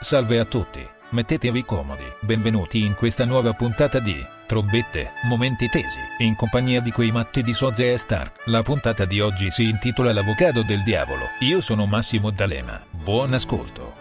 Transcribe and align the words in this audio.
Salve 0.00 0.38
a 0.38 0.44
tutti, 0.44 0.86
mettetevi 1.10 1.64
comodi, 1.64 2.04
benvenuti 2.20 2.84
in 2.84 2.94
questa 2.94 3.24
nuova 3.24 3.52
puntata 3.52 3.98
di 3.98 4.14
Trombette, 4.46 5.10
Momenti 5.24 5.68
Tesi, 5.68 5.98
in 6.18 6.36
compagnia 6.36 6.80
di 6.80 6.92
quei 6.92 7.10
matti 7.10 7.42
di 7.42 7.52
Soze 7.52 7.92
e 7.92 7.98
Stark. 7.98 8.42
La 8.46 8.62
puntata 8.62 9.04
di 9.04 9.20
oggi 9.20 9.50
si 9.50 9.64
intitola 9.68 10.12
L'avvocato 10.12 10.62
del 10.62 10.84
diavolo. 10.84 11.24
Io 11.40 11.60
sono 11.60 11.84
Massimo 11.86 12.30
D'Alema, 12.30 12.80
buon 12.90 13.34
ascolto. 13.34 13.92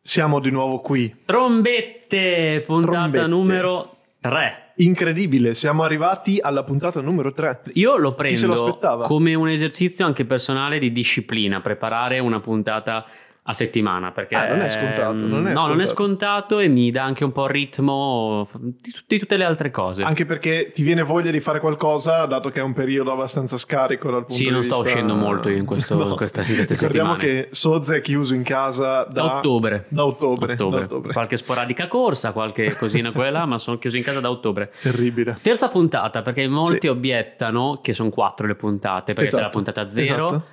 Siamo 0.00 0.38
di 0.38 0.50
nuovo 0.50 0.80
qui. 0.80 1.22
Trombette, 1.24 2.62
puntata 2.64 2.98
Trombette. 2.98 3.26
numero 3.26 3.96
3. 4.20 4.69
Incredibile, 4.80 5.52
siamo 5.52 5.82
arrivati 5.82 6.38
alla 6.40 6.64
puntata 6.64 7.02
numero 7.02 7.32
3. 7.32 7.64
Io 7.74 7.98
lo 7.98 8.14
prendo 8.14 8.78
come 9.02 9.34
un 9.34 9.48
esercizio 9.48 10.06
anche 10.06 10.24
personale 10.24 10.78
di 10.78 10.90
disciplina, 10.90 11.60
preparare 11.60 12.18
una 12.18 12.40
puntata 12.40 13.04
a 13.50 13.54
settimana 13.54 14.10
perché 14.12 14.34
Ah, 14.34 14.48
non 14.48 14.62
è 14.62 14.68
scontato, 14.68 15.12
non 15.26 15.46
è 15.48 15.52
no, 15.52 15.66
non 15.66 15.80
è 15.80 15.86
scontato. 15.86 15.86
scontato 15.86 16.58
e 16.60 16.68
mi 16.68 16.90
dà 16.90 17.02
anche 17.04 17.24
un 17.24 17.32
po' 17.32 17.44
il 17.44 17.50
ritmo 17.50 18.48
di, 18.58 18.94
di 19.06 19.18
tutte 19.18 19.36
le 19.36 19.44
altre 19.44 19.70
cose. 19.70 20.02
Anche 20.02 20.24
perché 20.24 20.70
ti 20.72 20.82
viene 20.82 21.02
voglia 21.02 21.30
di 21.30 21.40
fare 21.40 21.60
qualcosa, 21.60 22.24
dato 22.26 22.50
che 22.50 22.60
è 22.60 22.62
un 22.62 22.72
periodo 22.72 23.12
abbastanza 23.12 23.58
scarico 23.58 24.10
dal 24.10 24.20
punto 24.20 24.34
Sì, 24.34 24.44
di 24.44 24.50
non 24.50 24.60
vista... 24.60 24.74
sto 24.76 24.84
uscendo 24.84 25.14
molto 25.14 25.48
io 25.48 25.56
in 25.58 25.64
questo- 25.66 25.94
in 26.02 26.16
questa- 26.16 26.42
in 26.42 26.54
queste 26.54 26.74
Ricordiamo 26.74 27.14
settimane. 27.14 27.42
che 27.44 27.48
Sozza 27.54 27.94
è 27.94 28.00
chiuso 28.00 28.34
in 28.34 28.42
casa 28.42 29.04
da, 29.04 29.10
da 29.12 29.36
ottobre. 29.36 29.84
Da 29.88 30.04
ottobre. 30.04 30.52
Ottobre. 30.54 30.78
da 30.80 30.84
ottobre. 30.86 31.12
Qualche 31.12 31.36
sporadica 31.36 31.88
corsa, 31.88 32.32
qualche 32.32 32.74
cosina 32.76 33.10
qua 33.12 33.26
e 33.26 33.30
là, 33.30 33.44
ma 33.46 33.58
sono 33.58 33.78
chiuso 33.78 33.96
in 33.96 34.02
casa 34.02 34.20
da 34.20 34.30
ottobre. 34.30 34.72
Terribile. 34.80 35.36
Terza 35.42 35.68
puntata, 35.68 36.22
perché 36.22 36.46
molti 36.48 36.78
Sì. 36.82 36.86
obiettano 36.88 37.80
che 37.82 37.92
sono 37.92 38.10
quattro 38.10 38.46
le 38.46 38.54
puntate, 38.54 39.12
perché 39.12 39.30
c'è 39.30 39.36
la 39.36 39.40
Esatto, 39.48 39.56
puntata 39.56 39.88
zero, 39.88 40.26
esatto. 40.26 40.44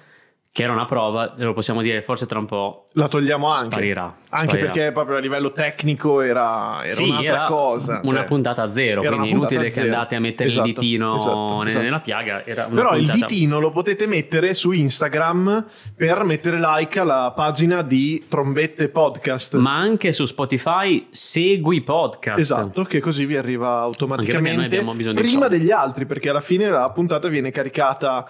Che 0.51 0.63
era 0.63 0.73
una 0.73 0.85
prova, 0.85 1.33
lo 1.37 1.53
possiamo 1.53 1.83
dire, 1.83 2.01
forse 2.01 2.25
tra 2.25 2.39
un 2.39 2.45
po' 2.47 2.85
La 2.93 3.07
togliamo 3.07 3.47
anche. 3.47 3.65
sparirà. 3.67 4.15
Anche 4.29 4.45
sparirà. 4.47 4.71
perché 4.71 4.91
proprio 4.91 5.17
a 5.17 5.19
livello 5.19 5.51
tecnico 5.51 6.21
era, 6.21 6.79
era 6.83 6.91
Sì, 6.93 7.03
un'altra 7.03 7.31
era 7.35 7.45
cosa. 7.45 8.01
Una 8.05 8.17
cioè. 8.19 8.25
puntata 8.25 8.71
zero, 8.71 9.01
era 9.01 9.09
una 9.11 9.19
quindi 9.19 9.37
inutile 9.37 9.63
che 9.65 9.71
zero. 9.71 9.85
andate 9.85 10.15
a 10.15 10.19
mettere 10.19 10.49
Esatto, 10.49 10.67
il 10.67 10.73
ditino 10.73 11.15
esatto, 11.17 11.61
ne- 11.61 11.69
esatto. 11.69 11.83
nella 11.83 11.99
piaga. 11.99 12.37
Però 12.43 12.95
il 12.95 13.05
puntata- 13.05 13.13
ditino 13.27 13.59
lo 13.59 13.69
potete 13.69 14.07
mettere 14.07 14.55
su 14.55 14.71
Instagram 14.71 15.65
per 15.95 16.23
mettere 16.23 16.57
like 16.59 16.99
alla 16.99 17.31
pagina 17.35 17.83
di 17.83 18.25
Trombette 18.27 18.89
Podcast. 18.89 19.57
Ma 19.57 19.75
anche 19.77 20.11
su 20.11 20.25
Spotify 20.25 21.05
segui 21.11 21.81
podcast. 21.81 22.39
Esatto, 22.39 22.81
che 22.83 22.99
così 22.99 23.25
vi 23.25 23.37
arriva 23.37 23.77
automaticamente 23.81 24.83
prima 25.13 25.47
degli 25.47 25.69
altri, 25.69 26.07
perché 26.07 26.29
alla 26.29 26.41
fine 26.41 26.67
la 26.67 26.89
puntata 26.89 27.27
viene 27.27 27.51
caricata 27.51 28.27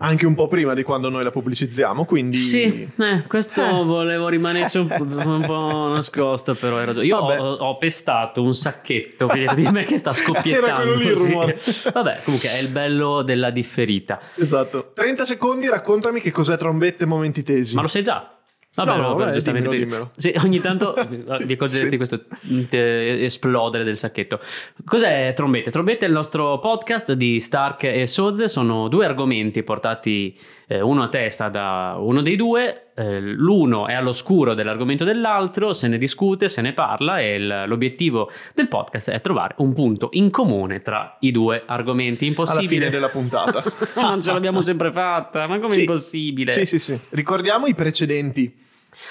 anche 0.00 0.26
un 0.26 0.34
po' 0.34 0.46
prima 0.48 0.74
di 0.74 0.82
quando 0.82 1.08
noi 1.08 1.22
la 1.22 1.30
pubblicizziamo, 1.30 2.04
quindi 2.04 2.36
Sì, 2.36 2.88
eh, 2.98 3.24
questo 3.26 3.64
Eh. 3.64 3.84
volevo 3.84 4.28
rimanere 4.28 4.66
su- 4.66 4.86
un 4.88 5.42
po' 5.44 5.88
nascosto, 5.88 6.54
però 6.54 6.78
hai 6.78 6.86
ragione. 6.86 7.06
Io 7.06 7.16
ho, 7.18 7.54
ho 7.54 7.76
pestato 7.78 8.42
un 8.42 8.54
sacchetto 8.54 9.28
di 9.54 9.68
me 9.70 9.84
che 9.84 9.98
sta 9.98 10.12
scoppiettando. 10.14 10.94
Lì 10.94 11.16
sì. 11.16 11.34
Vabbè, 11.92 12.20
comunque 12.24 12.50
è 12.50 12.58
il 12.58 12.68
bello 12.68 13.22
della 13.22 13.50
differita. 13.50 14.20
Esatto. 14.36 14.92
30 14.94 15.24
secondi, 15.24 15.68
raccontami 15.68 16.20
che 16.20 16.30
cos'è 16.30 16.56
Trombette 16.56 17.04
Momenti 17.04 17.42
Tesi. 17.42 17.74
Ma 17.74 17.82
lo 17.82 17.88
sai 17.88 18.02
già? 18.02 18.32
Vabbè, 18.74 18.96
No, 18.96 19.02
no, 19.08 19.14
vabbè, 19.14 19.32
giustamente. 19.32 19.68
dimmelo, 19.68 19.84
dimmelo. 19.86 20.10
Sì, 20.16 20.32
ogni 20.44 20.60
tanto 20.60 20.92
vi 21.08 21.52
accorgerete 21.54 21.66
Sì. 21.66 21.88
di 21.88 21.96
questo 21.96 22.24
mm, 22.46 22.62
esplodere 22.70 23.82
del 23.82 23.96
sacchetto. 23.96 24.40
Cos'è 24.84 25.32
Trombette? 25.34 25.70
Trombette 25.70 26.04
è 26.04 26.08
il 26.08 26.14
nostro 26.14 26.58
podcast 26.60 27.12
di 27.12 27.40
Stark 27.40 27.84
e 27.84 28.06
Sozze. 28.06 28.46
Sono 28.48 28.88
due 28.88 29.04
argomenti 29.06 29.62
portati 29.62 30.36
eh, 30.70 30.80
uno 30.82 31.02
a 31.02 31.08
testa 31.08 31.48
da 31.48 31.96
uno 31.98 32.20
dei 32.22 32.36
due. 32.36 32.82
Eh, 32.94 33.20
l'uno 33.20 33.86
è 33.86 33.94
all'oscuro 33.94 34.54
dell'argomento 34.54 35.04
dell'altro, 35.04 35.72
se 35.72 35.88
ne 35.88 35.98
discute, 35.98 36.48
se 36.48 36.60
ne 36.60 36.72
parla 36.72 37.20
e 37.20 37.34
il- 37.36 37.64
l'obiettivo 37.66 38.30
del 38.54 38.68
podcast 38.68 39.10
è 39.10 39.20
trovare 39.20 39.54
un 39.58 39.72
punto 39.72 40.08
in 40.12 40.30
comune 40.30 40.82
tra 40.82 41.16
i 41.20 41.30
due 41.30 41.62
argomenti. 41.64 42.24
alla 42.26 42.28
Impossibile. 42.28 42.68
fine 42.68 42.90
della 42.90 43.08
puntata. 43.08 43.62
non 43.96 44.20
ce 44.20 44.32
l'abbiamo 44.32 44.60
sempre 44.60 44.90
fatta, 44.92 45.46
ma 45.46 45.58
come 45.58 45.72
Sì. 45.72 45.80
impossibile? 45.80 46.52
Sì, 46.52 46.64
sì, 46.66 46.78
sì. 46.78 46.98
Ricordiamo 47.10 47.66
i 47.66 47.74
precedenti. 47.74 48.66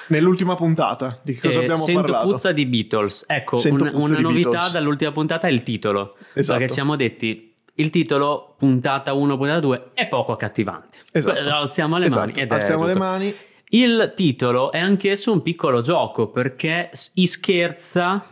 Nell'ultima 0.07 0.55
puntata, 0.55 1.19
di 1.23 1.33
cosa 1.35 1.55
Eh, 1.59 1.63
abbiamo 1.63 1.75
sento 1.77 2.01
parlato? 2.01 2.27
puzza 2.29 2.51
di 2.51 2.65
Beatles. 2.65 3.23
Ecco, 3.27 3.59
un- 3.65 3.89
una 3.93 4.19
novità 4.19 4.49
Beatles. 4.49 4.71
dall'ultima 4.73 5.11
puntata 5.13 5.47
è 5.47 5.51
il 5.51 5.63
titolo. 5.63 6.17
Esatto. 6.33 6.57
Perché 6.59 6.73
siamo 6.73 6.95
detti 6.97 7.53
il 7.79 7.89
titolo 7.89 8.55
puntata 8.57 9.13
1, 9.13 9.37
puntata 9.37 9.59
2 9.59 9.89
è 9.93 10.07
poco 10.07 10.31
accattivante. 10.33 10.99
Esatto. 11.11 11.49
Alziamo 11.49 11.97
le 11.97 12.05
Esatto. 12.07 12.19
mani 12.27 12.33
ed 12.41 12.51
Alziamo 12.51 12.85
le 12.85 12.95
mani. 12.95 13.35
Il 13.69 14.13
titolo 14.15 14.71
è 14.71 14.79
anch'esso 14.79 15.31
un 15.31 15.41
piccolo 15.41 15.81
gioco 15.81 16.27
perché 16.27 16.89
scherza 17.27 18.23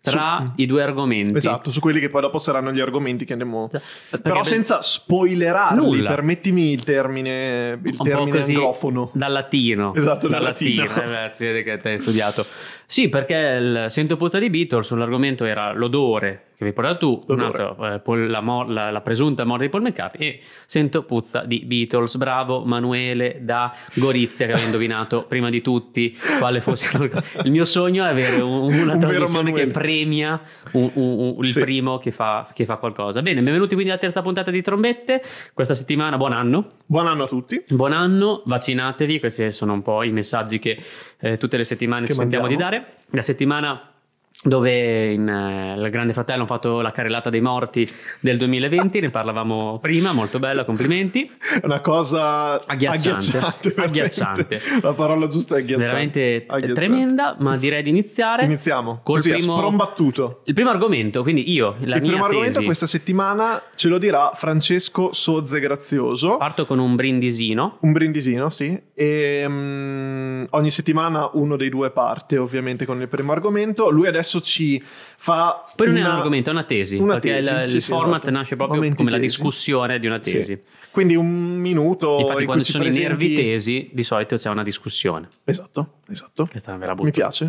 tra 0.00 0.42
Su- 0.46 0.52
i 0.62 0.66
due 0.66 0.82
argomenti. 0.82 1.36
Esatto, 1.36 1.70
su 1.70 1.80
quelli 1.80 2.00
che 2.00 2.08
poi 2.08 2.22
dopo 2.22 2.38
saranno 2.38 2.72
gli 2.72 2.80
argomenti 2.80 3.24
che 3.26 3.32
andiamo... 3.32 3.66
Perché 3.68 4.18
Però 4.22 4.36
per- 4.36 4.46
senza 4.46 4.80
spoilerarli, 4.80 5.76
Nulla. 5.84 6.08
permettimi 6.08 6.72
il 6.72 6.82
termine, 6.84 7.78
il 7.84 7.96
termine 7.98 8.38
anglofono. 8.40 9.10
dal 9.12 9.32
latino 9.32 9.92
Esatto, 9.94 10.28
dal 10.28 10.40
dal 10.40 10.48
latino. 10.50 10.84
latino. 10.84 11.12
Eh 11.24 11.30
si 11.32 11.44
vede 11.44 11.62
che 11.62 11.76
te 11.78 11.90
hai 11.90 11.98
studiato 11.98 12.46
sì 12.90 13.10
perché 13.10 13.34
il 13.60 13.84
Sento 13.88 14.16
puzza 14.16 14.38
di 14.38 14.48
Beatles 14.48 14.90
l'argomento 14.92 15.44
era 15.44 15.72
l'odore 15.74 16.44
che 16.58 16.64
vi 16.64 16.72
portato 16.72 17.20
tu 17.24 17.32
un 17.34 17.40
altro 17.40 17.76
eh, 17.86 18.26
la, 18.26 18.40
mor- 18.40 18.68
la- 18.68 18.90
la 18.90 19.00
presunta 19.02 19.44
morte 19.44 19.64
di 19.64 19.68
Paul 19.70 19.82
McCartney 19.82 20.26
e 20.28 20.40
Sento 20.66 21.04
puzza 21.04 21.44
di 21.44 21.60
Beatles. 21.64 22.16
Bravo 22.16 22.64
Manuele 22.64 23.38
da 23.42 23.72
Gorizia 23.94 24.46
che 24.46 24.52
aveva 24.52 24.66
indovinato 24.66 25.22
prima 25.28 25.50
di 25.50 25.60
tutti 25.62 26.16
quale 26.40 26.60
fosse 26.60 26.96
il 27.44 27.50
mio 27.52 27.64
sogno 27.64 28.04
è 28.04 28.08
avere 28.08 28.40
un- 28.40 28.72
una 28.72 28.94
Un 28.94 28.98
trasmissione 28.98 29.52
che 29.52 29.68
premia 29.68 30.40
un- 30.72 30.90
un- 30.94 31.44
il 31.44 31.52
Sì. 31.52 31.60
primo 31.60 31.98
che 31.98 32.10
fa, 32.10 32.48
che 32.52 32.64
fa 32.64 32.74
qualcosa. 32.76 33.22
Bene 33.22 33.40
benvenuti 33.40 33.74
quindi 33.74 33.92
alla 33.92 34.00
terza 34.00 34.20
puntata 34.22 34.50
di 34.50 34.60
Trombette. 34.62 35.22
Questa 35.54 35.74
settimana 35.74 36.16
buon 36.16 36.32
anno. 36.32 36.66
Buon 36.86 37.06
anno 37.06 37.24
a 37.24 37.28
tutti. 37.28 37.62
Buon 37.68 37.92
anno, 37.92 38.42
vaccinatevi, 38.46 39.20
questi 39.20 39.52
sono 39.52 39.74
un 39.74 39.82
po' 39.82 40.02
i 40.02 40.10
messaggi 40.10 40.58
che 40.58 40.76
eh, 41.20 41.36
tutte 41.36 41.56
le 41.56 41.64
settimane 41.64 42.06
Che 42.06 42.12
ci 42.12 42.18
sentiamo 42.18 42.46
di 42.46 42.56
dare. 42.56 42.86
La 43.10 43.22
settimana 43.22 43.92
dove 44.40 45.10
in, 45.12 45.28
eh, 45.28 45.74
il 45.76 45.90
Grande 45.90 46.12
Fratello 46.12 46.38
hanno 46.38 46.46
fatto 46.46 46.80
la 46.80 46.92
carrellata 46.92 47.28
dei 47.28 47.40
morti 47.40 47.88
del 48.20 48.36
2020, 48.38 49.00
ne 49.00 49.10
parlavamo 49.10 49.78
prima, 49.80 50.12
molto 50.12 50.38
bella, 50.38 50.64
complimenti. 50.64 51.28
Una 51.64 51.80
cosa 51.80 52.64
Agghiacciante. 52.64 53.36
agghiacciante. 53.38 53.74
Agghiacciante. 53.80 54.60
La 54.82 54.92
parola 54.92 55.26
giusta 55.26 55.56
è 55.56 55.58
agghiacciante. 55.58 55.86
Veramente 55.88 56.44
Agghiacciante. 56.46 56.72
tremenda, 56.80 57.36
ma 57.40 57.56
direi 57.56 57.82
di 57.82 57.90
iniziare. 57.90 58.44
Iniziamo. 58.44 59.00
Col 59.02 59.16
Così, 59.16 59.30
primo- 59.30 59.56
sprombattuto. 59.56 60.42
Il 60.44 60.54
primo 60.54 60.70
argomento, 60.70 61.22
quindi 61.22 61.50
io, 61.50 61.74
la 61.80 61.96
il 61.96 62.02
mia 62.02 62.10
primo 62.12 62.24
argomento 62.24 62.54
tesi. 62.54 62.64
questa 62.64 62.86
settimana 62.86 63.60
ce 63.74 63.88
lo 63.88 63.98
dirà 63.98 64.30
Francesco 64.34 65.12
Sozze 65.12 65.58
Grazioso. 65.58 66.36
Parto 66.36 66.64
con 66.64 66.78
un 66.78 66.94
brindisino. 66.94 67.78
Un 67.80 67.92
brindisino, 67.92 68.50
sì. 68.50 68.80
E 68.94 69.44
mm, 69.48 70.44
ogni 70.50 70.70
settimana 70.70 71.28
uno 71.32 71.56
dei 71.56 71.68
due 71.70 71.90
parte, 71.90 72.38
ovviamente, 72.38 72.84
con 72.86 73.00
il 73.00 73.08
primo 73.08 73.32
argomento. 73.32 73.90
Lui 73.90 74.06
adesso 74.06 74.26
ci 74.42 74.82
fa. 74.84 75.64
Poi 75.74 75.86
non 75.88 75.96
è 75.96 76.00
un 76.00 76.06
una- 76.06 76.16
argomento, 76.16 76.50
è 76.50 76.52
una 76.52 76.64
tesi, 76.64 76.96
una 76.98 77.14
perché 77.14 77.34
tesi, 77.36 77.52
il, 77.54 77.68
sì, 77.68 77.76
il 77.76 77.82
sì, 77.82 77.88
format 77.90 78.22
esatto. 78.22 78.30
nasce 78.36 78.56
proprio 78.56 78.76
Momenti 78.76 78.98
come 78.98 79.10
la 79.10 79.16
tesi. 79.18 79.28
discussione 79.28 79.98
di 79.98 80.06
una 80.06 80.18
tesi. 80.18 80.60
Quindi 80.90 81.16
un 81.16 81.56
minuto. 81.58 82.16
Infatti, 82.18 82.40
in 82.40 82.46
quando 82.46 82.64
ci 82.64 82.70
sono 82.72 82.84
ci 82.84 82.90
i 82.90 83.02
nervi 83.02 83.26
presenti- 83.32 83.42
tesi, 83.50 83.90
di 83.92 84.02
solito 84.02 84.36
c'è 84.36 84.50
una 84.50 84.62
discussione. 84.62 85.28
Esatto, 85.44 85.92
esatto. 86.08 86.46
Questa 86.50 86.76
ve 86.76 86.86
la 86.86 86.92
butto. 86.94 87.04
Mi 87.04 87.10
piace, 87.12 87.46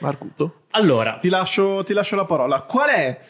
Marcuto. 0.00 0.62
Allora, 0.70 1.18
Ti 1.20 1.28
lascio, 1.28 1.82
ti 1.84 1.92
lascio 1.92 2.16
la 2.16 2.24
parola. 2.24 2.62
Qual 2.62 2.88
è? 2.88 3.20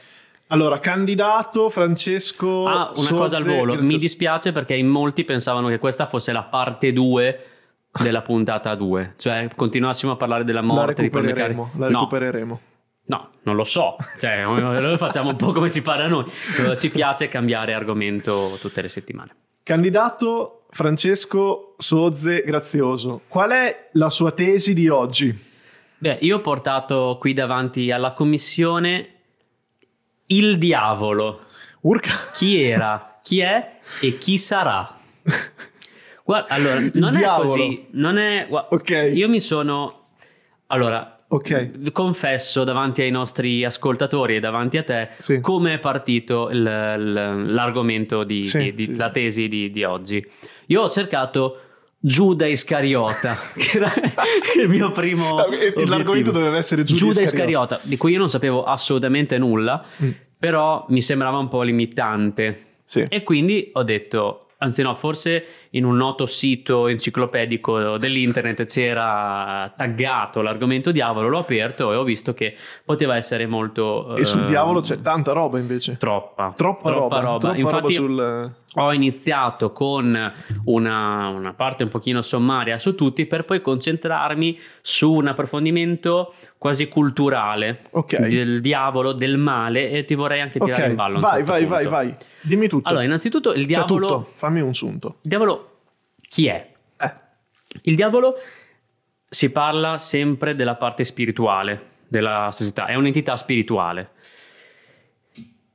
Allora, 0.48 0.78
candidato 0.80 1.70
Francesco. 1.70 2.66
ah, 2.66 2.92
una 2.96 3.08
cosa 3.10 3.36
al 3.38 3.42
Sozze 3.44 3.56
volo. 3.56 3.74
Mi 3.80 3.96
dispiace 3.98 4.52
perché 4.52 4.74
in 4.74 4.88
molti 4.88 5.24
pensavano 5.24 5.68
che 5.68 5.78
questa 5.78 6.06
fosse 6.06 6.32
la 6.32 6.42
parte 6.42 6.92
2 6.92 7.40
della 8.02 8.20
puntata 8.20 8.74
2. 8.74 9.14
Cioè, 9.16 9.48
continuassimo 9.56 10.12
a 10.12 10.16
parlare 10.16 10.44
della 10.44 10.60
La 10.60 10.66
morte 10.66 11.00
di 11.02 11.08
Paul 11.08 11.22
recupereremo. 11.22 11.62
McCartney. 11.62 11.80
La 11.80 11.98
recupereremo. 11.98 12.50
no, 12.52 12.60
non 13.42 13.56
lo 13.56 13.64
so. 13.64 13.96
Cioè, 14.18 14.44
lo 14.46 14.96
facciamo 14.96 15.30
un 15.30 15.36
po' 15.36 15.52
come 15.52 15.70
ci 15.70 15.82
pare 15.82 16.04
a 16.04 16.08
noi. 16.08 16.24
Ci 16.76 16.90
piace 16.90 17.28
cambiare 17.28 17.74
argomento 17.74 18.58
tutte 18.60 18.82
le 18.82 18.88
settimane. 18.88 19.34
Candidato 19.62 20.64
Francesco 20.70 21.74
Sozze 21.78 22.42
Grazioso. 22.44 23.22
Qual 23.28 23.50
è 23.50 23.88
la 23.92 24.10
sua 24.10 24.32
tesi 24.32 24.74
di 24.74 24.88
oggi? 24.88 25.50
Beh, 25.98 26.18
io 26.22 26.38
ho 26.38 26.40
portato 26.40 27.16
qui 27.20 27.32
davanti 27.32 27.90
alla 27.92 28.12
commissione 28.12 29.08
il 30.26 30.58
diavolo. 30.58 31.42
Urca. 31.82 32.12
chi 32.34 32.60
era, 32.62 33.18
chi 33.22 33.40
è 33.40 33.78
e 34.00 34.18
chi 34.18 34.38
sarà. 34.38 34.98
Guarda, 36.24 36.54
allora, 36.54 36.80
non 36.94 37.14
è 37.14 37.18
diavolo. 37.18 37.48
così, 37.48 37.86
non 37.92 38.16
è... 38.16 38.46
gua- 38.48 38.68
Ok. 38.70 39.10
Io 39.12 39.28
mi 39.28 39.40
sono... 39.40 40.08
Allora, 40.68 41.21
Ok. 41.34 41.92
confesso 41.92 42.62
davanti 42.64 43.00
ai 43.02 43.10
nostri 43.10 43.64
ascoltatori 43.64 44.36
e 44.36 44.40
davanti 44.40 44.76
a 44.78 44.82
te 44.82 45.08
Sì. 45.18 45.40
come 45.40 45.74
è 45.74 45.78
partito 45.78 46.50
il- 46.50 46.58
il- 46.58 47.52
l'argomento 47.54 48.22
di, 48.24 48.44
Sì, 48.44 48.58
di- 48.58 48.74
di- 48.74 48.84
sì, 48.84 48.96
la 48.96 49.10
tesi 49.10 49.48
di, 49.48 49.70
di 49.70 49.82
oggi. 49.84 50.24
Io 50.66 50.82
ho 50.82 50.90
cercato 50.90 51.58
Giuda 51.98 52.46
Iscariota, 52.46 53.38
che 53.54 53.76
era 53.78 53.92
il 54.60 54.68
mio 54.68 54.90
primo. 54.90 55.36
L'argomento 55.86 56.32
doveva 56.32 56.56
essere 56.56 56.82
Giuda 56.82 56.98
Giuda 56.98 57.22
Iscariota. 57.22 57.74
Iscariota, 57.76 57.80
di 57.82 57.96
cui 57.96 58.12
io 58.12 58.18
non 58.18 58.28
sapevo 58.28 58.64
assolutamente 58.64 59.38
nulla, 59.38 59.82
Mm. 60.02 60.10
però 60.38 60.84
mi 60.88 61.00
sembrava 61.00 61.38
un 61.38 61.48
po' 61.48 61.62
limitante. 61.62 62.66
Sì. 62.84 63.06
E 63.08 63.22
quindi 63.22 63.70
ho 63.72 63.82
detto, 63.84 64.48
anzi 64.58 64.82
no, 64.82 64.94
forse 64.96 65.44
in 65.74 65.84
un 65.84 65.96
noto 65.96 66.26
sito 66.26 66.86
enciclopedico 66.88 67.96
dell'internet 67.96 68.64
c'era 68.64 69.72
taggato 69.76 70.42
l'argomento 70.42 70.90
diavolo, 70.90 71.28
l'ho 71.28 71.38
aperto 71.38 71.92
e 71.92 71.96
ho 71.96 72.04
visto 72.04 72.34
che 72.34 72.54
poteva 72.84 73.16
essere 73.16 73.46
molto... 73.46 74.16
E 74.16 74.24
sul 74.24 74.42
eh, 74.42 74.46
diavolo 74.46 74.80
c'è 74.80 75.00
tanta 75.00 75.32
roba 75.32 75.58
invece. 75.58 75.96
Troppa, 75.96 76.52
Troppa, 76.56 76.90
roba. 76.90 77.20
Troppa 77.20 77.56
Infatti 77.56 77.96
roba 77.96 78.14
sul... 78.14 78.52
ho 78.74 78.92
iniziato 78.92 79.72
con 79.72 80.32
una, 80.64 81.28
una 81.28 81.54
parte 81.54 81.84
un 81.84 81.88
pochino 81.88 82.20
sommaria 82.20 82.78
su 82.78 82.94
tutti 82.94 83.24
per 83.26 83.44
poi 83.46 83.62
concentrarmi 83.62 84.58
su 84.82 85.10
un 85.10 85.28
approfondimento 85.28 86.34
quasi 86.58 86.86
culturale 86.88 87.80
Ok. 87.92 88.26
del 88.26 88.60
diavolo, 88.60 89.12
del 89.12 89.36
male 89.38 89.90
e 89.90 90.04
ti 90.04 90.14
vorrei 90.14 90.40
anche 90.42 90.60
tirare 90.60 90.82
Ok, 90.82 90.88
in 90.90 90.94
ballo. 90.96 91.18
vai, 91.18 91.30
certo 91.44 91.50
vai, 91.50 91.64
vai, 91.64 91.82
punto. 91.84 91.90
vai. 91.90 92.14
Dimmi 92.42 92.68
tutto. 92.68 92.88
Allora, 92.88 93.04
innanzitutto 93.04 93.50
il 93.52 93.58
Cioè, 93.60 93.66
diavolo... 93.66 94.06
tutto. 94.06 94.30
Fammi 94.34 94.60
un 94.60 94.74
sunto. 94.74 95.16
Il 95.22 95.28
diavolo 95.30 95.61
chi 96.32 96.46
è? 96.46 96.66
Eh, 96.96 97.12
Il 97.82 97.94
diavolo 97.94 98.36
si 99.28 99.52
parla 99.52 99.98
sempre 99.98 100.54
della 100.54 100.76
parte 100.76 101.04
spirituale 101.04 101.90
della 102.08 102.48
società, 102.50 102.86
è 102.86 102.94
un'entità 102.94 103.36
spirituale 103.36 104.12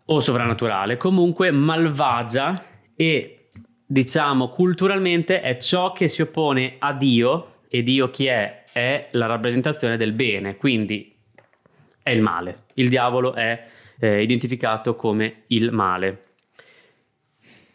o 0.05 0.19
sovrannaturale, 0.19 0.97
comunque 0.97 1.51
malvagia 1.51 2.55
e 2.95 3.49
diciamo 3.85 4.49
culturalmente 4.49 5.41
è 5.41 5.57
ciò 5.57 5.91
che 5.91 6.07
si 6.07 6.23
oppone 6.23 6.77
a 6.79 6.91
Dio 6.93 7.59
e 7.67 7.83
Dio 7.83 8.09
chi 8.09 8.25
è? 8.25 8.63
È 8.73 9.09
la 9.11 9.27
rappresentazione 9.27 9.95
del 9.95 10.13
bene, 10.13 10.57
quindi 10.57 11.15
è 12.01 12.09
il 12.09 12.21
male. 12.23 12.63
Il 12.75 12.89
diavolo 12.89 13.35
è 13.35 13.63
eh, 13.99 14.23
identificato 14.23 14.95
come 14.95 15.43
il 15.47 15.71
male. 15.71 16.26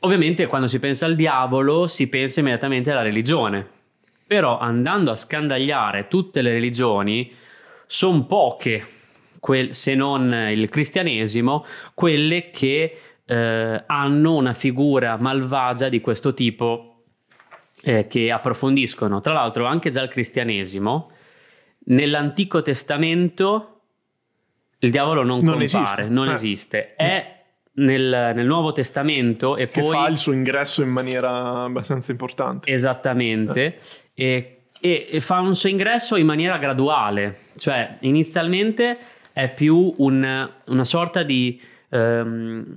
Ovviamente 0.04 0.46
quando 0.46 0.66
si 0.66 0.78
pensa 0.81 1.06
al 1.06 1.14
diavolo 1.14 1.87
si 1.87 2.08
pensa 2.08 2.40
immediatamente 2.40 2.90
alla 2.90 3.02
religione, 3.02 3.64
però 4.26 4.58
andando 4.58 5.10
a 5.12 5.16
scandagliare 5.16 6.08
tutte 6.08 6.43
le 6.43 6.50
religioni, 6.52 7.32
sono 7.87 8.25
poche, 8.25 8.84
quel- 9.38 9.75
se 9.75 9.94
non 9.94 10.32
il 10.50 10.69
cristianesimo, 10.69 11.64
quelle 11.94 12.50
che 12.50 12.99
eh, 13.25 13.84
hanno 13.87 14.34
una 14.34 14.52
figura 14.54 15.16
malvagia 15.19 15.88
di 15.88 16.00
questo 16.00 16.34
tipo 16.34 17.05
eh, 17.82 18.06
che 18.08 18.32
approfondiscono. 18.32 19.20
Tra 19.20 19.32
l'altro 19.32 19.66
anche 19.66 19.90
già 19.90 20.02
il 20.02 20.08
cristianesimo, 20.08 21.10
nell'Antico 21.87 22.60
Testamento 22.62 23.69
il 24.81 24.90
diavolo 24.90 25.22
non, 25.22 25.44
Non 25.44 25.58
compare, 25.58 25.62
esiste. 25.64 26.05
non 26.08 26.28
Eh. 26.28 26.32
esiste. 26.32 26.94
È 26.96 27.41
nel, 27.74 28.32
nel 28.34 28.46
Nuovo 28.46 28.72
Testamento 28.72 29.56
e 29.56 29.69
che 29.69 29.80
poi... 29.80 29.90
fa 29.96 30.08
il 30.08 30.19
suo 30.19 30.32
ingresso 30.32 30.82
in 30.82 30.90
maniera 30.90 31.62
abbastanza 31.64 32.10
importante. 32.12 32.70
Esattamente, 32.70 33.78
e, 34.14 34.64
e- 34.80 35.06
e 35.10 35.20
fa 35.20 35.38
un 35.40 35.54
suo 35.56 35.69
ingresso 35.69 36.16
in 36.16 36.26
maniera 36.26 36.58
graduale, 36.58 37.38
cioè 37.56 37.96
inizialmente 38.00 38.98
è 39.32 39.50
più 39.50 39.94
un- 39.98 40.50
una 40.66 40.84
sorta 40.84 41.22
di 41.22 41.60
ehm, 41.94 42.76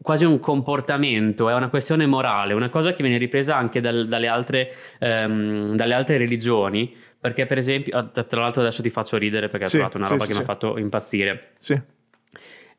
quasi 0.00 0.24
un 0.24 0.40
comportamento, 0.40 1.50
è 1.50 1.54
una 1.54 1.68
questione 1.68 2.06
morale, 2.06 2.54
una 2.54 2.70
cosa 2.70 2.94
che 2.94 3.02
viene 3.02 3.18
ripresa 3.18 3.56
anche 3.56 3.82
dal- 3.82 4.06
dalle, 4.08 4.26
altre, 4.26 4.72
ehm, 5.00 5.74
dalle 5.74 5.92
altre 5.92 6.16
religioni, 6.16 6.94
perché 7.20 7.44
per 7.44 7.58
esempio, 7.58 7.96
ah, 7.98 8.04
tra 8.04 8.40
l'altro 8.40 8.62
adesso 8.62 8.80
ti 8.80 8.88
faccio 8.88 9.18
ridere 9.18 9.48
perché 9.48 9.66
Sì, 9.66 9.76
ho 9.76 9.78
trovato 9.80 9.96
una 9.98 10.06
sì, 10.06 10.12
roba 10.12 10.24
sì, 10.24 10.30
che 10.30 10.36
mi 10.36 10.42
ha 10.42 10.46
fatto 10.46 10.78
impazzire. 10.78 11.50
Sì. 11.58 11.78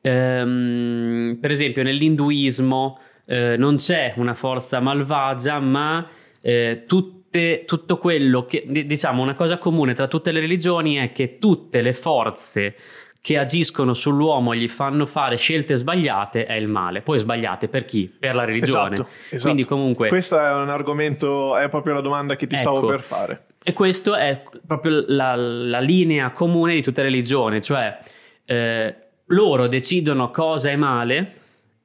Ehm, 0.10 1.38
per 1.42 1.52
esempio, 1.52 1.84
nell'induismo 1.84 3.00
eh, 3.28 3.56
non 3.58 3.76
c'è 3.78 4.14
una 4.18 4.36
forza 4.36 4.80
malvagia, 4.80 5.60
ma 5.60 6.08
eh, 6.42 6.84
tutte- 6.88 7.64
tutto 7.66 7.98
quello 7.98 8.46
che 8.46 8.64
di- 8.68 8.86
diciamo 8.86 9.22
una 9.24 9.34
cosa 9.34 9.58
comune 9.58 9.94
tra 9.94 10.08
tutte 10.08 10.32
le 10.32 10.40
religioni 10.40 10.96
è 10.96 11.12
che 11.12 11.40
tutte 11.40 11.82
le 11.82 11.94
forze 11.94 12.76
che 13.20 13.40
agiscono 13.40 13.96
sull'uomo 13.96 14.54
e 14.54 14.58
gli 14.58 14.68
fanno 14.68 15.08
fare 15.08 15.36
scelte 15.38 15.76
sbagliate 15.76 16.46
è 16.46 16.54
il 16.54 16.68
male. 16.68 17.02
Poi 17.02 17.18
sbagliate 17.18 17.68
per 17.68 17.84
chi? 17.84 18.08
Per 18.20 18.36
la 18.36 18.44
religione. 18.46 18.94
Esatto, 18.94 19.10
esatto. 19.32 19.42
Quindi 19.42 19.66
comunque 19.66 20.08
Questo 20.10 20.40
è 20.40 20.54
un 20.54 20.70
argomento, 20.70 21.58
è 21.58 21.68
proprio 21.68 21.96
la 21.96 22.02
domanda 22.02 22.36
che 22.36 22.46
ti 22.46 22.56
stavo 22.56 22.78
Ecco. 22.78 22.88
per 22.88 23.02
fare. 23.02 23.46
E 23.64 23.74
questa 23.74 24.20
è 24.20 24.44
proprio 24.68 25.04
la, 25.08 25.36
la 25.36 25.80
linea 25.80 26.30
comune 26.30 26.76
di 26.76 26.84
tutte 26.84 27.02
le 27.02 27.10
religioni, 27.10 27.64
cioè 27.64 27.98
eh, 28.46 28.96
loro 29.28 29.68
decidono 29.68 30.32
cosa 30.32 30.70
è 30.70 30.76
male 30.76 31.34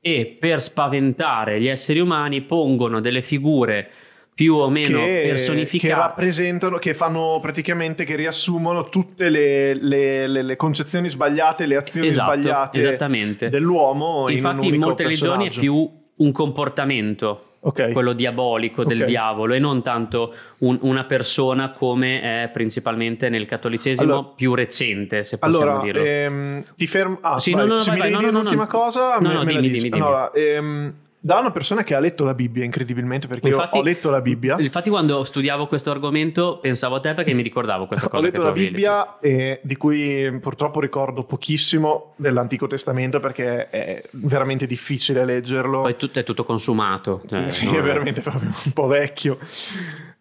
e 0.00 0.36
per 0.38 0.60
spaventare 0.60 1.60
gli 1.60 1.68
esseri 1.68 2.00
umani 2.00 2.40
pongono 2.42 3.00
delle 3.00 3.22
figure 3.22 3.90
più 4.34 4.54
o 4.54 4.70
meno 4.70 5.00
che, 5.00 5.04
che 5.04 5.28
personificate. 5.28 6.00
rappresentano, 6.00 6.78
che 6.78 6.94
fanno 6.94 7.38
praticamente, 7.42 8.04
che 8.04 8.16
riassumono 8.16 8.88
tutte 8.88 9.28
le, 9.28 9.74
le- 9.74 10.26
le- 10.26 10.42
le 10.42 10.56
concezioni 10.56 11.10
sbagliate, 11.10 11.66
le 11.66 11.76
azioni 11.76 12.06
Esatto, 12.06 12.32
sbagliate 12.32 13.50
dell'uomo. 13.50 14.30
Infatti 14.30 14.68
in, 14.68 14.74
in, 14.74 14.80
molte 14.80 15.02
religioni 15.02 15.48
è 15.48 15.50
più 15.50 15.90
un 16.16 16.32
comportamento, 16.32 17.49
Ok. 17.62 17.92
quello 17.92 18.14
diabolico 18.14 18.84
del 18.84 19.04
diavolo 19.04 19.52
e 19.52 19.58
non 19.58 19.82
tanto 19.82 20.34
un- 20.60 20.78
una 20.80 21.04
persona 21.04 21.72
come 21.72 22.20
è 22.44 22.48
principalmente 22.50 23.28
nel 23.28 23.44
cattolicesimo 23.46 24.12
Allora- 24.12 24.32
più 24.34 24.54
recente, 24.54 25.24
se 25.24 25.36
possiamo 25.38 25.64
Allora, 25.72 25.82
dirlo. 25.84 26.02
ehm, 26.04 26.62
ti 26.74 26.86
fermo. 26.86 27.18
Ah, 27.20 27.38
Sì, 27.38 27.52
vai. 27.52 27.66
no, 27.66 27.74
no, 27.74 27.80
se 27.80 27.90
vai, 27.90 27.94
mi 27.96 28.00
vai, 28.00 28.08
devi 28.10 28.14
no, 28.14 28.18
dire 28.20 28.32
no, 28.32 28.38
l'ultima 28.40 28.62
no. 28.62 28.68
cosa, 28.68 29.18
No, 29.18 29.28
me, 29.28 29.34
no, 29.34 29.44
me 29.44 29.52
dimmi, 29.52 29.68
dimmi, 29.68 29.80
dimmi. 29.90 30.00
Allora, 30.00 30.30
ehm, 30.32 30.94
da 31.22 31.38
una 31.38 31.50
persona 31.50 31.84
che 31.84 31.94
ha 31.94 32.00
letto 32.00 32.24
la 32.24 32.32
Bibbia, 32.32 32.64
incredibilmente, 32.64 33.26
perché 33.26 33.48
Infatti- 33.48 33.76
io 33.76 33.82
ho 33.82 33.84
letto 33.84 34.08
la 34.08 34.22
Bibbia. 34.22 34.56
Infatti, 34.58 34.88
quando 34.88 35.22
studiavo 35.22 35.66
questo 35.66 35.90
argomento, 35.90 36.58
pensavo 36.58 36.94
a 36.94 37.00
te 37.00 37.12
perché 37.12 37.34
mi 37.34 37.42
ricordavo 37.42 37.86
questa 37.86 38.08
cosa. 38.10 38.22
Ho 38.22 38.24
letto 38.24 38.42
la 38.42 38.52
Bibbia, 38.52 39.18
e 39.20 39.60
di 39.62 39.76
cui 39.76 40.38
purtroppo 40.40 40.80
ricordo 40.80 41.24
pochissimo 41.24 42.14
dell'Antico 42.16 42.66
Testamento 42.66 43.20
perché 43.20 43.68
è 43.68 44.02
veramente 44.12 44.66
difficile 44.66 45.26
leggerlo. 45.26 45.82
Poi 45.82 45.96
tutto 45.96 46.18
è 46.18 46.24
tutto 46.24 46.44
consumato. 46.44 47.22
cioè, 47.28 47.48
sì, 47.50 47.66
no? 47.66 47.76
è 47.78 47.82
veramente 47.82 48.22
proprio 48.22 48.50
un 48.64 48.72
po' 48.72 48.86
vecchio. 48.86 49.38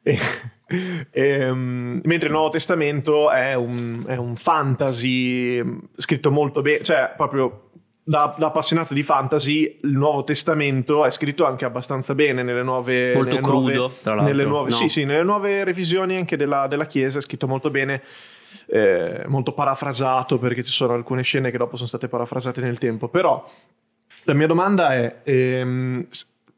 E- 0.03 0.19
ehm, 1.11 2.01
mentre 2.03 2.27
il 2.27 2.33
Nuovo 2.33 2.49
Testamento 2.49 3.31
è 3.31 3.55
un, 3.55 4.03
è 4.05 4.15
un 4.15 4.35
fantasy 4.35 5.61
mm, 5.63 5.77
scritto 5.95 6.29
molto 6.29 6.61
bene, 6.61 6.83
cioè 6.83 7.13
proprio 7.15 7.68
da, 8.09 8.33
da 8.35 8.47
appassionato 8.47 8.95
di 8.95 9.03
fantasy, 9.03 9.77
il 9.83 9.91
Nuovo 9.91 10.23
Testamento 10.23 11.05
è 11.05 11.11
scritto 11.11 11.45
anche 11.45 11.63
abbastanza 11.63 12.15
bene 12.15 12.41
nelle 12.41 12.63
nuove... 12.63 13.13
Molto 13.13 13.35
nelle 13.35 13.41
crudo, 13.41 13.71
nuove- 13.71 13.93
tra 14.01 14.15
l'altro, 14.15 14.33
Nelle 14.33 14.49
nuove, 14.49 14.69
no? 14.71 14.75
Sì, 14.75 14.89
sì, 14.89 15.05
nelle 15.05 15.21
nuove 15.21 15.63
revisioni 15.63 16.15
anche 16.15 16.35
della, 16.35 16.65
della 16.65 16.87
Chiesa 16.87 17.19
è 17.19 17.21
scritto 17.21 17.45
molto 17.45 17.69
bene. 17.69 18.01
eh, 18.65 19.25
molto 19.27 19.51
parafrasato 19.51 20.39
perché 20.39 20.63
ci 20.63 20.71
sono 20.71 20.93
alcune 20.93 21.21
scene 21.21 21.51
che 21.51 21.59
dopo 21.59 21.75
sono 21.75 21.87
state 21.87 22.07
parafrasate 22.07 22.61
nel 22.61 22.79
tempo 22.79 23.09
però 23.09 23.43
la 24.23 24.33
mia 24.33 24.47
domanda 24.47 24.91
è 24.95 25.17
ehm, 25.23 26.07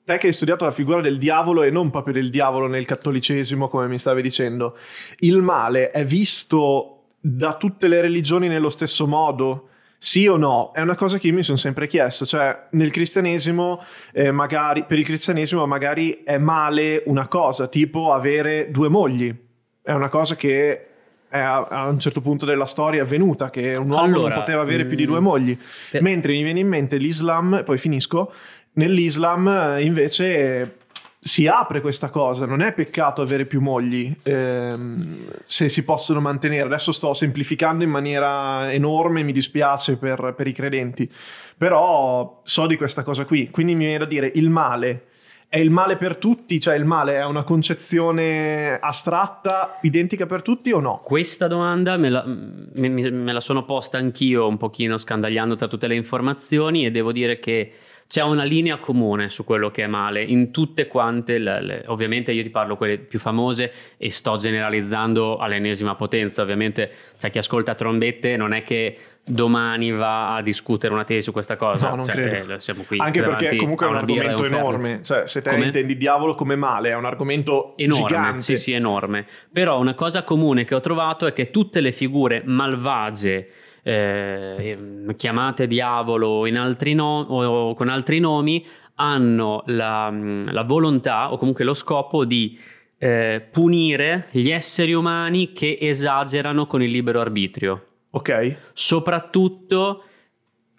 te 0.06 0.18
che 0.18 0.28
hai 0.28 0.34
studiato 0.34 0.64
la 0.64 0.72
figura 0.72 1.02
del 1.02 1.18
diavolo 1.18 1.64
e 1.64 1.70
non 1.70 1.90
proprio 1.90 2.14
del 2.14 2.30
diavolo 2.30 2.68
nel 2.68 2.86
cattolicesimo 2.86 3.68
come 3.68 3.88
mi 3.88 4.00
stavi 4.00 4.22
dicendo 4.22 4.78
il 5.20 5.42
male 5.42 5.92
è 5.92 6.06
visto 6.06 7.08
da 7.20 7.56
tutte 7.56 7.90
le 7.90 8.00
religioni 8.00 8.48
nello 8.48 8.70
stesso 8.70 9.06
modo 9.06 9.68
sì 10.04 10.26
o 10.26 10.36
no? 10.36 10.72
È 10.74 10.82
una 10.82 10.96
cosa 10.96 11.20
che 11.20 11.28
io 11.28 11.34
mi 11.34 11.44
sono 11.44 11.60
sempre 11.60 11.86
chiesto, 11.86 12.26
cioè 12.26 12.70
nel 12.72 12.90
cristianesimo 12.90 13.84
eh, 14.12 14.32
magari, 14.32 14.84
per 14.84 14.98
il 14.98 15.06
cristianesimo 15.06 15.68
magari 15.68 16.24
è 16.24 16.40
male 16.40 17.04
una 17.06 17.28
cosa, 17.28 17.68
tipo 17.68 18.12
avere 18.12 18.72
due 18.72 18.90
mogli, 18.90 19.32
è 19.80 19.92
una 19.92 20.10
cosa 20.10 20.36
che 20.36 20.88
è 21.30 21.38
a, 21.38 21.68
a 21.70 21.88
un 21.88 22.00
certo 22.00 22.20
punto 22.20 22.48
della 22.48 22.66
storia 22.66 23.04
avvenuta, 23.04 23.52
che 23.52 23.76
un 23.76 23.92
uomo 23.92 24.02
Allora, 24.02 24.30
non 24.30 24.40
poteva 24.40 24.62
avere 24.62 24.86
più 24.86 24.98
di 24.98 25.04
mm, 25.04 25.08
due 25.08 25.20
mogli, 25.20 25.56
per- 25.92 26.02
mentre 26.02 26.32
mi 26.32 26.42
viene 26.42 26.62
in 26.62 26.68
mente 26.68 26.98
l'Islam, 26.98 27.62
poi 27.64 27.78
finisco, 27.78 28.34
nell'Islam 28.74 29.48
eh, 29.48 29.84
invece 29.84 30.78
si 31.24 31.46
apre 31.46 31.82
questa 31.82 32.10
cosa, 32.10 32.48
non 32.48 32.62
è 32.62 32.74
peccato 32.74 33.22
avere 33.22 33.46
più 33.46 33.62
mogli 33.62 34.12
ehm, 34.24 35.26
se 35.44 35.70
si 35.70 35.84
possono 35.84 36.20
mantenere. 36.20 36.64
Adesso 36.64 36.92
sto 36.92 37.14
semplificando 37.14 37.84
in 37.84 37.92
maniera 37.92 38.74
enorme, 38.74 39.22
mi 39.22 39.32
dispiace 39.32 39.98
per, 39.98 40.34
per 40.36 40.48
i 40.48 40.52
credenti, 40.52 41.10
però 41.56 42.42
so 42.44 42.66
di 42.66 42.76
questa 42.76 43.04
cosa 43.04 43.26
qui, 43.26 43.52
quindi 43.52 43.76
mi 43.76 43.84
viene 43.86 44.00
da 44.00 44.06
dire 44.06 44.32
il 44.34 44.50
male 44.50 45.06
è 45.52 45.58
il 45.58 45.70
male 45.70 45.98
per 45.98 46.16
tutti? 46.16 46.62
Cioè 46.62 46.76
il 46.76 46.86
male 46.86 47.18
è 47.18 47.26
una 47.26 47.44
concezione 47.44 48.80
astratta, 48.80 49.80
identica 49.82 50.26
per 50.26 50.42
tutti 50.42 50.72
o 50.72 50.80
no? 50.80 51.02
Questa 51.04 51.48
domanda 51.48 51.98
me 51.98 52.10
la, 52.10 52.24
me, 52.26 52.90
me 52.90 53.34
la 53.34 53.42
sono 53.42 53.66
posta 53.66 53.98
anch'io 53.98 54.48
un 54.48 54.56
pochino 54.56 54.98
scandagliando 54.98 55.56
tra 55.56 55.68
tutte 55.68 55.88
le 55.88 55.96
informazioni 55.96 56.86
e 56.86 56.92
devo 56.92 57.12
dire 57.12 57.40
che 57.40 57.70
c'è 58.12 58.24
una 58.24 58.44
linea 58.44 58.76
comune 58.76 59.30
su 59.30 59.46
quello 59.46 59.72
che 59.72 59.84
è 59.84 59.88
male 59.88 60.22
in 60.22 60.52
tutte 60.52 60.86
quante, 60.88 61.38
le, 61.38 61.62
le, 61.62 61.84
ovviamente 61.88 62.34
io 62.34 62.44
ti 62.44 62.50
parlo 62.50 62.76
quelle 62.76 62.98
più 62.98 63.20
famose 63.20 63.72
e 63.96 64.12
sto 64.12 64.36
generalizzando 64.36 65.38
all'ennesima 65.38 65.96
potenza, 65.96 66.42
ovviamente 66.42 66.92
c'è 67.18 67.32
chi 67.32 67.38
ascolta 67.38 67.74
trombette, 67.74 68.36
non 68.36 68.52
è 68.52 68.64
che 68.64 68.98
domani 69.24 69.92
va 69.92 70.36
a 70.36 70.42
discutere 70.42 70.92
una 70.92 71.06
tesi 71.06 71.22
su 71.22 71.32
questa 71.32 71.56
cosa, 71.56 71.92
no, 71.92 71.96
non 71.96 72.06
cioè, 72.06 72.16
credo. 72.16 72.56
Eh, 72.56 72.60
siamo 72.60 72.84
qui 72.84 73.00
Anche 73.00 73.22
perché 73.22 73.56
comunque 73.56 73.86
è 73.86 73.90
un 73.90 73.96
argomento 73.96 74.44
enorme, 74.44 75.00
cioè 75.04 75.26
se 75.26 75.42
te 75.42 75.52
come? 75.52 75.68
intendi 75.68 75.96
diavolo 75.96 76.36
come 76.36 76.58
male, 76.58 76.90
è 76.90 76.96
un 76.96 77.06
argomento 77.06 77.78
enorme, 77.78 78.08
gigante. 78.08 78.42
Sì, 78.42 78.58
sì, 78.58 78.72
enorme. 78.74 79.26
Però 79.54 79.80
una 79.80 79.94
cosa 79.94 80.26
comune 80.26 80.66
che 80.66 80.76
ho 80.76 80.82
trovato 80.82 81.28
è 81.28 81.32
che 81.32 81.50
tutte 81.50 81.80
le 81.80 81.94
figure 81.94 82.42
malvagie 82.44 83.48
eh, 83.84 84.78
chiamate 85.18 85.68
diavolo 85.68 86.28
o, 86.28 86.50
no- 86.50 87.26
o, 87.28 87.74
con 87.74 87.90
altri 87.90 88.20
nomi 88.20 88.66
hanno 88.96 89.64
la, 89.68 90.12
la, 90.12 90.64
volontà 90.64 91.32
o 91.32 91.38
comunque 91.38 91.64
lo 91.64 91.74
scopo 91.74 92.24
di 92.24 92.60
eh, 92.98 93.48
punire 93.52 94.28
gli 94.32 94.52
esseri 94.52 94.94
umani 94.94 95.54
che 95.54 95.78
esagerano 95.82 96.68
con 96.68 96.84
il 96.84 96.92
libero 96.92 97.20
arbitrio. 97.20 97.86
Ok. 98.12 98.58
Soprattutto 98.74 100.04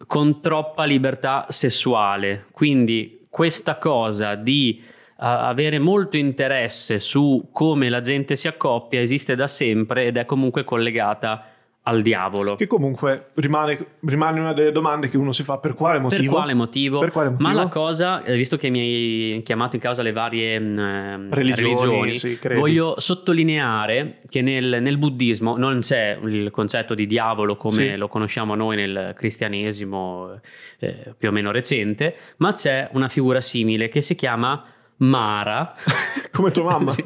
con 0.06 0.40
troppa 0.40 0.84
libertà 0.84 1.46
sessuale. 1.48 2.46
Quindi 2.52 3.26
questa 3.28 3.78
cosa 3.78 4.34
di 4.34 4.82
avere 5.16 5.78
molto 5.78 6.16
interesse 6.16 6.98
su 6.98 7.48
come 7.52 7.88
la 7.88 8.00
gente 8.00 8.34
si 8.34 8.48
accoppia 8.48 9.00
esiste 9.00 9.36
da 9.36 9.46
sempre 9.46 10.06
ed 10.06 10.16
è 10.16 10.24
comunque 10.24 10.64
collegata 10.64 11.51
al 11.84 12.02
diavolo. 12.02 12.54
Che 12.54 12.66
comunque 12.66 13.30
rimane, 13.34 13.94
rimane, 14.00 14.38
una 14.38 14.52
delle 14.52 14.70
domande 14.70 15.08
che 15.08 15.16
uno 15.16 15.32
si 15.32 15.42
fa 15.42 15.58
per 15.58 15.74
quale 15.74 15.98
motivo? 15.98 16.22
Per 16.22 16.30
quale 16.30 16.54
motivo? 16.54 16.98
Per 17.00 17.10
quale 17.10 17.30
motivo? 17.30 17.48
Ma 17.48 17.54
la 17.54 17.68
cosa, 17.68 18.22
eh, 18.22 18.36
visto 18.36 18.56
che 18.56 18.70
mi 18.70 18.80
hai 18.80 19.42
chiamato 19.42 19.74
in 19.76 19.82
causa 19.82 20.02
le 20.02 20.12
varie 20.12 20.54
eh, 20.54 20.60
religioni, 21.30 21.74
religioni 21.74 22.18
sì, 22.18 22.38
voglio 22.54 22.94
sottolineare 22.98 24.20
che 24.28 24.42
nel, 24.42 24.78
nel, 24.80 24.96
buddismo 24.96 25.56
non 25.56 25.80
c'è 25.80 26.18
il 26.22 26.50
concetto 26.52 26.94
di 26.94 27.06
diavolo 27.06 27.56
come 27.56 27.90
sì. 27.90 27.96
lo 27.96 28.06
conosciamo 28.06 28.54
noi 28.54 28.76
nel 28.76 29.14
cristianesimo 29.16 30.38
eh, 30.78 31.14
più 31.18 31.30
o 31.30 31.32
meno 31.32 31.50
recente, 31.50 32.14
ma 32.36 32.52
c'è 32.52 32.90
una 32.92 33.08
figura 33.08 33.40
simile 33.40 33.88
che 33.88 34.02
si 34.02 34.14
chiama 34.14 34.64
Mara, 35.02 35.74
come 36.32 36.50
tua 36.50 36.64
mamma, 36.64 36.90
sì, 36.92 37.02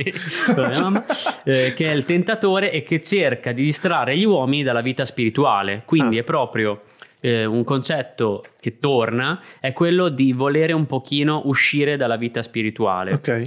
come 0.54 0.78
mamma 0.78 1.04
eh, 1.44 1.72
che 1.74 1.90
è 1.90 1.94
il 1.94 2.04
tentatore 2.04 2.70
e 2.70 2.82
che 2.82 3.00
cerca 3.00 3.52
di 3.52 3.62
distrarre 3.62 4.16
gli 4.16 4.24
uomini 4.24 4.62
dalla 4.62 4.82
vita 4.82 5.04
spirituale. 5.04 5.82
Quindi 5.84 6.18
ah. 6.18 6.20
è 6.20 6.24
proprio 6.24 6.82
eh, 7.20 7.44
un 7.44 7.64
concetto 7.64 8.44
che 8.60 8.78
torna, 8.78 9.40
è 9.60 9.72
quello 9.72 10.08
di 10.08 10.32
volere 10.32 10.72
un 10.72 10.86
pochino 10.86 11.42
uscire 11.46 11.96
dalla 11.96 12.16
vita 12.16 12.42
spirituale. 12.42 13.12
Ok. 13.14 13.42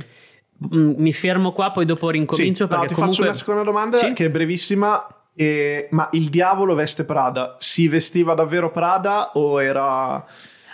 Mm, 0.75 0.93
mi 0.97 1.13
fermo 1.13 1.53
qua, 1.53 1.71
poi 1.71 1.85
dopo 1.85 2.09
rincomincio. 2.09 2.63
Sì, 2.63 2.69
perché 2.69 2.83
no, 2.83 2.89
ti 2.89 2.93
comunque... 2.95 3.17
faccio 3.17 3.29
una 3.29 3.37
seconda 3.37 3.63
domanda 3.63 3.97
sì? 3.97 4.13
che 4.13 4.25
è 4.25 4.29
brevissima. 4.29 5.07
Eh, 5.35 5.87
ma 5.91 6.09
il 6.11 6.27
diavolo 6.27 6.75
veste 6.75 7.05
Prada? 7.05 7.55
Si 7.59 7.87
vestiva 7.87 8.33
davvero 8.33 8.71
Prada 8.71 9.31
o 9.33 9.61
era... 9.63 10.25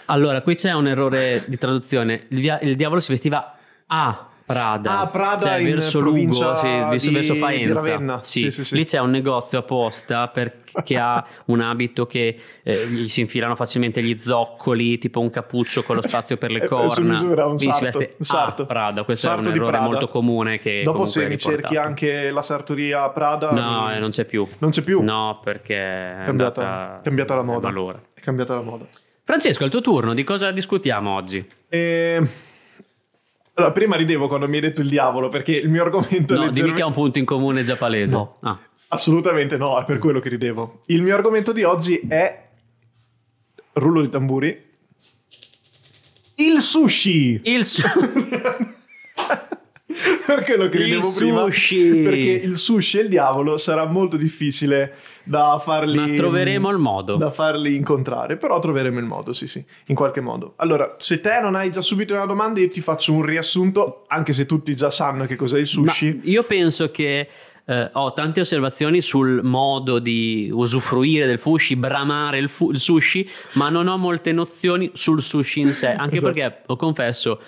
Allora, 0.05 0.41
qui 0.41 0.55
c'è 0.55 0.72
un 0.72 0.88
errore 0.88 1.44
di 1.46 1.58
traduzione. 1.58 2.25
Il, 2.29 2.39
via- 2.39 2.60
il 2.62 2.75
diavolo 2.75 3.00
si 3.00 3.12
vestiva 3.12 3.55
a 3.88 4.30
Prada, 4.46 5.00
ah, 5.00 5.08
Prada 5.08 5.39
cioè 5.39 5.63
verso 5.63 6.00
Lugo, 6.00 6.56
sì, 6.58 7.08
di, 7.08 7.13
verso 7.15 7.34
Faenza. 7.34 8.22
Sì. 8.22 8.51
Sì, 8.51 8.63
sì, 8.63 8.75
Lì 8.75 8.86
c'è 8.86 9.00
un 9.00 9.10
negozio 9.10 9.58
apposta 9.58 10.32
che 10.84 10.98
ha 11.00 11.25
un 11.46 11.62
abito 11.62 12.06
che 12.06 12.39
eh, 12.62 12.88
gli 12.88 13.08
si 13.08 13.22
infilano 13.22 13.56
facilmente 13.56 14.04
gli 14.04 14.20
zoccoli, 14.20 15.00
tipo 15.00 15.20
un 15.20 15.32
cappuccio 15.32 15.82
con 15.82 15.96
lo 15.96 16.04
spazio 16.08 16.38
per 16.38 16.51
le 16.51 16.62
corna. 16.70 17.13
Misura, 17.13 17.48
un 17.48 17.58
sarto, 17.58 17.75
si 17.75 17.84
veste 17.84 18.15
sarto. 18.20 18.62
a 18.62 18.65
Prada. 18.68 19.04
Questo 19.04 19.30
sarto 19.30 19.46
è 19.46 19.48
un 19.48 19.54
errore 19.56 19.80
molto 19.80 20.10
comune 20.10 20.60
che 20.60 20.84
Dopo 20.84 21.08
se 21.08 21.27
mi 21.27 21.39
cerchi 21.39 21.75
anche 21.75 22.30
la 22.30 22.44
sartoria 22.44 23.10
Prada 23.10 23.50
No, 23.50 23.88
mi... 23.88 23.96
eh, 23.96 24.00
non 24.00 24.12
c'è 24.12 24.25
più. 24.25 24.48
Non 24.60 24.70
c'è 24.70 24.84
più? 24.84 25.01
No, 25.01 25.39
perché 25.44 25.75
è 25.75 26.22
cambiata, 26.24 26.62
andata... 26.62 27.01
cambiata 27.04 27.34
la 27.34 27.42
moda. 27.42 27.68
Allora. 27.68 28.00
È 28.13 28.20
cambiata 28.20 28.54
la 28.54 28.62
moda. 28.62 28.86
Francesco, 29.24 29.63
è 29.63 29.65
il 29.65 29.72
tuo 29.72 29.82
turno, 29.82 30.13
di 30.13 30.24
cosa 30.24 30.51
discutiamo 30.51 31.15
oggi? 31.15 31.44
Eh 31.68 32.54
allora, 33.58 33.72
prima 33.72 33.96
ridevo 33.96 34.28
quando 34.28 34.50
mi 34.50 34.56
hai 34.56 34.62
detto 34.62 34.82
il 34.82 34.90
diavolo, 34.90 35.30
perché 35.30 35.56
il 35.56 35.70
mio 35.70 35.82
argomento 35.82 36.36
no, 36.36 36.42
è 36.42 36.46
leggermente... 36.46 36.62
dimmi 36.62 36.74
che 36.74 36.82
ha 36.82 36.88
un 36.88 36.94
punto 36.94 37.20
in 37.20 37.26
comune 37.26 37.64
già 37.64 37.78
palese. 37.78 38.14
No, 38.14 38.38
ah. 38.42 38.60
assolutamente 38.90 39.56
no, 39.56 39.80
è 39.80 39.86
per 39.86 39.98
quello 39.98 40.20
che 40.20 40.28
ridevo. 40.28 40.82
Il 40.88 41.02
mio 41.02 41.16
argomento 41.16 41.54
di 41.54 41.64
oggi 41.64 42.02
è... 42.08 42.44
Rullo 43.74 44.02
di 44.02 44.10
tamburi. 44.10 44.64
Il 46.36 46.62
sushi! 46.62 47.40
Il 47.44 47.64
sushi! 47.64 48.74
per 50.25 50.44
quello 50.46 50.70
che 50.70 50.78
ridevo 50.78 51.14
prima. 51.16 51.42
Sushi. 51.44 52.04
Perché 52.04 52.42
il 52.44 52.58
sushi 52.58 53.00
e 53.00 53.02
il 53.04 53.10
diavolo 53.10 53.58
sarà 53.58 53.86
molto 53.86 54.18
difficile 54.18 54.96
da 55.24 55.60
farli. 55.64 55.98
Ma 55.98 56.14
troveremo 56.14 56.70
il 56.70 56.78
modo. 56.78 57.16
Da 57.16 57.32
farli 57.32 57.75
incontrare. 57.75 58.38
Però 58.38 58.60
troveremo 58.60 59.00
il 59.00 59.06
modo, 59.06 59.34
sì, 59.34 59.48
sì, 59.48 59.64
in 59.88 59.96
qualche 59.96 60.22
modo. 60.22 60.54
Allora, 60.58 60.96
se 61.00 61.22
te 61.22 61.40
non 61.42 61.56
hai 61.56 61.72
già 61.72 61.82
subito 61.82 62.14
una 62.14 62.25
domanda, 62.25 62.60
io 62.60 62.70
ti 62.70 62.82
faccio 62.82 63.14
un 63.14 63.24
riassunto, 63.24 64.06
anche 64.08 64.34
se 64.34 64.46
tutti 64.46 64.75
già 64.75 64.92
sanno 64.92 65.25
che 65.25 65.36
cos'è 65.36 65.60
il 65.60 65.68
sushi. 65.68 66.20
Ma 66.24 66.30
io 66.30 66.44
penso 66.44 66.92
che. 66.92 67.28
Eh, 67.68 67.90
ho 67.94 68.14
tante 68.14 68.42
osservazioni 68.42 69.02
sul 69.02 69.40
modo 69.42 69.98
di 69.98 70.52
usufruire 70.54 71.25
del 71.25 71.40
sushi, 71.40 71.75
bramare 71.75 72.38
il, 72.38 72.48
fu- 72.48 72.70
il, 72.70 72.78
sushi, 72.78 73.28
ma 73.54 73.70
non 73.70 73.88
ho 73.88 73.98
molte 73.98 74.32
nozioni 74.32 74.92
sul 74.94 75.20
sushi 75.24 75.62
in 75.62 75.74
sé. 75.74 75.88
Anche 75.88 76.18
esatto. 76.18 76.32
perché, 76.32 76.62
lo 76.68 76.75
confesso, 76.75 77.40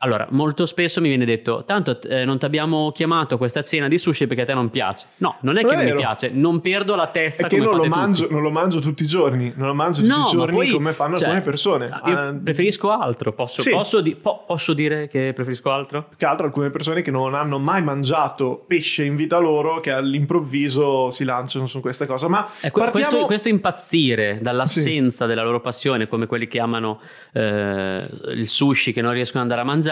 allora, 0.00 0.26
molto 0.30 0.66
spesso 0.66 1.00
mi 1.00 1.08
viene 1.08 1.24
detto, 1.24 1.64
tanto 1.64 1.98
eh, 2.02 2.26
non 2.26 2.38
ti 2.38 2.44
abbiamo 2.44 2.92
chiamato 2.92 3.36
a 3.36 3.38
questa 3.38 3.62
cena 3.62 3.88
di 3.88 3.96
sushi 3.96 4.26
perché 4.26 4.42
a 4.42 4.44
te 4.44 4.52
non 4.52 4.68
piace. 4.68 5.06
No, 5.18 5.36
non 5.40 5.56
è 5.56 5.62
non 5.62 5.70
che 5.70 5.76
è 5.78 5.84
mi 5.90 5.96
piace, 5.96 6.30
non 6.34 6.60
perdo 6.60 6.94
la 6.94 7.06
testa 7.06 7.46
è 7.46 7.48
che 7.48 7.56
non 7.56 7.76
lo, 7.76 7.86
mangio, 7.86 8.28
non 8.30 8.42
lo, 8.42 8.50
mangio, 8.50 8.80
tutti 8.80 9.04
i 9.04 9.06
giorni, 9.06 9.54
non 9.56 9.68
lo 9.68 9.74
mangio 9.74 10.02
tutti 10.02 10.12
no, 10.12 10.26
i 10.26 10.30
giorni 10.30 10.54
poi, 10.54 10.70
come 10.70 10.92
fanno 10.92 11.16
cioè, 11.16 11.28
alcune 11.28 11.42
persone. 11.42 11.86
Io 12.04 12.18
ah, 12.18 12.34
preferisco 12.34 12.90
altro, 12.90 13.32
posso, 13.32 13.62
sì. 13.62 13.70
posso, 13.70 14.02
di, 14.02 14.14
po- 14.16 14.44
posso, 14.46 14.74
dire 14.74 15.08
che 15.08 15.32
preferisco 15.34 15.70
altro? 15.70 16.08
Che 16.14 16.26
altro 16.26 16.44
alcune 16.44 16.68
persone 16.68 17.00
che 17.00 17.10
non 17.10 17.34
hanno 17.34 17.58
mai 17.58 17.82
mangiato 17.82 18.64
pesce 18.66 19.02
in 19.02 19.16
vita 19.16 19.38
loro, 19.38 19.80
che 19.80 19.92
all'improvviso 19.92 21.10
si 21.10 21.24
lanciano 21.24 21.66
su 21.66 21.80
queste 21.80 22.04
cose. 22.04 22.28
Ma 22.28 22.44
eh, 22.44 22.70
partiamo... 22.70 22.90
questo, 22.90 23.24
questo, 23.24 23.48
impazzire 23.48 24.40
dall'assenza 24.42 25.24
sì. 25.24 25.28
della 25.30 25.42
loro 25.42 25.60
passione, 25.60 26.06
come 26.06 26.26
quelli 26.26 26.46
che 26.48 26.60
amano 26.60 27.00
eh, 27.32 28.06
il 28.34 28.46
sushi 28.46 28.92
che 28.92 29.00
non 29.00 29.12
riescono 29.14 29.42
ad 29.42 29.50
andare 29.50 29.66
a 29.66 29.72
mangiare, 29.72 29.84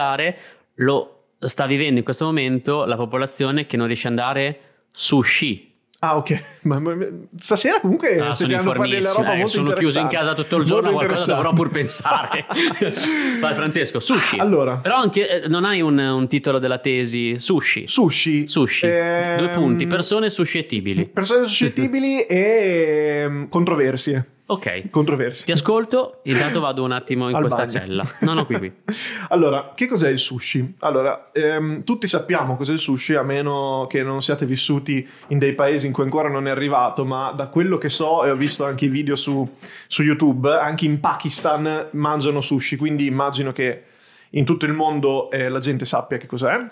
lo 0.76 1.14
sta 1.38 1.66
vivendo 1.66 1.98
in 1.98 2.04
questo 2.04 2.24
momento 2.24 2.84
la 2.84 2.96
popolazione 2.96 3.66
che 3.66 3.76
non 3.76 3.86
riesce 3.86 4.08
ad 4.08 4.18
andare 4.18 4.58
sushi. 4.90 5.72
Ah, 6.04 6.16
ok. 6.16 6.42
Ma, 6.64 6.78
ma, 6.78 6.94
stasera 7.36 7.80
comunque 7.80 8.18
ah, 8.18 8.32
sono 8.32 8.52
informissimo. 8.52 9.32
Eh, 9.32 9.46
sono 9.46 9.72
chiuso 9.72 10.00
in 10.00 10.08
casa 10.08 10.34
tutto 10.34 10.56
il 10.56 10.64
giorno, 10.64 10.92
qualcosa 10.92 11.34
dovrò 11.34 11.52
pur 11.52 11.70
pensare. 11.70 12.46
Vai, 13.40 13.54
Francesco, 13.54 14.00
sushi. 14.00 14.38
Allora. 14.38 14.76
Però 14.76 14.96
anche 14.96 15.42
eh, 15.42 15.48
non 15.48 15.64
hai 15.64 15.80
un, 15.80 15.98
un, 15.98 16.26
titolo 16.26 16.58
della 16.58 16.78
tesi 16.78 17.38
sushi. 17.38 17.84
Sushi. 17.86 18.48
Sushi. 18.48 18.86
Ehm... 18.86 19.36
Due 19.38 19.48
punti. 19.48 19.86
Persone 19.86 20.30
suscettibili. 20.30 21.06
Persone 21.06 21.46
suscettibili 21.46 22.20
e 22.28 23.22
ehm, 23.24 23.48
controversie. 23.48 24.33
Ok. 24.46 24.90
Controversi. 24.90 25.46
Ti 25.46 25.52
ascolto, 25.52 26.20
intanto 26.24 26.60
vado 26.60 26.84
un 26.84 26.92
attimo 26.92 27.30
in 27.30 27.36
questa 27.38 27.64
bagno. 27.64 27.70
cella. 27.70 28.08
No, 28.20 28.34
no, 28.34 28.44
qui, 28.44 28.58
qui. 28.58 28.72
allora, 29.30 29.72
che 29.74 29.86
cos'è 29.86 30.10
il 30.10 30.18
sushi? 30.18 30.74
Allora, 30.80 31.30
ehm, 31.32 31.82
tutti 31.82 32.06
sappiamo 32.06 32.54
cos'è 32.56 32.74
il 32.74 32.78
sushi, 32.78 33.14
a 33.14 33.22
meno 33.22 33.86
che 33.88 34.02
non 34.02 34.20
siate 34.20 34.44
vissuti 34.44 35.06
in 35.28 35.38
dei 35.38 35.54
paesi 35.54 35.86
in 35.86 35.94
cui 35.94 36.02
ancora 36.02 36.28
non 36.28 36.46
è 36.46 36.50
arrivato, 36.50 37.06
ma 37.06 37.32
da 37.32 37.46
quello 37.46 37.78
che 37.78 37.88
so, 37.88 38.22
e 38.24 38.30
ho 38.30 38.34
visto 38.34 38.66
anche 38.66 38.84
i 38.84 38.88
video 38.88 39.16
su, 39.16 39.48
su 39.86 40.02
YouTube, 40.02 40.52
anche 40.52 40.84
in 40.84 41.00
Pakistan 41.00 41.88
mangiano 41.92 42.42
sushi, 42.42 42.76
quindi 42.76 43.06
immagino 43.06 43.50
che 43.50 43.84
in 44.30 44.44
tutto 44.44 44.66
il 44.66 44.74
mondo 44.74 45.30
eh, 45.30 45.48
la 45.48 45.58
gente 45.58 45.86
sappia 45.86 46.18
che 46.18 46.26
cos'è. 46.26 46.66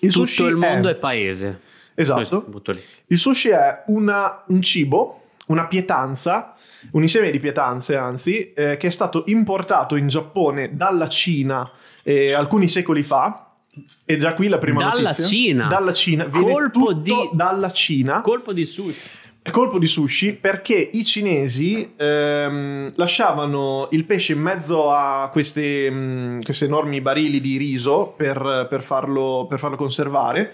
Il 0.00 0.12
tutto 0.12 0.46
il 0.46 0.56
mondo 0.56 0.88
è, 0.88 0.92
è 0.92 0.96
paese. 0.96 1.60
Esatto. 1.94 2.46
Il 3.06 3.18
sushi 3.18 3.48
è 3.48 3.84
una, 3.86 4.44
un 4.48 4.60
cibo, 4.60 5.22
una 5.46 5.66
pietanza 5.66 6.56
un 6.92 7.02
insieme 7.02 7.30
di 7.30 7.38
pietanze, 7.38 7.96
anzi, 7.96 8.52
eh, 8.52 8.76
che 8.76 8.86
è 8.86 8.90
stato 8.90 9.24
importato 9.26 9.96
in 9.96 10.08
Giappone 10.08 10.76
dalla 10.76 11.08
Cina 11.08 11.70
eh, 12.02 12.32
alcuni 12.32 12.68
secoli 12.68 13.02
fa. 13.02 13.46
E 14.04 14.16
già 14.16 14.34
qui 14.34 14.48
la 14.48 14.58
prima 14.58 14.80
dalla 14.80 15.10
notizia. 15.10 15.26
Cina. 15.26 15.66
Dalla 15.68 15.92
Cina. 15.92 16.26
Colpo 16.26 16.92
di... 16.92 17.12
dalla 17.32 17.70
Cina. 17.70 18.20
Colpo 18.20 18.52
di 18.52 18.64
sushi. 18.64 19.18
Colpo 19.50 19.78
di 19.78 19.86
sushi 19.86 20.34
perché 20.34 20.90
i 20.92 21.04
cinesi 21.04 21.94
ehm, 21.96 22.88
lasciavano 22.96 23.88
il 23.92 24.04
pesce 24.04 24.34
in 24.34 24.40
mezzo 24.40 24.92
a 24.92 25.28
queste, 25.32 25.90
mh, 25.90 26.42
questi 26.42 26.64
enormi 26.64 27.00
barili 27.00 27.40
di 27.40 27.56
riso 27.56 28.12
per, 28.16 28.66
per, 28.68 28.82
farlo, 28.82 29.46
per 29.48 29.58
farlo 29.58 29.76
conservare 29.76 30.52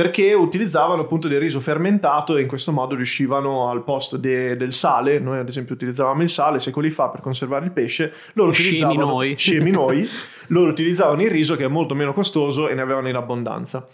perché 0.00 0.32
utilizzavano 0.32 1.02
appunto 1.02 1.28
del 1.28 1.40
riso 1.40 1.60
fermentato 1.60 2.38
e 2.38 2.40
in 2.40 2.48
questo 2.48 2.72
modo 2.72 2.94
riuscivano 2.94 3.68
al 3.68 3.84
posto 3.84 4.16
de, 4.16 4.56
del 4.56 4.72
sale, 4.72 5.18
noi 5.18 5.40
ad 5.40 5.46
esempio 5.46 5.74
utilizzavamo 5.74 6.22
il 6.22 6.30
sale 6.30 6.58
secoli 6.58 6.88
fa 6.88 7.10
per 7.10 7.20
conservare 7.20 7.66
il 7.66 7.70
pesce, 7.70 8.10
loro 8.32 8.50
scemi 8.50 8.68
utilizzavano 8.68 9.06
noi. 9.06 9.36
scemi 9.36 9.70
noi, 9.70 10.08
loro 10.48 10.70
utilizzavano 10.70 11.20
il 11.20 11.28
riso 11.30 11.54
che 11.54 11.64
è 11.64 11.68
molto 11.68 11.94
meno 11.94 12.14
costoso 12.14 12.70
e 12.70 12.74
ne 12.74 12.80
avevano 12.80 13.10
in 13.10 13.14
abbondanza. 13.14 13.86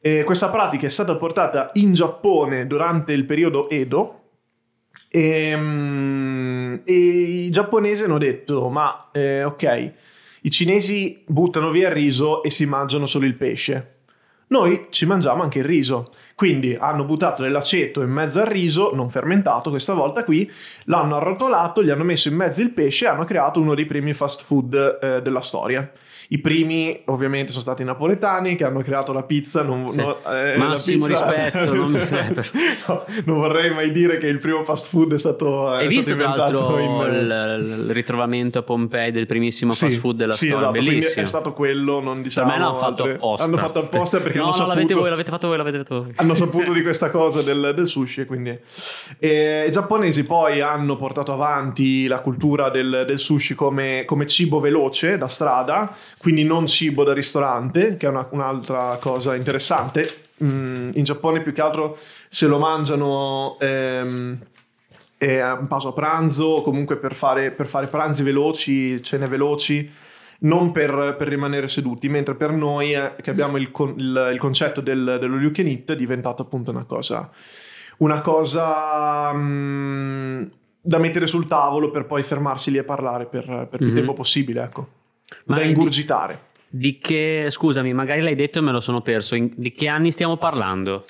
E 0.00 0.24
questa 0.24 0.50
pratica 0.50 0.88
è 0.88 0.90
stata 0.90 1.14
portata 1.14 1.70
in 1.74 1.94
Giappone 1.94 2.66
durante 2.66 3.12
il 3.12 3.24
periodo 3.24 3.70
Edo. 3.70 4.22
E, 5.08 5.54
mm, 5.56 6.74
e 6.82 6.94
i 6.94 7.50
giapponesi 7.50 8.02
hanno 8.02 8.18
detto 8.18 8.68
ma 8.70 9.10
eh, 9.12 9.44
ok, 9.44 9.92
i 10.40 10.50
cinesi 10.50 11.22
buttano 11.28 11.70
via 11.70 11.90
il 11.90 11.94
riso 11.94 12.42
e 12.42 12.50
si 12.50 12.66
mangiano 12.66 13.06
solo 13.06 13.24
il 13.24 13.36
pesce 13.36 13.92
noi 14.48 14.86
ci 14.90 15.06
mangiamo 15.06 15.42
anche 15.42 15.58
il 15.58 15.64
riso. 15.64 16.12
Quindi 16.34 16.76
hanno 16.78 17.04
buttato 17.04 17.42
dell'aceto 17.42 18.02
in 18.02 18.10
mezzo 18.10 18.40
al 18.40 18.46
riso, 18.46 18.94
non 18.94 19.10
fermentato 19.10 19.70
questa 19.70 19.94
volta 19.94 20.24
qui, 20.24 20.50
l'hanno 20.84 21.16
arrotolato, 21.16 21.82
gli 21.82 21.90
hanno 21.90 22.04
messo 22.04 22.28
in 22.28 22.36
mezzo 22.36 22.60
il 22.60 22.70
pesce 22.70 23.06
e 23.06 23.08
hanno 23.08 23.24
creato 23.24 23.60
uno 23.60 23.74
dei 23.74 23.86
primi 23.86 24.12
fast 24.14 24.44
food 24.44 24.98
eh, 25.02 25.22
della 25.22 25.40
storia. 25.40 25.90
I 26.30 26.38
primi 26.40 27.00
ovviamente 27.06 27.50
sono 27.52 27.62
stati 27.62 27.80
i 27.80 27.84
napoletani 27.86 28.54
che 28.54 28.64
hanno 28.64 28.82
creato 28.82 29.14
la 29.14 29.22
pizza. 29.22 29.62
Non, 29.62 29.88
Sì. 29.88 29.96
no, 29.96 30.22
eh, 30.30 30.58
Massimo 30.58 31.06
pizza- 31.06 31.24
rispetto, 31.32 31.74
non 31.74 31.90
mi- 31.90 32.00
No, 32.86 33.04
non 33.24 33.36
vorrei 33.38 33.72
mai 33.72 33.90
dire 33.90 34.18
che 34.18 34.26
il 34.26 34.38
primo 34.38 34.62
fast 34.62 34.88
food 34.90 35.14
è 35.14 35.18
stato, 35.18 35.72
è 35.74 35.78
Hai 35.78 35.86
visto 35.88 36.14
stato 36.14 36.22
inventato 36.22 36.78
in... 36.78 36.90
il, 37.14 37.84
il 37.86 37.90
ritrovamento 37.94 38.58
a 38.58 38.62
Pompei 38.62 39.10
del 39.10 39.26
primissimo 39.26 39.72
Sì, 39.72 39.86
fast 39.86 39.98
food 40.00 40.16
della 40.16 40.32
sì, 40.32 40.48
storia? 40.48 40.66
esatto, 40.68 40.72
Bellissimo. 40.84 41.22
è 41.22 41.26
stato 41.26 41.52
quello, 41.54 42.00
non 42.00 42.14
per 42.14 42.22
diciamo 42.24 42.50
me 42.50 42.58
l'hanno 42.58 42.74
fatto 42.74 43.04
apposta. 43.04 43.44
Hanno 43.46 43.56
fatto 43.56 43.78
apposta 43.78 44.20
perché 44.20 44.36
no, 44.36 44.42
hanno 44.44 44.50
no, 44.50 44.56
saputo 44.58 44.74
l'avete 44.74 44.94
voi, 44.94 45.08
l'avete 45.10 45.30
fatto 45.30 45.46
voi, 45.48 45.56
l'avete 45.56 45.78
fatto 45.78 46.02
voi. 46.02 46.12
hanno 46.16 46.34
saputo 46.34 46.72
di 46.72 46.82
questa 46.88 47.10
cosa 47.10 47.40
del, 47.40 47.72
del 47.74 47.88
sushi. 47.88 48.26
Quindi. 48.26 48.58
E 49.18 49.64
I 49.66 49.70
giapponesi 49.70 50.26
poi 50.26 50.60
hanno 50.60 50.96
portato 50.96 51.32
avanti 51.32 52.06
la 52.06 52.20
cultura 52.20 52.68
del, 52.68 53.04
del 53.06 53.18
sushi 53.18 53.54
come, 53.54 54.04
come 54.04 54.26
cibo 54.26 54.60
veloce 54.60 55.16
da 55.16 55.28
strada, 55.28 55.94
quindi 56.18 56.44
non 56.44 56.66
cibo 56.66 57.04
da 57.04 57.12
ristorante, 57.12 57.96
che 57.96 58.06
è 58.06 58.08
una- 58.10 58.26
un'altra 58.30 58.98
cosa 59.00 59.34
interessante. 59.34 60.22
Mm, 60.42 60.90
in 60.94 61.04
Giappone 61.04 61.40
più 61.40 61.52
che 61.52 61.60
altro 61.60 61.96
se 62.28 62.46
lo 62.46 62.58
mangiano 62.58 63.56
ehm, 63.60 64.38
eh, 65.18 65.38
a 65.40 65.54
un 65.54 65.66
passo 65.66 65.88
a 65.88 65.92
pranzo, 65.92 66.44
o 66.44 66.62
comunque 66.62 66.96
per 66.96 67.14
fare, 67.14 67.50
per 67.50 67.66
fare 67.66 67.88
pranzi 67.88 68.22
veloci, 68.22 69.02
cene 69.02 69.26
veloci 69.26 69.90
non 70.40 70.70
per, 70.70 71.16
per 71.18 71.26
rimanere 71.26 71.66
seduti, 71.66 72.08
mentre 72.08 72.36
per 72.36 72.52
noi 72.52 72.92
eh, 72.92 73.14
che 73.20 73.30
abbiamo 73.30 73.56
il, 73.56 73.72
con- 73.72 73.94
il- 73.98 74.30
il 74.32 74.38
concetto 74.38 74.80
del, 74.80 75.16
dello 75.18 75.36
you 75.40 75.50
can 75.50 75.66
eat 75.66 75.90
è 75.90 75.96
diventato 75.96 76.42
appunto 76.42 76.70
una 76.70 76.84
cosa, 76.84 77.28
una 77.98 78.20
cosa 78.20 79.32
mm, 79.32 80.42
da 80.80 80.98
mettere 80.98 81.26
sul 81.26 81.48
tavolo 81.48 81.90
per 81.90 82.06
poi 82.06 82.22
fermarsi 82.22 82.70
lì 82.70 82.78
a 82.78 82.84
parlare 82.84 83.26
per, 83.26 83.44
per 83.68 83.78
più 83.78 83.88
Mhm. 83.88 83.94
tempo 83.96 84.12
possibile, 84.12 84.62
ecco. 84.62 84.88
Ma 85.46 85.56
da 85.56 85.62
è 85.62 85.64
di- 85.64 85.70
ingurgitare. 85.72 86.42
Di 86.70 86.98
che, 86.98 87.46
scusami, 87.48 87.94
magari 87.94 88.20
l'hai 88.20 88.34
detto 88.34 88.58
e 88.58 88.62
me 88.62 88.72
lo 88.72 88.80
sono 88.80 89.00
perso. 89.00 89.34
In- 89.34 89.50
di 89.56 89.72
che 89.72 89.88
anni 89.88 90.10
stiamo 90.10 90.36
parlando? 90.36 91.04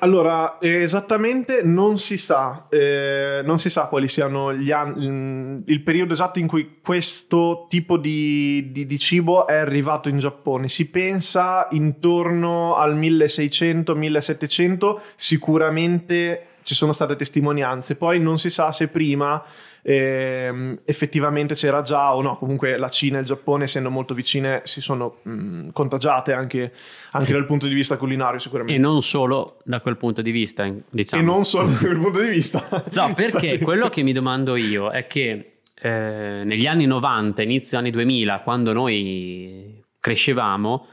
Allora, 0.00 0.58
esattamente 0.60 1.62
non 1.62 1.98
si 1.98 2.18
sa, 2.18 2.66
eh, 2.68 3.42
non 3.44 3.60
si 3.60 3.70
sa 3.70 3.86
quali 3.86 4.08
siano 4.08 4.52
gli 4.52 4.72
anni, 4.72 5.62
il 5.66 5.80
periodo 5.82 6.14
esatto 6.14 6.40
in 6.40 6.48
cui 6.48 6.78
questo 6.82 7.66
tipo 7.68 7.96
di, 7.96 8.72
di- 8.72 8.86
di 8.86 8.98
cibo 8.98 9.46
è 9.46 9.54
arrivato 9.56 10.08
in 10.08 10.18
Giappone. 10.18 10.66
Si 10.66 10.90
pensa 10.90 11.68
intorno 11.70 12.74
al 12.74 12.96
1600-1700, 12.96 15.00
sicuramente 15.14 16.46
ci 16.62 16.74
sono 16.74 16.92
state 16.92 17.14
testimonianze, 17.16 17.96
poi 17.96 18.20
non 18.20 18.38
si 18.38 18.50
sa 18.50 18.72
se 18.72 18.88
prima 18.88 19.42
ehm, 19.82 20.80
effettivamente 20.84 21.54
c'era 21.54 21.82
già 21.82 22.14
o 22.14 22.22
no, 22.22 22.36
comunque 22.36 22.76
la 22.76 22.88
Cina 22.88 23.18
e 23.18 23.20
il 23.20 23.26
Giappone 23.26 23.64
essendo 23.64 23.90
molto 23.90 24.14
vicine 24.14 24.62
si 24.64 24.80
sono 24.80 25.16
mh, 25.22 25.68
contagiate 25.72 26.32
anche, 26.32 26.72
anche 27.12 27.32
dal 27.32 27.46
punto 27.46 27.66
di 27.66 27.74
vista 27.74 27.96
culinario 27.96 28.38
sicuramente. 28.38 28.78
E 28.78 28.82
non 28.82 29.02
solo 29.02 29.58
da 29.64 29.80
quel 29.80 29.96
punto 29.96 30.22
di 30.22 30.30
vista, 30.30 30.68
diciamo. 30.90 31.22
E 31.22 31.24
non 31.24 31.44
solo 31.44 31.70
da 31.70 31.76
quel 31.78 31.98
punto 31.98 32.20
di 32.20 32.28
vista. 32.28 32.66
No, 32.98 33.12
perché 33.14 33.46
Infatti- 33.46 33.58
quello 33.64 33.88
che 33.88 34.02
mi 34.02 34.12
domando 34.12 34.56
io 34.56 34.90
è 34.90 35.06
che 35.06 35.58
eh, 35.80 36.42
negli 36.44 36.66
anni 36.66 36.86
90, 36.86 37.42
inizio 37.42 37.78
anni 37.78 37.90
2000, 37.90 38.40
quando 38.40 38.72
noi 38.72 39.82
crescevamo, 40.00 40.86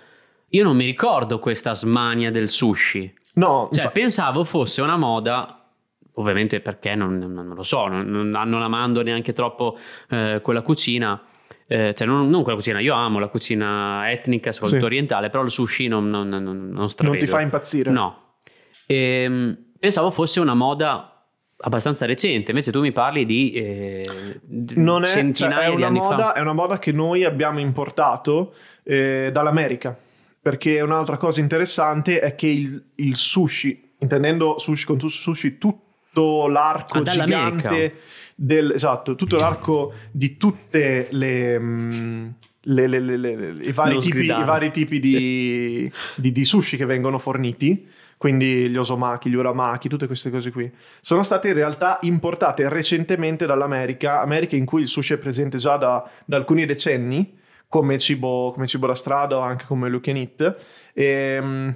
io 0.50 0.64
non 0.64 0.76
mi 0.76 0.86
ricordo 0.86 1.40
questa 1.40 1.74
smania 1.74 2.30
del 2.32 2.48
sushi. 2.48 3.12
No, 3.36 3.68
Cioè, 3.72 3.84
infa- 3.84 3.92
pensavo 3.92 4.44
fosse 4.44 4.82
una 4.82 4.96
moda, 4.98 5.65
ovviamente 6.16 6.60
perché 6.62 6.96
non, 6.96 7.18
non- 7.18 7.54
lo 7.56 7.64
so, 7.64 7.88
non, 7.88 8.08
non, 8.30 8.62
amando 8.62 9.02
neanche 9.02 9.34
troppo 9.34 9.78
eh, 10.10 10.40
quella 10.42 10.62
cucina. 10.62 11.22
eh, 11.68 11.94
cioè, 11.96 12.08
non, 12.08 12.30
non 12.30 12.42
quella 12.44 12.58
cucina, 12.58 12.80
io 12.80 12.94
amo 12.94 13.20
la 13.20 13.28
cucina 13.28 14.12
etnica, 14.12 14.52
soprattutto 14.52 14.82
Sì. 14.82 14.86
orientale, 14.86 15.30
però 15.30 15.44
il 15.44 15.50
sushi 15.52 15.88
non, 15.88 16.10
non, 16.10 16.28
non, 16.30 16.70
non 16.70 17.18
ti 17.18 17.28
fa 17.28 17.42
impazzire. 17.42 17.90
No. 17.92 18.36
Ehm, 18.88 19.58
pensavo 19.80 20.12
fosse 20.12 20.40
una 20.40 20.54
moda 20.54 21.10
abbastanza 21.58 22.06
recente, 22.06 22.52
invece 22.52 22.72
tu 22.72 22.82
mi 22.82 22.92
parli 22.92 23.26
di 23.26 23.52
eh, 23.54 24.40
d- 24.44 24.74
Non 24.76 25.02
è, 25.04 25.06
cioè, 25.06 25.16
centinaia 25.16 25.72
è 25.72 25.76
di 25.76 25.84
anni 25.84 26.00
moda, 26.00 26.18
fa. 26.18 26.34
è 26.34 26.42
una 26.42 26.54
moda 26.54 26.78
che 26.80 26.92
noi 26.92 27.24
abbiamo 27.24 27.60
importato 27.60 28.54
eh, 28.84 29.30
dall'America. 29.32 29.98
Perché 30.42 30.80
un'altra 30.82 31.18
cosa 31.18 31.40
interessante 31.40 32.20
è 32.20 32.36
che 32.36 32.46
il, 32.46 32.92
il 32.96 33.16
sushi, 33.16 33.94
intendendo 34.02 34.60
sushi 34.60 34.86
con 34.86 35.00
sushi, 35.00 35.58
tutto 36.16 36.48
l'arco 36.48 36.98
Ah, 37.00 37.02
gigante 37.04 37.96
del, 38.36 38.72
esatto, 38.72 39.16
tutto 39.16 39.36
l'arco 39.38 39.94
di 40.12 40.38
tutte 40.38 41.08
le, 41.12 41.60
mm, 41.60 42.28
le- 42.62 42.88
le- 42.88 43.00
le- 43.18 43.56
i, 43.64 43.72
vari 43.72 44.00
tipi, 44.00 44.18
i 44.42 44.44
vari 44.46 44.72
tipi 44.72 45.00
di, 45.00 45.92
di- 46.16 46.32
di 46.32 46.46
sushi 46.46 46.78
che 46.78 46.86
vengono 46.86 47.20
forniti, 47.20 47.88
quindi 48.18 48.70
gli 48.70 48.78
osomaki, 48.78 49.30
gli 49.30 49.36
uramaki, 49.36 49.90
tutte 49.90 50.08
queste 50.08 50.30
cose 50.32 50.52
qui, 50.52 50.72
sono 51.02 51.22
state 51.24 51.50
in 51.50 51.54
realtà 51.54 52.00
importate 52.04 52.68
recentemente 52.70 53.46
dall'America, 53.46 54.22
America 54.22 54.56
in 54.56 54.66
cui 54.66 54.82
il 54.82 54.88
sushi 54.88 55.14
è 55.14 55.18
presente 55.18 55.58
già 55.58 55.76
da, 55.78 56.10
da 56.26 56.38
alcuni 56.38 56.66
decenni, 56.66 57.38
come 57.68 57.98
cibo, 58.00 58.52
come 58.54 58.68
cibo 58.68 58.88
da 58.88 58.96
strada 58.96 59.38
o 59.38 59.42
anche 59.42 59.66
come 59.66 59.90
look 59.90 60.08
and 60.08 60.18
eat. 60.18 60.56
Ehm, 60.94 61.76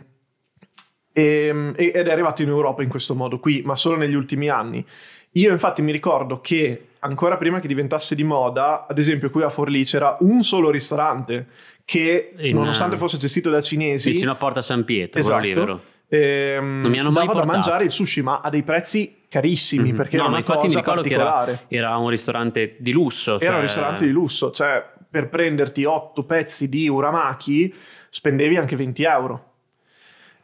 ehm, 1.13 1.73
ed 1.75 1.95
è 2.07 2.11
arrivato 2.11 2.41
in 2.41 2.49
Europa 2.49 2.83
in 2.83 2.89
questo 2.89 3.15
modo 3.15 3.39
qui, 3.39 3.61
ma 3.65 3.75
solo 3.75 3.97
negli 3.97 4.13
ultimi 4.15 4.49
anni. 4.49 4.85
Io 5.33 5.51
infatti 5.51 5.81
mi 5.81 5.91
ricordo 5.91 6.41
che 6.41 6.87
ancora 6.99 7.37
prima 7.37 7.59
che 7.59 7.67
diventasse 7.67 8.15
di 8.15 8.23
moda, 8.23 8.85
ad 8.87 8.97
esempio 8.97 9.29
qui 9.29 9.43
a 9.43 9.49
Forlì 9.49 9.83
c'era 9.83 10.17
un 10.21 10.43
solo 10.43 10.69
ristorante 10.71 11.47
che, 11.85 12.33
In- 12.37 12.55
nonostante 12.55 12.97
fosse 12.97 13.17
gestito 13.17 13.49
da 13.49 13.61
cinesi, 13.61 14.09
Vicino 14.11 14.31
a 14.31 14.35
Porta 14.35 14.61
San 14.61 14.83
Pietro, 14.85 15.19
Esatto. 15.19 15.41
vero? 15.41 15.81
ehm, 16.07 16.79
Non 16.81 16.91
mi 16.91 16.99
hanno 16.99 17.11
mai 17.11 17.25
dava 17.27 17.39
da 17.39 17.45
portato. 17.45 17.51
mangiare 17.67 17.83
il 17.85 17.91
sushi, 17.91 18.21
ma 18.21 18.41
a 18.43 18.49
dei 18.49 18.63
prezzi 18.63 19.17
carissimi, 19.29 19.91
Mhm. 19.91 19.97
perché 19.97 20.15
No, 20.17 20.23
era 20.23 20.31
ma 20.31 20.37
una 20.37 20.45
infatti 20.45 20.67
mi 20.67 20.73
cosa 20.73 20.79
che 20.83 20.95
particolare. 20.95 21.51
era, 21.67 21.87
era 21.87 21.97
un 21.97 22.09
ristorante 22.09 22.75
di 22.79 22.91
lusso. 22.91 23.35
Era 23.35 23.45
cioè- 23.45 23.55
un 23.55 23.61
ristorante 23.61 24.05
di 24.05 24.11
lusso, 24.11 24.51
cioè 24.51 24.83
per 25.09 25.29
prenderti 25.29 25.85
otto 25.85 26.23
pezzi 26.23 26.67
di 26.69 26.87
uramaki 26.87 27.73
spendevi 28.09 28.57
anche 28.57 28.75
20 28.75 29.03
euro. 29.03 29.48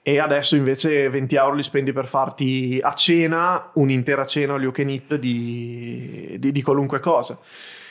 E 0.08 0.20
adesso 0.20 0.56
invece 0.56 1.10
20 1.10 1.36
euro 1.36 1.56
li 1.56 1.64
spendi 1.64 1.92
per 1.92 2.06
farti 2.06 2.78
a 2.80 2.94
cena 2.94 3.72
un'intera 3.74 4.24
cena 4.28 4.54
all 4.54 4.62
you 4.62 4.72
can 4.72 4.88
eat 4.90 5.16
di, 5.16 6.36
di- 6.38 6.52
di 6.52 6.62
qualunque 6.62 7.00
cosa. 7.00 7.40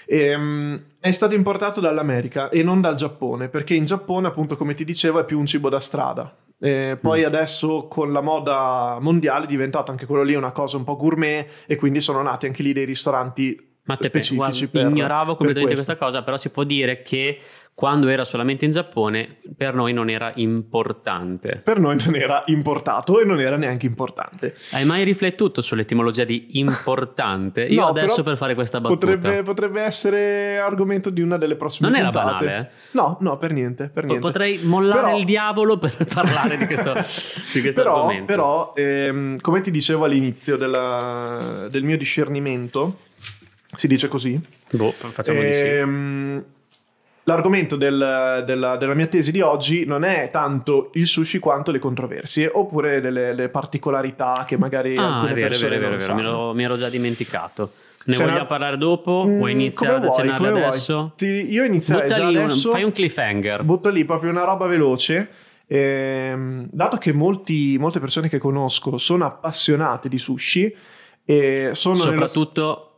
Ehm, 0.07 0.81
è 1.00 1.11
stato 1.11 1.35
importato 1.35 1.81
dall'America 1.81 2.50
e 2.50 2.62
non 2.62 2.81
dal 2.81 2.94
Giappone, 2.94 3.48
perché 3.48 3.74
in 3.74 3.85
Giappone, 3.85 4.29
appunto, 4.29 4.57
come 4.57 4.74
ti 4.74 4.85
dicevo, 4.85 5.18
è 5.18 5.24
più 5.24 5.38
un 5.40 5.46
cibo 5.46 5.68
da 5.68 5.81
strada. 5.81 6.33
Eh, 6.61 6.96
poi 7.00 7.22
Mm. 7.22 7.27
adesso 7.27 7.88
con 7.88 8.12
la 8.12 8.20
moda 8.20 8.98
mondiale 9.00 9.44
è 9.44 9.48
diventato 9.48 9.90
anche 9.90 10.07
quello 10.07 10.22
lì 10.22 10.35
una 10.35 10.53
cosa 10.53 10.77
un 10.77 10.85
po' 10.85 10.96
gourmet 10.96 11.64
e 11.66 11.74
quindi 11.74 12.00
sono 12.00 12.22
nati 12.22 12.46
anche 12.46 12.62
lì 12.62 12.72
dei 12.72 12.85
ristoranti 12.85 13.72
Ma 13.87 13.96
te 13.96 14.07
specifici 14.07 14.66
guarda, 14.66 14.68
per, 14.70 14.87
ignoravo 14.87 15.35
completamente 15.35 15.74
questa 15.74 15.96
cosa, 15.96 16.22
però 16.22 16.37
si 16.37 16.50
può 16.50 16.62
dire 16.62 17.03
che 17.03 17.38
quando 17.76 18.06
era 18.08 18.22
solamente 18.24 18.64
in 18.64 18.70
Giappone 18.70 19.38
per 19.56 19.74
noi 19.74 19.92
non 19.92 20.08
era 20.08 20.30
importante. 20.37 21.60
Per 21.62 21.80
noi 21.80 22.00
non 22.04 22.14
era 22.14 22.44
importato 22.46 23.20
e 23.20 23.24
non 23.24 23.40
era 23.40 23.56
neanche 23.56 23.87
importante. 23.87 24.54
Hai 24.70 24.84
mai 24.84 25.02
riflettuto 25.02 25.60
sull'etimologia 25.60 26.22
di 26.22 26.58
importante? 26.58 27.64
Io 27.64 27.80
No, 27.80 27.88
adesso 27.88 28.22
per 28.22 28.37
fare 28.37 28.54
questa 28.54 28.80
battuta. 28.80 29.06
Potrebbe, 29.06 29.42
potrebbe 29.42 29.80
essere 29.82 30.58
argomento 30.58 31.10
di 31.10 31.20
una 31.20 31.37
delle 31.37 31.56
prossime 31.56 31.88
Non 31.88 31.98
era 31.98 32.10
puntate. 32.10 32.44
banale, 32.44 32.70
eh? 32.70 32.74
No, 32.92 33.16
no, 33.20 33.38
per 33.38 33.52
niente, 33.52 33.88
per 33.92 34.04
niente. 34.04 34.24
Potrei 34.24 34.60
mollare 34.62 35.00
Però- 35.02 35.18
il 35.18 35.24
diavolo 35.24 35.76
per 35.76 35.96
parlare 36.14 36.56
di 36.56 36.66
questo, 36.66 36.92
di 36.92 37.60
questo 37.60 37.82
però, 37.82 37.96
argomento. 37.96 38.24
però, 38.26 38.72
ehm, 38.76 39.40
come 39.40 39.60
ti 39.62 39.72
dicevo 39.72 40.04
all'inizio 40.04 40.56
della- 40.56 41.66
del 41.68 41.82
mio 41.82 41.96
discernimento, 41.96 43.00
si 43.74 43.88
dice 43.88 44.06
così, 44.06 44.40
Boh, 44.70 44.92
facciamo 44.92 45.40
di 45.40 45.52
sì. 45.52 46.52
L'argomento 47.24 47.76
del- 47.76 48.42
della, 48.46 48.76
della 48.76 48.94
mia 48.94 49.06
tesi 49.06 49.32
di 49.32 49.40
oggi 49.40 49.84
non 49.87 50.04
è 50.04 50.28
tanto 50.32 50.90
il 50.94 51.06
sushi 51.06 51.38
quanto 51.38 51.70
le 51.70 51.78
controversie, 51.78 52.50
oppure 52.52 53.00
delle, 53.00 53.32
le 53.34 53.48
particolarità 53.48 54.44
che 54.46 54.56
magari 54.56 54.96
Ah, 54.96 55.14
alcune 55.16 55.32
è 55.32 55.34
vero, 55.34 55.48
persone 55.48 55.78
vero, 55.78 55.88
non 55.90 55.98
vero, 55.98 56.14
me, 56.14 56.22
sanno. 56.22 56.46
lo- 56.48 56.54
mi 56.54 56.62
ero 56.64 56.76
già 56.76 56.88
dimenticato. 56.88 57.70
Ne 58.06 58.12
Se 58.12 58.20
vogliamo 58.22 58.40
no- 58.40 58.46
parlare 58.46 58.76
dopo? 58.76 59.24
Mm, 59.26 59.37
Vuoi 59.38 59.52
iniziare 59.52 59.94
come 59.94 60.06
ad 60.06 60.12
accennarle 60.12 60.48
adesso? 60.64 61.12
Ti- 61.16 61.24
io 61.50 61.64
inizierei 61.64 62.02
Butta 62.08 62.14
già 62.20 62.28
lì 62.28 62.37
un- 62.37 62.44
adesso. 62.44 62.70
fai 62.70 62.82
un 62.82 62.92
cliffhanger. 62.92 63.62
Butto 63.64 63.88
lì 63.88 64.04
proprio 64.04 64.30
una 64.30 64.44
roba 64.44 64.66
veloce. 64.66 65.28
Ehm, 65.66 66.68
dato 66.70 66.98
che 66.98 67.12
molti- 67.14 67.78
molte 67.78 67.98
persone 68.00 68.28
che 68.28 68.37
conosco 68.38 68.98
sono 68.98 69.24
appassionate 69.24 70.10
di 70.10 70.18
sushi 70.18 70.74
e 71.24 71.70
sono 71.72 71.94
nello- 71.94 72.10
Soprattutto, 72.10 72.90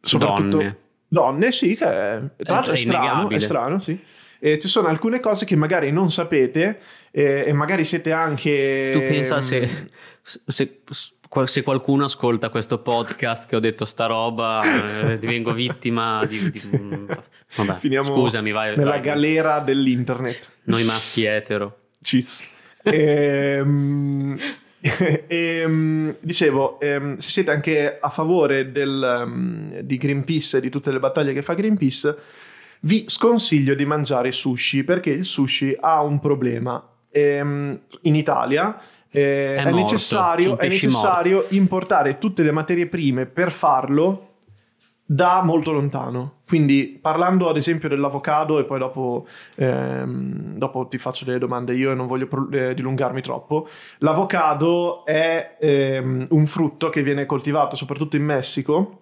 soprattutto 0.00 0.56
donne. 0.56 0.76
Donne, 1.08 1.50
sì, 1.52 1.74
che 1.74 1.84
è, 1.84 2.20
tra 2.36 2.54
l'altro 2.54 2.72
È 2.72 2.74
è 2.74 2.78
strano, 2.78 3.30
è 3.30 3.38
strano, 3.38 3.80
sì. 3.80 3.98
E 4.40 4.58
ci 4.60 4.68
sono 4.68 4.86
alcune 4.86 5.18
cose 5.18 5.44
che 5.44 5.56
magari 5.56 5.90
non 5.90 6.12
sapete 6.12 6.78
eh, 7.10 7.44
e 7.46 7.52
magari 7.52 7.84
siete 7.84 8.12
anche... 8.12 8.90
Tu 8.92 9.00
pensa 9.00 9.40
se, 9.40 9.68
se, 10.22 10.82
se 11.44 11.62
qualcuno 11.62 12.04
ascolta 12.04 12.48
questo 12.48 12.78
podcast 12.78 13.48
che 13.48 13.56
ho 13.56 13.60
detto 13.60 13.84
sta 13.84 14.06
roba, 14.06 15.10
eh, 15.10 15.18
divengo 15.18 15.52
vittima 15.52 16.24
di... 16.24 16.50
di- 16.50 16.60
vabbè, 17.56 17.78
Finiamo 17.78 18.14
scusami, 18.14 18.52
vai. 18.52 18.76
nella 18.76 18.90
vai. 18.90 19.00
galera 19.00 19.58
dell'internet. 19.58 20.48
Noi 20.64 20.84
maschi 20.84 21.24
etero. 21.24 21.78
Cheese. 22.00 22.44
Ehm, 22.84 24.38
ehm, 25.26 26.16
dicevo, 26.20 26.78
ehm, 26.80 27.16
se 27.16 27.30
siete 27.30 27.50
anche 27.50 27.98
a 28.00 28.08
favore 28.08 28.70
del, 28.70 29.24
um, 29.26 29.80
di 29.80 29.96
Greenpeace 29.96 30.58
e 30.58 30.60
di 30.60 30.70
tutte 30.70 30.92
le 30.92 31.00
battaglie 31.00 31.32
che 31.32 31.42
fa 31.42 31.54
Greenpeace, 31.54 32.16
vi 32.80 33.04
sconsiglio 33.08 33.74
di 33.74 33.84
mangiare 33.84 34.30
sushi 34.30 34.84
perché 34.84 35.10
il 35.10 35.24
sushi 35.24 35.76
ha 35.78 36.02
un 36.02 36.20
problema. 36.20 36.82
Ehm, 37.10 37.80
in 38.02 38.14
Italia 38.14 38.78
eh, 39.10 39.56
È 39.56 39.60
è, 39.60 39.64
morto, 39.64 39.78
necessario, 39.78 40.58
è 40.58 40.68
necessario 40.68 41.46
importare 41.48 42.18
tutte 42.18 42.42
le 42.42 42.52
materie 42.52 42.86
prime 42.86 43.26
per 43.26 43.50
farlo 43.50 44.27
da 45.10 45.40
molto 45.42 45.72
lontano. 45.72 46.40
Quindi 46.46 46.98
parlando 47.00 47.48
ad 47.48 47.56
esempio 47.56 47.88
dell'avocado 47.88 48.58
e 48.58 48.64
poi 48.64 48.78
dopo, 48.78 49.26
ehm, 49.56 50.58
dopo 50.58 50.86
ti 50.86 50.98
faccio 50.98 51.24
delle 51.24 51.38
domande 51.38 51.74
io 51.74 51.92
e 51.92 51.94
non 51.94 52.06
voglio 52.06 52.26
pro- 52.26 52.50
eh, 52.50 52.74
dilungarmi 52.74 53.22
troppo, 53.22 53.66
l'avocado 53.98 55.06
è 55.06 55.56
ehm, 55.58 56.26
un 56.28 56.46
frutto 56.46 56.90
che 56.90 57.02
viene 57.02 57.24
coltivato 57.24 57.74
soprattutto 57.74 58.16
in 58.16 58.24
Messico 58.24 59.00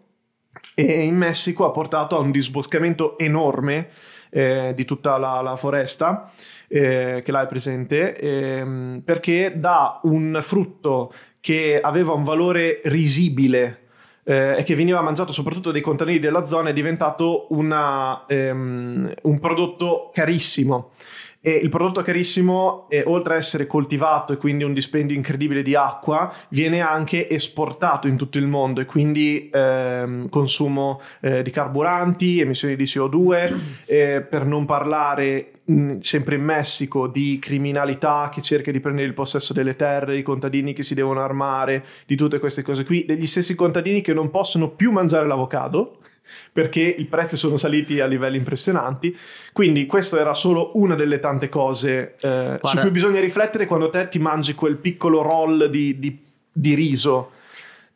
e 0.76 1.02
in 1.02 1.16
Messico 1.16 1.64
ha 1.64 1.72
portato 1.72 2.16
a 2.16 2.20
un 2.20 2.30
disboscamento 2.30 3.18
enorme 3.18 3.88
eh, 4.30 4.74
di 4.76 4.84
tutta 4.84 5.18
la, 5.18 5.40
la 5.40 5.56
foresta 5.56 6.30
eh, 6.68 7.22
che 7.24 7.32
là 7.32 7.42
è 7.42 7.46
presente 7.48 8.16
ehm, 8.16 9.02
perché 9.04 9.54
da 9.56 9.98
un 10.04 10.38
frutto 10.40 11.12
che 11.40 11.80
aveva 11.80 12.12
un 12.12 12.22
valore 12.22 12.80
risibile 12.84 13.85
eh, 14.28 14.56
e 14.58 14.62
che 14.64 14.74
veniva 14.74 15.00
mangiato 15.00 15.32
soprattutto 15.32 15.70
dai 15.70 15.80
contadini 15.80 16.18
della 16.18 16.44
zona 16.44 16.70
è 16.70 16.72
diventato 16.72 17.46
una, 17.50 18.24
ehm, 18.26 19.12
un 19.22 19.38
prodotto 19.38 20.10
carissimo. 20.12 20.90
E 21.40 21.52
il 21.52 21.68
prodotto 21.68 22.02
carissimo, 22.02 22.86
eh, 22.88 23.04
oltre 23.06 23.34
a 23.34 23.36
essere 23.36 23.68
coltivato 23.68 24.32
e 24.32 24.36
quindi 24.36 24.64
un 24.64 24.74
dispendio 24.74 25.14
incredibile 25.14 25.62
di 25.62 25.76
acqua, 25.76 26.32
viene 26.48 26.80
anche 26.80 27.28
esportato 27.30 28.08
in 28.08 28.16
tutto 28.16 28.38
il 28.38 28.48
mondo 28.48 28.80
e 28.80 28.84
quindi 28.84 29.48
ehm, 29.52 30.28
consumo 30.28 31.00
eh, 31.20 31.42
di 31.42 31.50
carburanti, 31.52 32.40
emissioni 32.40 32.74
di 32.74 32.82
CO2, 32.82 33.54
eh, 33.86 34.26
per 34.28 34.44
non 34.44 34.64
parlare 34.64 35.52
mh, 35.66 35.98
sempre 35.98 36.36
in 36.36 36.42
Messico 36.44 37.06
di 37.06 37.38
criminalità 37.40 38.30
che 38.32 38.40
cerca 38.40 38.70
di 38.70 38.80
prendere 38.80 39.06
il 39.06 39.14
possesso 39.14 39.52
delle 39.52 39.76
terre, 39.76 40.16
i 40.16 40.22
contadini 40.22 40.72
che 40.72 40.82
si 40.82 40.94
devono 40.94 41.22
armare, 41.22 41.84
di 42.06 42.16
tutte 42.16 42.38
queste 42.38 42.62
cose 42.62 42.84
qui, 42.84 43.04
degli 43.04 43.26
stessi 43.26 43.54
contadini 43.54 44.00
che 44.00 44.12
non 44.14 44.30
possono 44.30 44.70
più 44.70 44.90
mangiare 44.92 45.26
l'avocado 45.26 45.98
perché 46.52 46.80
i 46.80 47.04
prezzi 47.04 47.36
sono 47.36 47.56
saliti 47.56 48.00
a 48.00 48.06
livelli 48.06 48.36
impressionanti. 48.36 49.16
Quindi 49.52 49.86
questa 49.86 50.18
era 50.18 50.34
solo 50.34 50.72
una 50.74 50.94
delle 50.94 51.20
tante 51.20 51.48
cose 51.48 52.16
eh, 52.20 52.58
su 52.62 52.78
cui 52.78 52.90
bisogna 52.90 53.20
riflettere 53.20 53.66
quando 53.66 53.90
te 53.90 54.08
ti 54.08 54.18
mangi 54.18 54.54
quel 54.54 54.76
piccolo 54.76 55.22
roll 55.22 55.66
di, 55.66 55.98
di- 55.98 56.18
di 56.52 56.74
riso. 56.74 57.30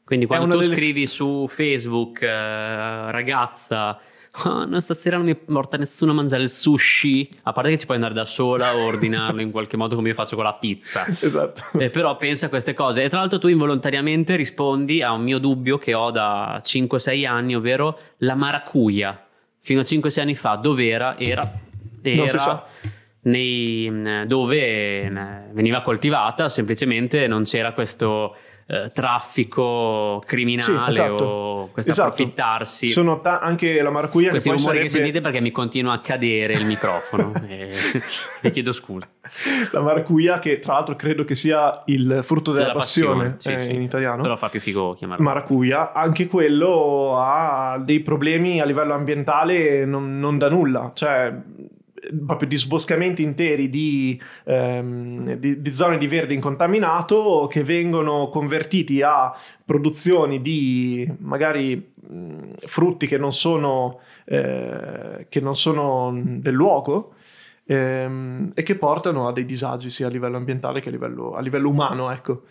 Quindi 0.05 0.27
quando 0.27 0.55
tu 0.57 0.61
delle- 0.61 0.75
scrivi 0.75 1.07
su 1.07 1.47
Facebook, 1.49 2.23
eh, 2.23 3.11
ragazza, 3.11 3.99
"Ah, 4.33 4.65
no, 4.65 4.79
stasera 4.81 5.17
non 5.17 5.27
mi 5.27 5.35
porta 5.35 5.77
nessuno 5.77 6.13
a 6.13 6.15
mangiare 6.15 6.43
il 6.43 6.51
sushi, 6.51 7.29
a 7.43 7.53
parte 7.53 7.71
che 7.71 7.79
ci 7.79 7.85
puoi 7.85 7.97
andare 7.97 8.15
da 8.15 8.25
sola 8.25 8.75
o 8.77 8.85
ordinarlo 8.85 9.41
in 9.41 9.51
qualche 9.51 9.77
modo 9.77 9.97
come 9.97 10.09
io 10.09 10.15
faccio 10.15 10.37
con 10.37 10.45
la 10.45 10.55
pizza. 10.55 11.05
Esatto. 11.21 11.79
Eh, 11.79 11.91
però 11.91 12.17
pensa 12.17 12.47
a 12.47 12.49
queste 12.49 12.73
cose 12.75 13.03
e 13.03 13.09
tra 13.09 13.19
l'altro 13.19 13.39
tu 13.39 13.49
involontariamente 13.49 14.37
rispondi 14.37 15.03
a 15.03 15.13
un 15.13 15.23
mio 15.23 15.39
dubbio 15.39 15.79
che 15.79 15.95
ho 15.95 16.11
da 16.11 16.61
5-6 16.65 17.27
anni, 17.27 17.55
ovvero 17.57 17.99
la 18.19 18.35
maracuja. 18.37 19.27
Fino 19.61 19.81
a 19.81 19.85
5-6 19.85 20.21
anni 20.21 20.35
fa 20.37 20.55
dov'era? 20.55 21.19
Era, 21.19 21.43
Non 21.43 21.59
si 22.03 22.19
era 22.35 22.39
sa. 22.39 22.65
nei- 23.23 24.25
dove 24.27 24.57
eh, 25.03 25.11
veniva 25.53 25.83
coltivata, 25.83 26.49
semplicemente 26.49 27.27
non 27.27 27.43
c'era 27.45 27.73
questo 27.73 28.37
eh, 28.73 28.93
traffico 28.95 30.23
criminale 30.25 30.63
Sì, 30.63 30.91
esatto. 30.91 31.25
o 31.25 31.69
questo 31.73 31.91
Esatto. 31.91 32.09
approfittarsi. 32.11 32.87
Sono 32.89 33.21
ta- 33.21 33.41
anche 33.41 33.83
la 33.83 33.91
maracuja 33.91 34.27
che 34.27 34.31
Questi 34.31 34.49
poi 34.49 34.59
rumori 34.59 34.77
sarebbe... 34.77 34.93
che 34.93 34.99
sentite 34.99 35.21
perché 35.21 35.41
mi 35.41 35.51
continua 35.51 35.93
a 35.93 35.99
cadere 35.99 36.53
il 36.53 36.67
microfono. 36.67 37.33
e 37.49 37.73
vi 38.43 38.51
chiedo 38.53 38.73
scusa. 38.73 39.09
La 39.73 39.81
maracuja 39.81 40.39
che 40.39 40.61
tra 40.61 40.75
l'altro 40.75 40.95
credo 40.95 41.25
che 41.25 41.35
sia 41.35 41.83
il 41.87 42.21
frutto 42.23 42.53
della, 42.53 42.67
Della 42.67 42.79
passione, 42.79 43.35
sì, 43.39 43.53
eh, 43.53 43.59
sì. 43.59 43.75
in 43.75 43.83
italiano. 43.83 44.23
Però 44.23 44.37
fa 44.37 44.49
più 44.49 44.61
figo 44.61 44.95
chiamarlo. 44.95 45.25
Maracuja, 45.25 45.93
anche 45.93 46.29
quello 46.29 47.17
ha 47.19 47.77
dei 47.85 48.01
problemi 48.01 48.61
a 48.61 48.65
livello 48.65 48.95
ambientale 48.95 49.85
non, 49.85 50.19
non 50.21 50.39
da 50.39 50.49
nulla, 50.49 50.93
cioè 50.95 51.35
proprio 52.27 52.49
disboscamenti 52.49 53.23
interi 53.23 53.69
di, 53.69 54.21
ehm, 54.45 55.35
di- 55.35 55.61
di 55.61 55.73
zone 55.73 55.99
di 55.99 56.07
verde 56.07 56.35
incontaminato 56.35 57.47
che 57.51 57.63
vengono 57.63 58.29
convertiti 58.29 59.03
a 59.03 59.33
produzioni 59.65 60.41
di 60.41 61.11
magari 61.19 61.93
mh, 61.95 62.53
frutti 62.67 63.07
che 63.07 63.19
non 63.19 63.33
sono, 63.33 64.01
eh, 64.25 65.27
che 65.29 65.41
non 65.41 65.55
sono 65.55 66.13
del 66.25 66.55
luogo 66.55 67.15
ehm, 67.67 68.51
e 68.55 68.63
che 68.63 68.75
portano 68.77 69.29
a 69.29 69.33
dei 69.33 69.45
disagi 69.45 69.91
sia 69.91 70.07
a 70.09 70.11
livello 70.11 70.37
ambientale 70.37 70.81
che 70.81 70.89
a 70.89 70.93
livello, 70.93 71.35
a 71.35 71.41
livello 71.41 71.69
umano, 71.69 72.11
ecco. 72.11 72.43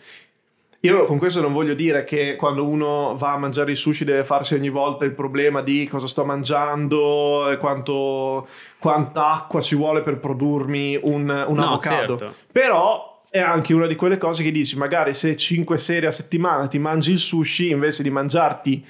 Io 0.82 1.04
con 1.04 1.18
questo 1.18 1.42
non 1.42 1.52
voglio 1.52 1.74
dire 1.74 2.04
che 2.04 2.36
quando 2.36 2.66
uno 2.66 3.14
va 3.18 3.32
a 3.32 3.38
mangiare 3.38 3.72
il 3.72 3.76
sushi 3.76 4.04
deve 4.04 4.24
farsi 4.24 4.54
ogni 4.54 4.70
volta 4.70 5.04
il 5.04 5.12
problema 5.12 5.60
di 5.60 5.86
cosa 5.86 6.06
sto 6.06 6.24
mangiando 6.24 7.50
e 7.50 7.58
quanto, 7.58 8.48
quanta 8.78 9.30
acqua 9.30 9.60
ci 9.60 9.74
vuole 9.74 10.00
per 10.00 10.16
produrmi 10.18 10.98
un, 11.02 11.28
un 11.46 11.54
No, 11.54 11.64
avocado. 11.66 12.18
certo. 12.18 12.34
Però 12.50 13.20
è 13.28 13.38
anche 13.40 13.74
una 13.74 13.86
di 13.86 13.94
quelle 13.94 14.16
cose 14.16 14.42
che 14.42 14.50
dici, 14.50 14.78
magari 14.78 15.12
se 15.12 15.36
5 15.36 15.76
sere 15.76 16.06
a 16.06 16.12
settimana 16.12 16.66
ti 16.66 16.78
mangi 16.78 17.12
il 17.12 17.18
sushi 17.18 17.70
invece 17.70 18.02
di 18.02 18.10
mangiarti 18.10 18.84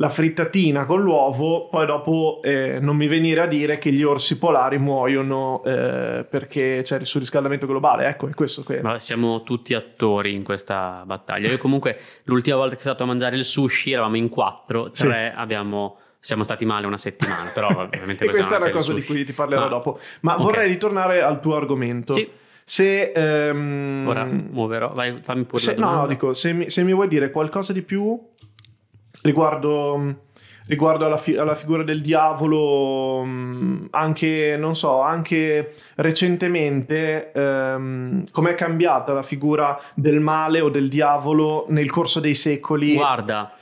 la 0.00 0.08
frittatina 0.08 0.86
con 0.86 1.02
l'uovo, 1.02 1.68
poi 1.68 1.84
dopo 1.84 2.40
eh, 2.42 2.78
non 2.80 2.96
mi 2.96 3.06
venire 3.06 3.42
a 3.42 3.46
dire 3.46 3.76
che 3.76 3.92
gli 3.92 4.02
orsi 4.02 4.38
polari 4.38 4.78
muoiono 4.78 5.62
eh, 5.62 6.24
perché 6.28 6.80
c'è 6.82 6.98
il 7.00 7.04
surriscaldamento 7.04 7.66
globale. 7.66 8.06
Ecco, 8.06 8.26
è 8.26 8.32
questo 8.32 8.62
che... 8.62 8.80
Ma 8.80 8.98
siamo 8.98 9.42
tutti 9.42 9.74
attori 9.74 10.32
in 10.32 10.42
questa 10.42 11.02
battaglia. 11.04 11.50
Io 11.50 11.58
comunque 11.58 11.98
l'ultima 12.24 12.56
volta 12.56 12.76
che 12.76 12.80
sono 12.80 12.94
stato 12.94 13.10
a 13.10 13.12
mangiare 13.12 13.36
il 13.36 13.44
sushi 13.44 13.92
eravamo 13.92 14.16
in 14.16 14.30
quattro, 14.30 14.88
Sì. 14.92 15.02
tre 15.06 15.34
abbiamo... 15.36 15.98
Siamo 16.18 16.44
stati 16.44 16.64
male 16.66 16.86
una 16.86 16.98
settimana, 16.98 17.50
però 17.52 17.68
ovviamente 17.84 18.26
questa 18.28 18.56
è 18.56 18.60
una 18.60 18.70
cosa 18.70 18.92
di 18.94 19.02
cui 19.04 19.24
ti 19.24 19.32
parlerò 19.32 19.62
Ma- 19.62 19.68
dopo. 19.68 19.98
Ma 20.22 20.34
ok. 20.36 20.42
vorrei 20.42 20.68
ritornare 20.68 21.22
al 21.22 21.40
tuo 21.40 21.56
argomento. 21.56 22.12
Sì, 22.14 22.26
Se, 22.64 23.12
ehm, 23.12 24.04
ora 24.06 24.24
muoverò. 24.24 24.92
Vai, 24.92 25.18
fammi 25.22 25.44
pure 25.44 25.60
se- 25.62 25.74
no, 25.76 26.06
dico, 26.06 26.32
se 26.34 26.52
mi, 26.52 26.68
se 26.70 26.82
mi 26.84 26.92
vuoi 26.94 27.08
dire 27.08 27.30
qualcosa 27.30 27.72
di 27.72 27.80
più 27.82 28.18
riguardo 29.22 29.96
mh, 29.96 30.16
riguardo 30.66 31.04
alla, 31.04 31.16
fi- 31.18 31.36
alla 31.36 31.56
figura 31.56 31.82
del 31.82 32.00
diavolo, 32.00 33.24
mh, 33.24 33.88
anche, 33.90 34.56
non 34.56 34.76
so, 34.76 35.00
anche 35.00 35.74
recentemente, 35.96 37.32
ehm, 37.32 38.30
com'è 38.30 38.54
cambiata 38.54 39.12
la 39.12 39.22
figura 39.24 39.78
del 39.94 40.20
male 40.20 40.60
o 40.60 40.68
del 40.68 40.88
diavolo 40.88 41.66
nel 41.70 41.90
corso 41.90 42.20
dei 42.20 42.34
secoli? 42.34 42.94
Guarda, 42.94 43.52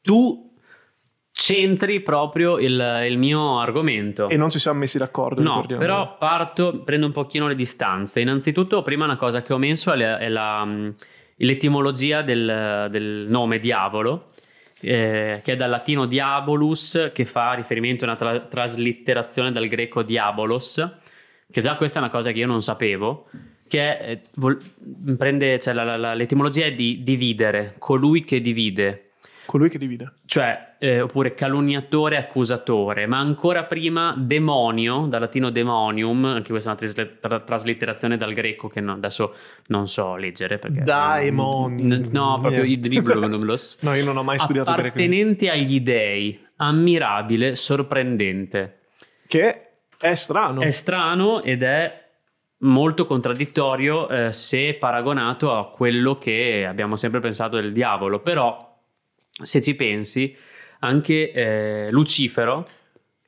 tu 0.00 0.42
centri 1.32 2.00
proprio 2.00 2.58
il, 2.58 3.04
il 3.08 3.18
mio 3.18 3.58
argomento. 3.58 4.28
E 4.28 4.36
non 4.36 4.50
ci 4.50 4.60
siamo 4.60 4.78
messi 4.78 4.98
d'accordo. 4.98 5.42
No, 5.42 5.64
però 5.66 6.16
parto, 6.16 6.82
prendo 6.84 7.06
un 7.06 7.12
pochino 7.12 7.48
le 7.48 7.56
distanze. 7.56 8.20
Innanzitutto, 8.20 8.82
prima 8.82 9.04
una 9.04 9.16
cosa 9.16 9.42
che 9.42 9.52
ho 9.52 9.58
messo 9.58 9.92
è, 9.92 9.96
la- 9.96 10.18
è 10.18 10.28
la, 10.28 10.64
mh, 10.64 10.94
l'etimologia 11.38 12.22
del, 12.22 12.86
del 12.90 13.24
nome 13.28 13.58
diavolo, 13.58 14.26
eh, 14.84 15.40
che 15.42 15.52
è 15.52 15.56
dal 15.56 15.70
latino 15.70 16.06
diabolus, 16.06 17.10
che 17.12 17.24
fa 17.24 17.52
riferimento 17.54 18.04
a 18.04 18.08
una 18.08 18.16
tra- 18.16 18.40
traslitterazione 18.40 19.50
dal 19.52 19.66
greco 19.66 20.02
diabolos, 20.02 20.96
che 21.50 21.60
già 21.60 21.76
questa 21.76 21.98
è 21.98 22.02
una 22.02 22.10
cosa 22.10 22.30
che 22.32 22.38
io 22.38 22.46
non 22.46 22.62
sapevo, 22.62 23.28
che 23.68 23.98
è, 23.98 24.10
eh, 24.10 24.20
vol- 24.36 24.58
prende, 25.16 25.58
cioè 25.58 25.74
la- 25.74 25.96
la- 25.96 26.14
l'etimologia 26.14 26.66
è 26.66 26.72
di 26.74 27.02
dividere, 27.02 27.74
colui 27.78 28.24
che 28.24 28.40
divide. 28.40 29.03
Colui 29.46 29.68
che 29.68 29.78
divide. 29.78 30.12
Cioè, 30.26 30.76
eh, 30.78 31.00
oppure 31.00 31.34
calunniatore, 31.34 32.16
accusatore, 32.16 33.06
ma 33.06 33.18
ancora 33.18 33.64
prima 33.64 34.14
demonio, 34.16 35.06
dal 35.06 35.20
latino 35.20 35.50
demonium, 35.50 36.24
anche 36.24 36.50
questa 36.50 36.70
è 36.70 36.72
una 36.72 36.80
trisle- 36.82 37.18
tra- 37.20 37.40
traslitterazione 37.40 38.16
dal 38.16 38.32
greco 38.32 38.68
che 38.68 38.80
no- 38.80 38.92
adesso 38.92 39.34
non 39.66 39.88
so 39.88 40.16
leggere 40.16 40.58
perché... 40.58 40.80
Daemoni. 40.80 41.82
N- 41.84 42.02
No, 42.12 42.38
proprio 42.40 42.62
i 42.64 42.78
dribblos. 42.78 43.78
No, 43.84 43.94
io 43.94 44.04
non 44.04 44.16
ho 44.16 44.22
mai 44.22 44.38
studiato 44.38 44.72
greco. 44.72 44.88
Appartenente 44.88 45.50
agli 45.50 45.80
dei, 45.80 46.40
ammirabile, 46.56 47.56
sorprendente. 47.56 48.78
Che 49.26 49.68
è 49.98 50.14
strano. 50.14 50.60
È 50.60 50.70
strano 50.70 51.42
ed 51.42 51.62
è 51.62 52.02
molto 52.58 53.04
contraddittorio 53.04 54.08
eh, 54.08 54.32
se 54.32 54.74
paragonato 54.74 55.54
a 55.54 55.68
quello 55.70 56.16
che 56.18 56.64
abbiamo 56.66 56.96
sempre 56.96 57.20
pensato 57.20 57.56
del 57.56 57.72
diavolo, 57.72 58.20
però 58.20 58.73
se 59.42 59.60
ci 59.60 59.74
pensi 59.74 60.36
anche 60.80 61.32
eh, 61.32 61.90
Lucifero 61.90 62.66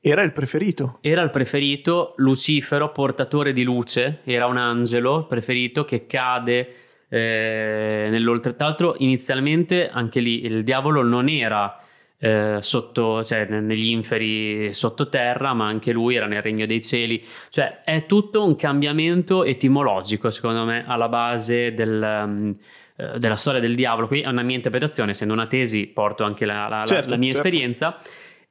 Era 0.00 0.22
il 0.22 0.32
preferito. 0.32 0.98
era 1.00 1.22
il 1.22 1.30
preferito, 1.30 2.14
Lucifero 2.18 2.92
portatore 2.92 3.52
di 3.52 3.62
luce, 3.62 4.20
era 4.24 4.46
un 4.46 4.56
angelo 4.56 5.26
preferito 5.26 5.84
che 5.84 6.06
cade 6.06 6.74
eh, 7.08 8.06
nell'oltre. 8.10 8.54
Tra 8.54 8.68
l'altro 8.68 8.94
inizialmente 8.98 9.88
anche 9.88 10.20
lì 10.20 10.44
il 10.44 10.62
diavolo 10.62 11.02
non 11.02 11.28
era 11.28 11.80
eh, 12.18 12.58
sotto, 12.60 13.22
cioè 13.24 13.46
ne- 13.48 13.60
negli 13.60 13.88
inferi 13.88 14.72
sottoterra, 14.72 15.54
ma 15.54 15.66
anche 15.66 15.92
lui 15.92 16.14
era 16.14 16.26
nel 16.26 16.42
regno 16.42 16.66
dei 16.66 16.82
cieli. 16.82 17.24
Cioè 17.50 17.82
è 17.84 18.06
tutto 18.06 18.44
un 18.44 18.56
cambiamento 18.56 19.44
etimologico, 19.44 20.30
secondo 20.30 20.64
me, 20.64 20.84
alla 20.86 21.08
base 21.08 21.74
del, 21.74 22.24
um, 22.26 22.54
eh, 22.96 23.18
della 23.18 23.36
storia 23.36 23.60
del 23.60 23.74
diavolo. 23.74 24.06
Qui 24.06 24.20
è 24.22 24.26
una 24.28 24.42
mia 24.42 24.56
interpretazione, 24.56 25.10
essendo 25.12 25.32
una 25.34 25.46
tesi, 25.46 25.86
porto 25.86 26.24
anche 26.24 26.44
la, 26.44 26.68
la- 26.68 26.84
Certo, 26.86 27.10
la 27.10 27.16
mia 27.16 27.32
certo. 27.32 27.46
esperienza. 27.46 27.98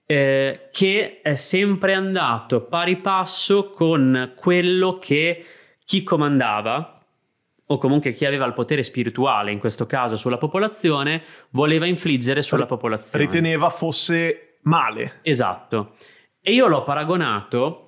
eh, 0.07 0.69
che 0.71 1.21
è 1.23 1.33
sempre 1.35 1.93
andato 1.95 2.61
pari 2.65 2.95
passo 2.95 3.71
con 3.71 4.33
quello 4.35 4.99
che 4.99 5.43
chi 5.83 6.03
comandava 6.03 6.91
o 7.67 7.77
comunque 7.79 8.11
chi 8.11 8.25
aveva 8.25 8.45
il 8.45 8.53
potere 8.53 8.83
spirituale, 8.83 9.51
in 9.51 9.57
questo 9.57 9.87
caso 9.87 10.15
sulla 10.17 10.37
popolazione, 10.37 11.23
voleva 11.49 11.87
infliggere 11.87 12.43
sulla 12.43 12.67
popolazione. 12.67 13.25
Riteneva 13.25 13.69
fosse 13.71 14.59
male. 14.63 15.19
Esatto. 15.23 15.95
E 16.39 16.51
io 16.53 16.67
l'ho 16.67 16.83
paragonato 16.83 17.84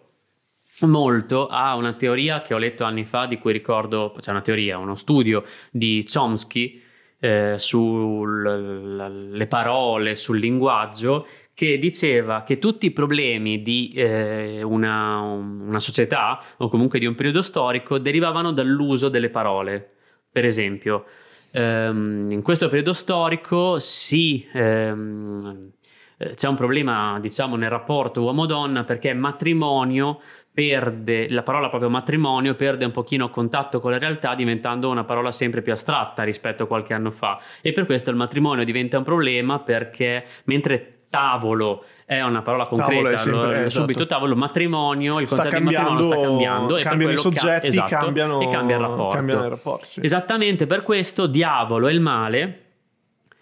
molto 0.82 1.48
a 1.48 1.76
una 1.76 1.94
teoria 1.94 2.42
che 2.42 2.54
ho 2.54 2.58
letto 2.58 2.84
anni 2.84 3.06
fa, 3.06 3.26
di 3.26 3.40
cui 3.40 3.52
ricordo, 3.52 4.16
c'è 4.20 4.32
una 4.32 4.42
teoria, 4.42 4.78
uno 4.78 4.96
studio 4.96 5.44
di 5.72 6.06
Chomsky 6.12 6.82
eh, 7.20 7.56
sulle 7.58 9.48
parole, 9.48 10.16
sul 10.16 10.40
linguaggio, 10.40 11.26
che 11.54 11.80
diceva 11.80 12.44
che 12.44 12.60
tutti 12.60 12.86
i 12.86 12.92
problemi 12.92 13.63
di 13.63 13.92
eh, 13.96 14.62
una, 14.62 15.22
una 15.22 15.80
società 15.80 16.40
o 16.58 16.70
comunque 16.70 17.00
di 17.00 17.08
un 17.08 17.16
periodo 17.16 17.42
storico 17.42 17.98
derivavano 17.98 18.52
dall'uso 18.52 19.10
delle 19.10 19.30
parole. 19.30 19.94
Per 20.32 20.46
esempio, 20.46 21.06
ehm, 21.52 22.28
in 22.30 22.44
questo 22.44 22.68
periodo 22.68 22.94
storico 22.94 23.80
si 23.80 24.48
ehm, 24.54 25.72
eh, 26.20 26.34
c'è 26.34 26.48
un 26.48 26.56
problema, 26.56 27.20
diciamo, 27.20 27.56
nel 27.56 27.70
rapporto 27.70 28.24
uomo-donna 28.24 28.84
perché 28.84 29.13
matrimonio 29.13 30.20
perde, 30.58 31.30
la 31.30 31.43
parola 31.43 31.70
proprio 31.70 31.88
matrimonio 31.88 32.56
perde 32.56 32.84
un 32.84 32.89
pochino 32.89 33.30
contatto 33.30 33.80
con 33.80 33.91
la 33.91 34.00
realtà 34.00 34.34
diventando 34.34 34.89
una 34.89 35.04
parola 35.04 35.32
sempre 35.32 35.62
più 35.62 35.72
astratta 35.72 36.24
rispetto 36.24 36.63
a 36.63 36.65
qualche 36.65 36.96
anno 36.96 37.12
fa 37.12 37.39
e 37.62 37.74
per 37.74 37.86
questo 37.86 38.10
il 38.10 38.15
matrimonio 38.15 38.63
diventa 38.63 38.98
un 38.98 39.04
problema 39.04 39.60
perché 39.60 40.26
mentre 40.46 40.93
tavolo 41.10 41.86
è 42.06 42.22
una 42.22 42.41
parola 42.41 42.65
concreta, 42.65 43.17
sempre- 43.17 43.41
lo- 43.43 43.52
esatto. 43.52 43.70
subito 43.70 44.08
tavolo, 44.08 44.36
matrimonio, 44.36 45.20
il 45.20 45.28
concetto 45.28 45.58
di 45.60 45.63
matrimonio 45.63 46.02
sta 46.02 46.15
cambiando- 46.20 46.78
e 46.78 46.82
cambiano 46.82 47.12
i 47.13 47.15
quello 47.17 47.30
ca- 47.36 47.39
soggetti, 47.39 47.67
esatto, 47.67 47.96
cambiano- 47.96 48.41
e 48.41 48.48
cambia 48.50 48.76
il 48.78 48.82
rapporto. 48.82 49.15
cambiano 49.15 49.46
i 49.46 49.50
rapporti, 49.50 49.86
sì. 49.86 50.00
Esattamente 50.04 50.65
per 50.65 50.82
questo 50.82 51.28
diavolo 51.28 51.88
e 51.88 51.91
il 51.91 52.02
male, 52.02 52.62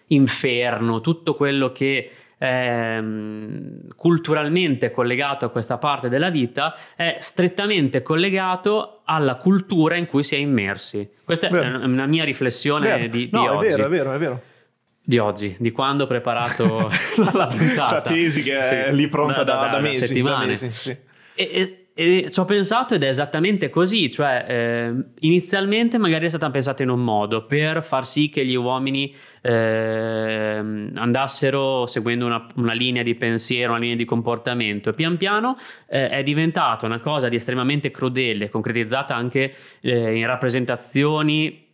inferno, 0.08 1.00
tutto 1.00 1.34
quello 1.34 1.72
che 1.72 2.10
è 2.38 2.98
mm, 3.00 3.88
culturalmente 3.96 4.90
collegato 4.90 5.46
a 5.46 5.48
questa 5.50 5.78
parte 5.78 6.08
della 6.08 6.28
vita 6.30 6.76
è 6.94 7.18
strettamente 7.20 8.02
collegato 8.02 9.00
alla 9.04 9.36
cultura 9.36 9.96
in 9.96 10.06
cui 10.06 10.22
si 10.22 10.34
è 10.34 10.38
immersi. 10.38 11.08
Questa 11.24 11.46
è 11.48 11.50
Vero. 11.50 11.78
una 11.84 12.06
mia 12.06 12.24
riflessione 12.24 12.88
Vero. 12.88 13.06
di, 13.08 13.08
di 13.08 13.28
no, 13.32 13.52
oggi. 13.56 13.66
è 13.66 13.68
vero, 13.70 13.84
è 13.84 13.88
vero, 13.88 14.12
è 14.14 14.18
vero. 14.18 14.42
Di 15.08 15.18
oggi, 15.18 15.54
di 15.58 15.70
quando 15.70 16.04
ho 16.04 16.06
preparato 16.08 16.90
la 17.32 17.46
puntata. 17.46 17.94
La 17.94 18.00
tesi 18.02 18.42
che 18.42 18.58
è 18.58 18.86
Sì. 18.88 18.94
lì 18.96 19.08
pronta 19.08 19.44
da, 19.44 19.68
da 19.70 19.78
mesi. 19.78 20.00
da 20.00 20.06
settimane. 20.06 20.46
mesi, 20.46 20.70
sì. 20.72 20.90
E, 20.90 20.98
e- 21.34 21.85
e 21.98 22.28
ci 22.30 22.40
ho 22.40 22.44
pensato 22.44 22.92
ed 22.94 23.02
è 23.04 23.08
esattamente 23.08 23.70
così, 23.70 24.10
cioè 24.10 24.44
eh, 24.46 25.04
inizialmente 25.20 25.96
magari 25.96 26.26
è 26.26 26.28
stata 26.28 26.50
pensata 26.50 26.82
in 26.82 26.90
un 26.90 27.02
modo 27.02 27.46
per 27.46 27.82
far 27.82 28.04
sì 28.04 28.28
che 28.28 28.44
gli 28.44 28.54
uomini 28.54 29.14
ehm, 29.40 30.92
andassero 30.96 31.86
seguendo 31.86 32.26
una, 32.26 32.46
una 32.56 32.72
linea 32.74 33.02
di 33.02 33.14
pensiero, 33.14 33.70
una 33.72 33.80
linea 33.80 33.96
di 33.96 34.04
comportamento 34.04 34.90
e 34.90 34.92
pian 34.92 35.16
piano 35.16 35.56
eh, 35.88 36.08
è 36.10 36.22
diventata 36.22 36.84
una 36.86 37.00
cosa 37.00 37.28
di 37.30 37.36
estremamente 37.36 37.90
crudele, 37.90 38.50
concretizzata 38.50 39.14
anche 39.14 39.54
eh, 39.80 40.16
in 40.18 40.26
rappresentazioni 40.26 41.64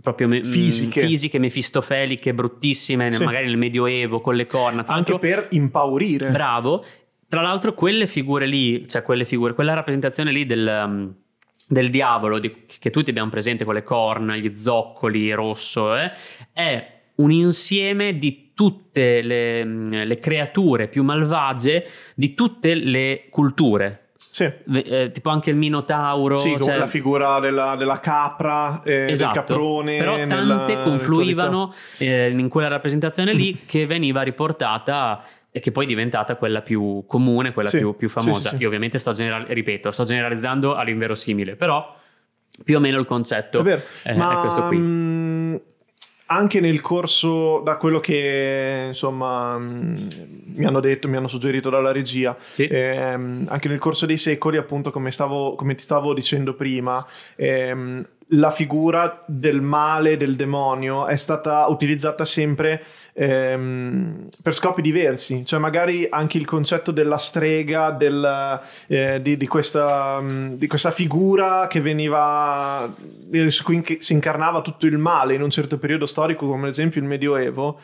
proprio 0.00 0.28
me- 0.28 0.44
Fisiche. 0.44 1.02
mh, 1.02 1.06
fisiche 1.08 1.38
mefistofelike 1.40 2.32
bruttissime, 2.32 3.10
Sì. 3.10 3.24
magari 3.24 3.46
nel 3.46 3.56
medioevo 3.56 4.20
con 4.20 4.36
le 4.36 4.46
corna. 4.46 4.84
Tra 4.84 4.94
Anche 4.94 5.18
per 5.18 5.48
impaurire. 5.50 6.30
Bravo. 6.30 6.84
Tra 7.28 7.42
l'altro, 7.42 7.74
quelle 7.74 8.06
figure 8.06 8.46
lì, 8.46 8.88
cioè 8.88 9.02
quelle 9.02 9.24
figure, 9.26 9.52
quella 9.54 9.74
rappresentazione 9.74 10.32
lì 10.32 10.46
del, 10.46 10.82
um, 10.86 11.14
del 11.68 11.90
diavolo 11.90 12.38
di- 12.38 12.64
che 12.80 12.90
tutti 12.90 13.10
abbiamo 13.10 13.28
presente 13.28 13.64
con 13.64 13.74
le 13.74 13.82
corna, 13.82 14.34
gli 14.36 14.54
zoccoli, 14.54 15.30
rosso, 15.32 15.94
eh, 15.94 16.10
è 16.52 16.92
un 17.16 17.30
insieme 17.30 18.18
di 18.18 18.52
tutte 18.54 19.20
le, 19.22 19.64
mm, 19.64 19.92
le 20.04 20.14
creature 20.20 20.88
più 20.88 21.02
malvagie 21.02 21.86
di 22.14 22.32
tutte 22.34 22.74
le 22.74 23.26
culture. 23.30 24.04
Sì. 24.30 24.44
Eh, 24.44 25.10
tipo 25.12 25.30
anche 25.30 25.50
il 25.50 25.56
minotauro. 25.56 26.36
Sì, 26.36 26.56
cioè- 26.60 26.76
la 26.76 26.86
figura 26.86 27.40
della, 27.40 27.76
della 27.76 27.98
capra, 27.98 28.82
eh, 28.84 29.10
Esatto, 29.10 29.32
del 29.32 29.42
caprone. 29.44 29.96
però 29.98 30.16
nella 30.16 30.56
tante 30.58 30.82
confluivano 30.82 31.74
ritualità. 31.98 32.26
eh, 32.26 32.30
in 32.30 32.48
quella 32.48 32.68
rappresentazione 32.68 33.32
lì 33.32 33.58
che 33.66 33.86
veniva 33.86 34.22
riportata 34.22 35.22
e 35.50 35.60
che 35.60 35.72
poi 35.72 35.84
è 35.84 35.88
diventata 35.88 36.36
quella 36.36 36.60
più 36.62 37.04
comune, 37.06 37.52
quella 37.52 37.70
Sì, 37.70 37.78
più, 37.78 37.96
più 37.96 38.08
famosa. 38.08 38.50
sì, 38.50 38.56
sì. 38.56 38.62
Io 38.62 38.66
ovviamente 38.68 38.98
sto, 38.98 39.12
general- 39.12 39.46
ripeto, 39.46 39.90
sto 39.90 40.04
generalizzando 40.04 40.74
all'inverosimile, 40.74 41.56
però 41.56 41.94
più 42.64 42.76
o 42.76 42.80
meno 42.80 42.98
il 42.98 43.04
concetto 43.06 43.64
È 43.64 43.80
è, 44.02 44.14
ma 44.14 44.36
è 44.36 44.38
questo 44.40 44.64
qui. 44.64 44.76
mh, 44.78 45.60
anche 46.30 46.60
nel 46.60 46.80
corso, 46.82 47.60
da 47.64 47.76
quello 47.76 48.00
che 48.00 48.84
insomma 48.88 49.56
mh, 49.56 49.96
mi 50.56 50.64
hanno 50.66 50.80
detto, 50.80 51.08
mi 51.08 51.16
hanno 51.16 51.28
suggerito 51.28 51.70
dalla 51.70 51.92
regia, 51.92 52.36
ehm, 52.56 53.46
anche 53.48 53.68
nel 53.68 53.78
corso 53.78 54.04
dei 54.04 54.18
secoli, 54.18 54.58
appunto, 54.58 54.90
come, 54.90 55.10
stavo, 55.10 55.54
come 55.54 55.74
ti 55.74 55.82
stavo 55.82 56.12
dicendo 56.12 56.52
prima, 56.54 57.04
ehm, 57.36 58.06
la 58.32 58.50
figura 58.50 59.24
del 59.26 59.62
male, 59.62 60.18
del 60.18 60.36
demonio, 60.36 61.06
è 61.06 61.16
stata 61.16 61.66
utilizzata 61.68 62.26
sempre 62.26 62.82
ehm, 63.18 64.28
per 64.40 64.54
scopi 64.54 64.80
diversi. 64.80 65.44
Cioè, 65.44 65.58
magari 65.58 66.06
anche 66.08 66.38
il 66.38 66.44
concetto 66.44 66.92
della 66.92 67.18
strega, 67.18 67.90
del, 67.90 68.60
eh, 68.86 69.20
di, 69.20 69.36
di 69.36 69.46
questa, 69.48 70.20
mh, 70.20 70.56
di 70.56 70.66
questa 70.68 70.92
figura 70.92 71.66
che 71.66 71.80
veniva, 71.80 72.92
su 73.48 73.64
cui 73.64 73.82
si 73.98 74.12
incarnava 74.12 74.62
tutto 74.62 74.86
il 74.86 74.98
male 74.98 75.34
in 75.34 75.42
un 75.42 75.50
certo 75.50 75.78
periodo 75.78 76.06
storico, 76.06 76.46
come 76.46 76.66
ad 76.66 76.70
esempio 76.70 77.00
il 77.00 77.06
Medioevo. 77.06 77.80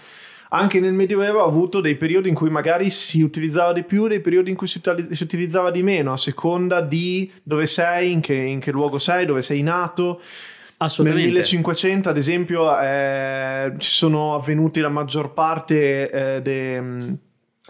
anche 0.51 0.79
nel 0.79 0.93
Medioevo 0.93 1.43
ha 1.43 1.47
avuto 1.47 1.81
dei 1.81 1.97
periodi 1.97 2.29
in 2.29 2.35
cui 2.37 2.49
magari 2.49 2.89
si 2.89 3.23
utilizzava 3.23 3.73
di 3.73 3.83
più, 3.83 4.07
dei 4.07 4.21
periodi 4.21 4.51
in 4.51 4.57
cui 4.57 4.69
si 4.69 4.81
utilizzava 5.21 5.73
di 5.73 5.83
meno, 5.83 6.13
a 6.13 6.17
seconda 6.17 6.81
di 6.81 7.31
dove 7.43 7.67
sei, 7.67 8.13
in 8.13 8.21
che, 8.21 8.35
in 8.35 8.61
che 8.61 8.71
luogo 8.71 8.99
sei, 8.99 9.27
dove 9.27 9.43
sei 9.43 9.63
nato. 9.63 10.21
Nel 10.99 11.15
1500, 11.15 12.09
ad 12.09 12.17
esempio, 12.17 12.79
eh, 12.79 13.73
ci 13.79 13.91
sono 13.91 14.35
avvenuti 14.35 14.81
la 14.81 14.89
maggior 14.89 15.33
parte 15.33 16.11
eh, 16.11 16.43
de, 16.43 17.17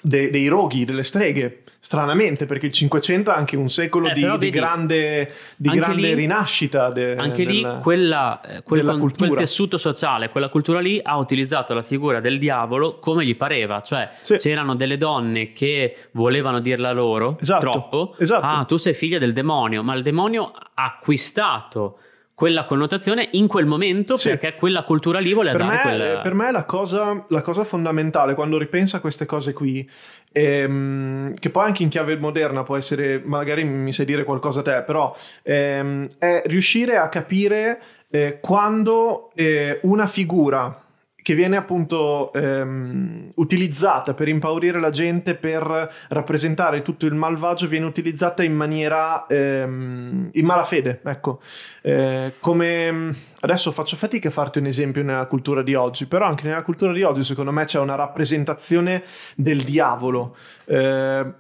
de, 0.03 0.31
dei 0.31 0.49
roghi, 0.49 0.85
delle 0.85 1.03
streghe 1.03 1.65
stranamente 1.85 2.47
perché 2.47 2.65
il 2.65 2.73
500 2.73 3.31
è 3.31 3.35
anche 3.35 3.57
un 3.57 3.69
secolo 3.69 4.09
eh, 4.09 4.15
di, 4.15 4.23
vedi, 4.23 4.39
di, 4.39 4.51
grande, 4.51 5.35
di 5.55 5.69
grande 5.69 6.01
lì, 6.01 6.15
rinascita 6.15 6.89
de, 6.89 7.15
anche 7.15 7.45
lì 7.45 7.63
quella, 7.83 8.41
eh, 8.41 8.63
quel, 8.63 8.87
con, 8.99 9.13
quel, 9.15 9.35
tessuto 9.35 9.77
sociale 9.77 10.31
quella 10.31 10.49
cultura 10.49 10.81
lì 10.81 10.99
ha 11.03 11.19
utilizzato 11.19 11.75
la 11.75 11.83
figura 11.83 12.21
del 12.21 12.39
diavolo 12.39 12.99
come 13.01 13.27
gli 13.27 13.37
pareva 13.37 13.83
cioè 13.83 14.13
sì. 14.21 14.37
c'erano 14.37 14.75
delle 14.77 14.97
donne 14.97 15.53
che 15.53 16.09
volevano 16.13 16.61
dirla 16.61 16.91
loro 16.93 17.37
esatto, 17.39 17.71
troppo 17.71 18.17
esatto. 18.19 18.47
ah 18.47 18.65
tu 18.65 18.79
sei 18.79 18.95
figlia 18.95 19.19
del 19.19 19.35
demonio 19.35 19.83
ma 19.83 19.95
il 19.95 20.03
demonio 20.03 20.53
ha 20.55 20.85
acquistato 20.87 21.99
quella 22.35 22.65
connotazione 22.65 23.29
in 23.33 23.47
quel 23.47 23.65
momento 23.65 24.17
sì. 24.17 24.31
perché 24.31 24.57
quella 24.57 24.83
cultura 24.83 25.21
lì 25.21 25.33
voleva 25.33 25.57
per 25.57 25.67
dare 25.67 25.77
me, 25.77 25.83
quella... 25.83 26.21
Per 26.21 26.35
me 26.35 26.51
la 26.51 26.65
cosa, 26.65 27.25
la 27.29 27.43
cosa 27.43 27.63
fondamentale 27.63 28.35
quando 28.35 28.59
ripensa 28.59 28.97
a 28.97 29.01
queste 29.01 29.25
cose 29.25 29.53
qui, 29.53 29.89
ehm, 30.33 31.35
che 31.35 31.51
poi 31.51 31.65
anche 31.65 31.85
in 31.85 31.89
chiave 31.89 32.17
moderna 32.17 32.65
può 32.65 32.77
essere, 32.77 33.23
magari 33.25 33.63
mi 33.63 33.93
sai 33.93 34.05
dire 34.05 34.25
qualcosa 34.25 34.61
a 34.61 34.63
te, 34.65 34.83
però 34.83 35.15
ehm, 35.43 36.09
è 36.19 36.43
riuscire 36.47 36.97
a 36.97 37.09
capire 37.09 37.81
eh, 38.11 38.39
quando 38.41 39.31
eh, 39.35 39.79
una 39.83 40.07
figura 40.07 40.84
che 41.25 41.35
viene 41.35 41.57
appunto 41.57 42.31
ehm, 42.35 43.31
utilizzata 43.37 44.13
per 44.13 44.29
impaurire 44.29 44.79
la 44.79 44.91
gente, 44.91 45.35
per 45.35 45.91
rappresentare 46.11 46.83
tutto 46.83 47.07
il 47.07 47.15
malvagio, 47.15 47.67
viene 47.67 47.87
utilizzata 47.87 48.43
in 48.43 48.53
maniera 48.53 49.27
ehm, 49.27 50.29
in 50.31 50.45
malafede, 50.45 51.01
ecco. 51.03 51.41
Eh, 51.81 52.35
come 52.41 53.11
adesso 53.41 53.73
faccio 53.73 53.97
fatica 53.97 54.29
a 54.29 54.33
farti 54.33 54.59
un 54.59 54.67
esempio 54.67 55.03
nella 55.03 55.25
cultura 55.25 55.63
di 55.63 55.75
oggi, 55.75 56.05
però 56.05 56.27
anche 56.27 56.47
nella 56.47 56.63
cultura 56.63 56.93
di 56.93 57.03
oggi 57.03 57.25
secondo 57.25 57.53
me 57.53 57.65
c'è 57.65 57.79
una 57.79 57.95
rappresentazione 57.95 59.03
del 59.35 59.63
diavolo. 59.63 60.37
Eh, 60.67 61.33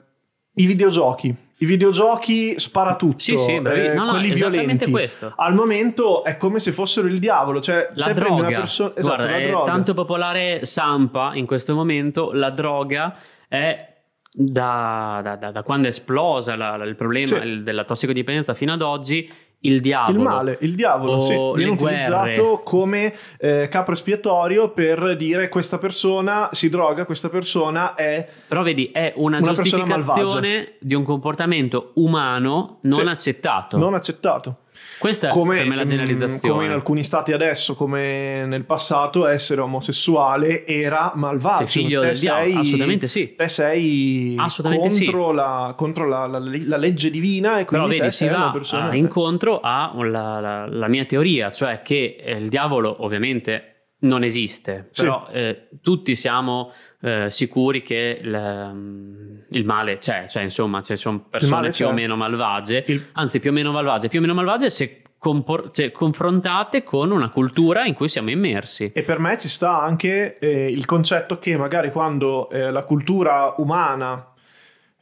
I 0.54 0.66
videogiochi 0.66 1.36
i 1.64 1.66
videogiochi 1.66 2.58
spara 2.58 2.94
tutto, 2.94 3.18
sì, 3.18 3.36
sì, 3.36 3.52
eh, 3.52 3.60
no, 3.94 4.04
no, 4.04 4.10
quelli 4.10 4.32
violenti. 4.32 4.90
Questo. 4.90 5.32
Al 5.36 5.54
momento 5.54 6.22
è 6.22 6.36
come 6.36 6.58
se 6.58 6.72
fossero 6.72 7.06
il 7.06 7.18
diavolo, 7.18 7.60
cioè 7.60 7.90
la 7.94 8.12
droga. 8.12 8.46
Perso- 8.46 8.94
esatto, 8.94 9.16
Guarda, 9.16 9.30
la 9.30 9.38
è 9.38 9.48
droga. 9.48 9.72
tanto 9.72 9.94
popolare 9.94 10.64
Sampa 10.64 11.32
in 11.34 11.46
questo 11.46 11.74
momento, 11.74 12.30
la 12.32 12.50
droga 12.50 13.16
è 13.48 13.92
da, 14.30 15.20
da, 15.22 15.36
da, 15.36 15.50
da 15.50 15.62
quando 15.62 15.86
è 15.86 15.90
esplosa 15.90 16.56
la, 16.56 16.76
la, 16.76 16.84
il 16.84 16.96
problema 16.96 17.40
sì. 17.40 17.62
della 17.62 17.84
tossicodipendenza 17.84 18.52
fino 18.52 18.72
ad 18.72 18.82
oggi 18.82 19.30
il 19.64 19.80
diavolo. 19.80 20.16
Il 20.16 20.24
male, 20.24 20.58
il 20.60 20.74
diavolo, 20.74 21.20
sì. 21.20 21.34
Viene 21.54 21.72
utilizzato 21.72 22.60
come 22.64 23.14
eh, 23.38 23.68
capo 23.70 23.92
espiatorio 23.92 24.70
per 24.70 25.16
dire 25.16 25.48
questa 25.48 25.78
persona 25.78 26.48
si 26.52 26.68
droga, 26.68 27.04
questa 27.04 27.28
persona 27.28 27.94
è... 27.94 28.26
Però 28.48 28.62
vedi, 28.62 28.90
è 28.92 29.12
una, 29.16 29.38
una 29.38 29.52
giustificazione 29.52 30.74
di 30.80 30.94
un 30.94 31.04
comportamento 31.04 31.92
umano 31.94 32.78
non 32.82 33.00
sì, 33.00 33.06
accettato. 33.06 33.76
Non 33.76 33.94
accettato. 33.94 34.56
Questa 34.98 35.28
come, 35.28 35.62
è 35.62 35.64
la 35.64 35.84
generalizzazione. 35.84 36.54
Come 36.54 36.64
in 36.66 36.72
alcuni 36.72 37.02
stati 37.02 37.32
adesso, 37.32 37.74
come 37.74 38.44
nel 38.46 38.64
passato, 38.64 39.26
essere 39.26 39.60
omosessuale 39.60 40.66
era 40.66 41.12
malvagio. 41.14 41.66
Sei 41.66 41.82
figlio 41.82 42.00
del 42.00 42.18
diavolo, 42.18 42.58
assolutamente 42.60 43.06
sì. 43.06 43.34
Te 43.34 43.48
sei 43.48 44.34
assolutamente 44.38 44.88
contro, 44.88 45.28
sì. 45.28 45.34
la, 45.34 45.74
contro 45.76 46.08
la, 46.08 46.26
la, 46.26 46.38
la, 46.38 46.76
legge 46.76 47.10
divina 47.10 47.58
e 47.58 47.64
quindi 47.64 47.86
Però 47.88 47.98
vedi, 47.98 48.10
si 48.10 48.28
va 48.28 48.50
persona... 48.52 48.94
incontro 48.94 49.60
alla 49.60 50.66
la, 50.68 50.88
mia 50.88 51.04
teoria, 51.04 51.50
cioè 51.50 51.82
che 51.82 52.16
eh, 52.20 52.36
il 52.36 52.48
diavolo 52.48 52.96
ovviamente 53.04 53.70
non 54.00 54.22
esiste, 54.22 54.90
però 54.94 55.26
sì. 55.30 55.36
eh, 55.36 55.68
tutti 55.80 56.14
siamo 56.14 56.72
eh, 57.04 57.30
sicuri 57.30 57.82
che 57.82 58.18
il, 58.22 58.70
mm, 58.72 59.36
il, 59.50 59.64
male 59.66 59.98
c'è, 59.98 60.24
cioè 60.26 60.42
insomma 60.42 60.80
ci 60.80 60.96
sono 60.96 61.26
persone 61.28 61.68
più 61.68 61.84
c'è. 61.84 61.90
o 61.90 61.92
meno 61.92 62.16
malvagie, 62.16 62.82
il... 62.86 63.08
anzi 63.12 63.40
più 63.40 63.50
o 63.50 63.52
meno 63.52 63.72
malvagie, 63.72 64.08
più 64.08 64.20
o 64.20 64.22
meno 64.22 64.32
malvagie 64.32 64.70
se 64.70 65.02
compor- 65.18 65.70
cioè, 65.70 65.90
confrontate 65.90 66.82
con 66.82 67.10
una 67.10 67.28
cultura 67.28 67.84
in 67.84 67.92
cui 67.92 68.08
siamo 68.08 68.30
immersi. 68.30 68.90
E 68.94 69.02
per 69.02 69.18
me 69.18 69.36
ci 69.36 69.48
sta 69.48 69.82
anche 69.82 70.38
eh, 70.38 70.66
il 70.70 70.86
concetto 70.86 71.38
che 71.38 71.58
magari 71.58 71.92
quando 71.92 72.48
eh, 72.48 72.70
la 72.70 72.84
cultura 72.84 73.52
umana 73.58 74.32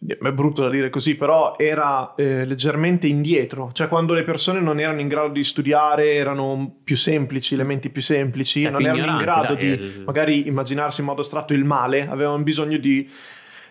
è 0.06 0.32
brutto 0.32 0.62
da 0.62 0.68
dire 0.68 0.90
così, 0.90 1.14
però 1.14 1.54
era 1.56 2.14
eh, 2.16 2.44
leggermente 2.44 3.06
indietro, 3.06 3.70
cioè 3.72 3.86
quando 3.88 4.14
le 4.14 4.24
persone 4.24 4.60
non 4.60 4.80
erano 4.80 5.00
in 5.00 5.08
grado 5.08 5.28
di 5.28 5.44
studiare, 5.44 6.14
erano 6.14 6.78
più 6.82 6.96
semplici, 6.96 7.54
elementi 7.54 7.88
più 7.90 8.02
semplici, 8.02 8.64
è 8.64 8.70
non 8.70 8.84
erano 8.84 9.12
in 9.12 9.16
grado 9.18 9.54
dai, 9.54 9.64
di 9.64 9.66
il... 9.66 10.02
magari 10.04 10.46
immaginarsi 10.48 11.00
in 11.00 11.06
modo 11.06 11.20
astratto 11.20 11.52
il 11.52 11.64
male, 11.64 12.08
avevano 12.08 12.42
bisogno 12.42 12.78
di 12.78 13.08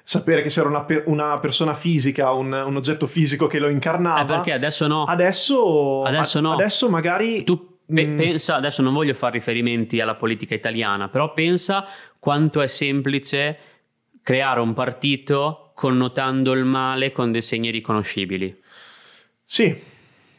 sapere 0.03 0.41
che 0.41 0.49
c'era 0.49 0.69
una, 0.69 0.83
per, 0.83 1.03
una 1.07 1.37
persona 1.39 1.73
fisica, 1.73 2.31
un, 2.31 2.51
un, 2.51 2.75
oggetto 2.75 3.07
fisico 3.07 3.47
che 3.47 3.59
lo 3.59 3.67
incarnava. 3.67 4.21
Eh 4.21 4.25
perché 4.25 4.53
adesso 4.53 4.87
no. 4.87 5.03
Adesso, 5.03 6.03
adesso, 6.03 6.39
no. 6.39 6.53
adesso 6.53 6.89
magari... 6.89 7.43
Tu 7.43 7.79
pe- 7.85 8.07
mm. 8.07 8.17
pensa, 8.17 8.55
adesso 8.55 8.81
non 8.81 8.93
voglio 8.93 9.13
fare 9.13 9.33
riferimenti 9.33 9.99
alla 9.99 10.15
politica 10.15 10.55
italiana, 10.55 11.09
però 11.09 11.33
pensa 11.33 11.85
quanto 12.19 12.61
è 12.61 12.67
semplice 12.67 13.57
creare 14.23 14.59
un 14.59 14.73
partito 14.73 15.70
connotando 15.81 16.51
il 16.51 16.63
male 16.63 17.11
con 17.11 17.31
dei 17.31 17.41
segni 17.41 17.71
riconoscibili. 17.71 18.55
Sì, 19.43 19.75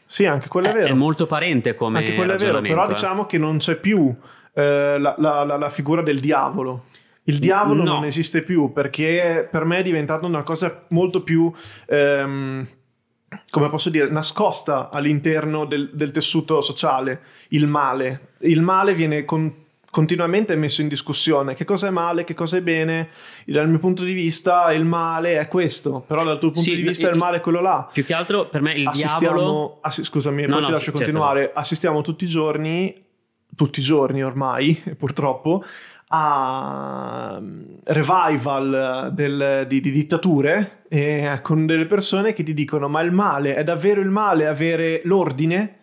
sì, 0.05 0.25
anche 0.25 0.47
quello 0.47 0.67
è, 0.67 0.69
è 0.69 0.73
vero. 0.73 0.87
È 0.87 0.93
molto 0.93 1.27
parente 1.27 1.75
come 1.75 1.99
Anche 1.99 2.15
quello 2.15 2.31
è 2.31 2.37
vero, 2.37 2.61
però 2.61 2.85
eh. 2.85 2.87
diciamo 2.87 3.25
che 3.25 3.37
non 3.37 3.57
c'è 3.57 3.75
più 3.75 4.15
eh, 4.53 4.97
la, 4.97 5.15
la, 5.17 5.43
la, 5.43 5.57
la, 5.57 5.69
figura 5.69 6.01
del 6.01 6.21
diavolo. 6.21 6.85
Il 7.23 7.39
diavolo 7.39 7.83
no. 7.83 7.95
non 7.95 8.05
esiste 8.05 8.41
più 8.41 8.71
perché 8.71 9.45
per 9.51 9.65
me 9.65 9.79
è 9.79 9.83
diventata 9.83 10.25
una 10.25 10.43
cosa 10.43 10.85
molto 10.89 11.23
più... 11.23 11.51
Ehm, 11.87 12.65
come 13.49 13.67
posso 13.67 13.89
dire, 13.89 14.09
nascosta 14.09 14.91
all'interno 14.91 15.65
del, 15.65 15.89
del, 15.91 16.11
tessuto 16.11 16.61
sociale, 16.61 17.21
il 17.49 17.67
male. 17.67 18.35
Il 18.41 18.61
male 18.61 18.93
viene 18.93 19.25
con, 19.25 19.62
continuamente 19.93 20.55
messo 20.55 20.81
in 20.81 20.87
discussione 20.87 21.53
che 21.53 21.65
cosa 21.65 21.85
è 21.85 21.89
male, 21.91 22.23
che 22.23 22.33
cosa 22.33 22.57
è 22.57 22.61
bene. 22.63 23.09
Dal 23.45 23.69
mio 23.69 23.77
punto 23.77 24.03
di 24.03 24.13
vista 24.13 24.73
il 24.73 24.85
male 24.85 25.37
è 25.37 25.47
questo, 25.47 26.03
però 26.07 26.23
dal 26.23 26.39
tuo 26.39 26.49
punto 26.49 26.67
sì, 26.67 26.75
di 26.75 26.81
vista 26.81 27.05
il, 27.05 27.13
il 27.13 27.19
male 27.19 27.37
è 27.37 27.41
quello 27.41 27.61
là. 27.61 27.87
Più 27.93 28.03
che 28.03 28.15
altro 28.15 28.47
per 28.47 28.63
me 28.63 28.73
il 28.73 28.87
assistiamo, 28.87 29.19
diavolo... 29.19 29.77
Assi- 29.81 30.03
scusami, 30.03 30.47
no, 30.47 30.47
poi 30.47 30.59
no, 30.61 30.65
ti 30.65 30.71
lascio 30.71 30.85
certo. 30.85 30.97
continuare. 30.97 31.51
Assistiamo 31.53 32.01
tutti 32.01 32.23
i 32.23 32.27
giorni, 32.27 33.05
tutti 33.55 33.81
i 33.81 33.83
giorni 33.83 34.23
ormai, 34.23 34.81
purtroppo, 34.97 35.63
a 36.07 37.37
mm, 37.39 37.61
revival 37.83 39.11
del, 39.13 39.65
di, 39.67 39.79
di, 39.79 39.91
dittature 39.91 40.85
eh, 40.89 41.39
con 41.43 41.67
delle 41.67 41.85
persone 41.85 42.33
che 42.33 42.41
ti 42.41 42.55
dicono 42.55 42.87
ma 42.87 43.01
il 43.01 43.11
male 43.11 43.53
è 43.55 43.63
davvero 43.63 44.01
il 44.01 44.09
male 44.09 44.47
avere 44.47 45.01
l'ordine? 45.03 45.77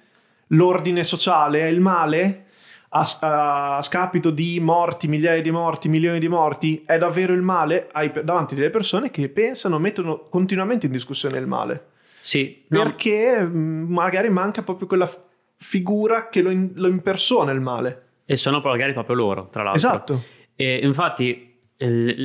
L'ordine 0.49 1.05
sociale 1.05 1.61
è 1.61 1.69
il 1.69 1.81
male? 1.81 2.47
A, 2.93 3.77
a, 3.77 3.83
scapito 3.83 4.31
di 4.31 4.59
morti, 4.61 5.07
migliaia 5.07 5.43
di 5.43 5.51
morti, 5.51 5.89
milioni 5.89 6.19
di 6.19 6.29
morti, 6.29 6.83
è 6.85 6.99
davvero 6.99 7.33
il 7.33 7.43
male 7.43 7.89
hai 7.93 8.11
davanti 8.25 8.55
delle 8.55 8.71
persone 8.71 9.11
che 9.11 9.29
pensano, 9.29 9.79
mettono 9.79 10.29
continuamente 10.29 10.87
in 10.87 10.93
discussione 10.93 11.39
il 11.39 11.47
male. 11.47 11.87
Sì. 12.23 12.65
No. 12.69 12.83
Perché 12.83 13.43
mm, 13.43 13.93
magari 13.93 14.29
manca 14.31 14.63
proprio 14.63 14.87
quella 14.87 15.09
figura 15.57 16.29
che 16.29 16.43
lo, 16.43 16.51
in, 16.51 16.73
lo 16.75 16.89
impersona 16.89 17.53
il 17.53 17.61
male. 17.61 18.07
E 18.25 18.37
sono 18.37 18.61
magari 18.61 18.93
proprio 18.93 19.17
loro, 19.17 19.49
tra 19.51 19.63
l'altro. 19.63 19.89
Esatto. 19.89 20.25
E 20.55 20.81
infatti 20.83 21.49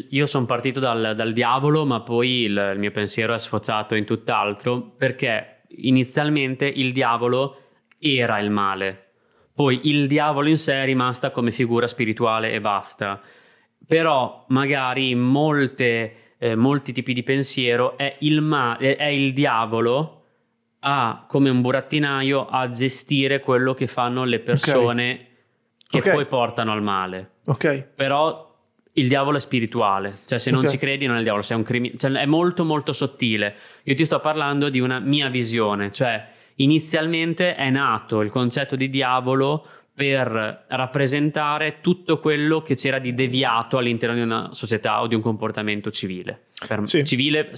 io 0.10 0.25
sono 0.25 0.45
partito 0.45 0.80
dal, 0.80 1.13
dal, 1.15 1.32
diavolo, 1.32 1.86
ma 1.86 2.01
poi 2.01 2.41
il, 2.41 2.71
il 2.73 2.80
mio 2.80 2.91
pensiero 2.91 3.34
è 3.34 3.39
sfociato 3.39 3.95
in 3.95 4.04
tutt'altro, 4.04 4.82
perché 4.82 5.62
inizialmente 5.78 6.65
il 6.65 6.91
diavolo 6.91 7.62
era 7.97 8.39
il 8.39 8.49
male, 8.49 9.05
poi 9.56 9.80
il 9.84 10.08
diavolo 10.08 10.50
in 10.50 10.58
sé 10.58 10.82
è 10.82 10.86
rimasta 10.86 11.32
come 11.32 11.52
figura 11.52 11.88
spirituale 11.88 12.52
e 12.52 12.60
basta. 12.60 13.22
Però 13.88 14.44
magari 14.50 15.12
in 15.12 15.22
molte, 15.22 16.34
eh, 16.38 16.56
molti 16.56 16.91
tipi 16.91 17.13
di 17.13 17.24
pensiero 17.24 17.98
è 17.98 18.18
il, 18.20 18.41
ma- 18.41 18.76
è 18.78 19.06
il 19.06 19.32
diavolo 19.32 20.24
a, 20.80 21.26
come 21.26 21.50
un 21.50 21.62
burattinaio 21.62 22.48
a 22.48 22.68
gestire 22.68 23.39
quello 23.39 23.74
che 23.74 23.88
fanno 23.88 24.26
le 24.26 24.39
persone 24.39 25.12
okay. 25.13 25.28
che 25.88 26.00
okay. 26.00 26.13
poi 26.13 26.26
portano 26.26 26.74
al 26.74 26.84
male. 26.84 27.36
Ok. 27.46 27.91
Però 27.96 28.54
il 28.94 29.08
diavolo 29.08 29.38
è 29.38 29.39
spirituale, 29.39 30.13
cioè 30.26 30.38
se 30.38 30.52
non 30.52 30.62
okay. 30.62 30.72
ci 30.72 30.78
credi 30.78 31.06
non 31.06 31.15
è 31.15 31.20
il 31.20 31.24
diavolo, 31.24 31.44
sei 31.44 31.58
un 31.58 31.63
criminale, 31.63 31.98
cioè, 31.98 32.12
è 32.12 32.26
molto 32.26 32.65
molto 32.65 32.91
sottile. 32.91 33.56
Io 33.84 33.96
ti 33.96 34.04
sto 34.04 34.20
parlando 34.20 34.68
di 34.68 34.82
una 34.82 35.00
mia 35.00 35.30
visione, 35.30 35.91
cioè 35.94 36.34
inizialmente 36.56 37.56
è 37.56 37.70
nato 37.70 38.22
il 38.22 38.32
concetto 38.32 38.76
di 38.76 38.89
diavolo 38.89 39.65
per 39.96 40.65
rappresentare 40.68 41.80
tutto 41.80 42.20
quello 42.20 42.62
che 42.62 42.76
c'era 42.76 42.99
di 42.99 43.14
deviato 43.14 43.78
all'interno 43.78 44.16
di 44.16 44.22
una 44.22 44.49
società 44.51 45.01
o 45.01 45.08
di 45.08 45.16
un 45.16 45.22
comportamento 45.22 45.89
civile. 45.89 46.47
Sì. 46.84 47.06
Civile, 47.06 47.51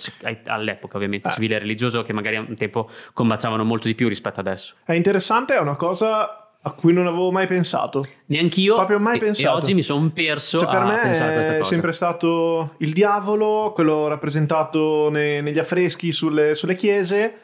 all'epoca 0.46 0.98
ovviamente, 0.98 1.30
Eh. 1.30 1.32
civile 1.32 1.56
e 1.56 1.60
religioso 1.60 2.04
che 2.04 2.14
magari 2.14 2.38
un 2.38 2.56
tempo 2.56 2.90
combaciavano 3.14 3.64
molto 3.64 3.88
di 3.88 3.96
più 3.96 4.08
rispetto 4.08 4.40
adesso. 4.40 4.76
È 4.86 4.94
interessante, 4.94 5.56
è 5.56 5.60
una 5.60 5.76
cosa 5.76 6.52
a 6.62 6.72
cui 6.72 6.94
non 6.94 7.08
avevo 7.08 7.32
mai 7.32 7.48
pensato. 7.48 8.06
Neanch'io. 8.28 8.76
Proprio 8.76 9.00
mai 9.00 9.18
e, 9.18 9.20
pensato. 9.20 9.56
E 9.56 9.60
oggi 9.60 9.74
mi 9.74 9.82
sono 9.82 10.12
perso 10.14 10.60
Cioè, 10.60 10.70
per 10.70 10.82
a 10.82 10.86
me 10.86 11.58
è 11.58 11.64
sempre 11.64 11.92
stato 11.92 12.76
il 12.80 12.94
diavolo, 12.94 13.72
quello 13.74 14.08
rappresentato 14.08 15.10
ne- 15.10 15.42
negli 15.42 15.58
affreschi 15.60 16.12
sulle, 16.12 16.54
sulle 16.54 16.76
chiese. 16.76 17.40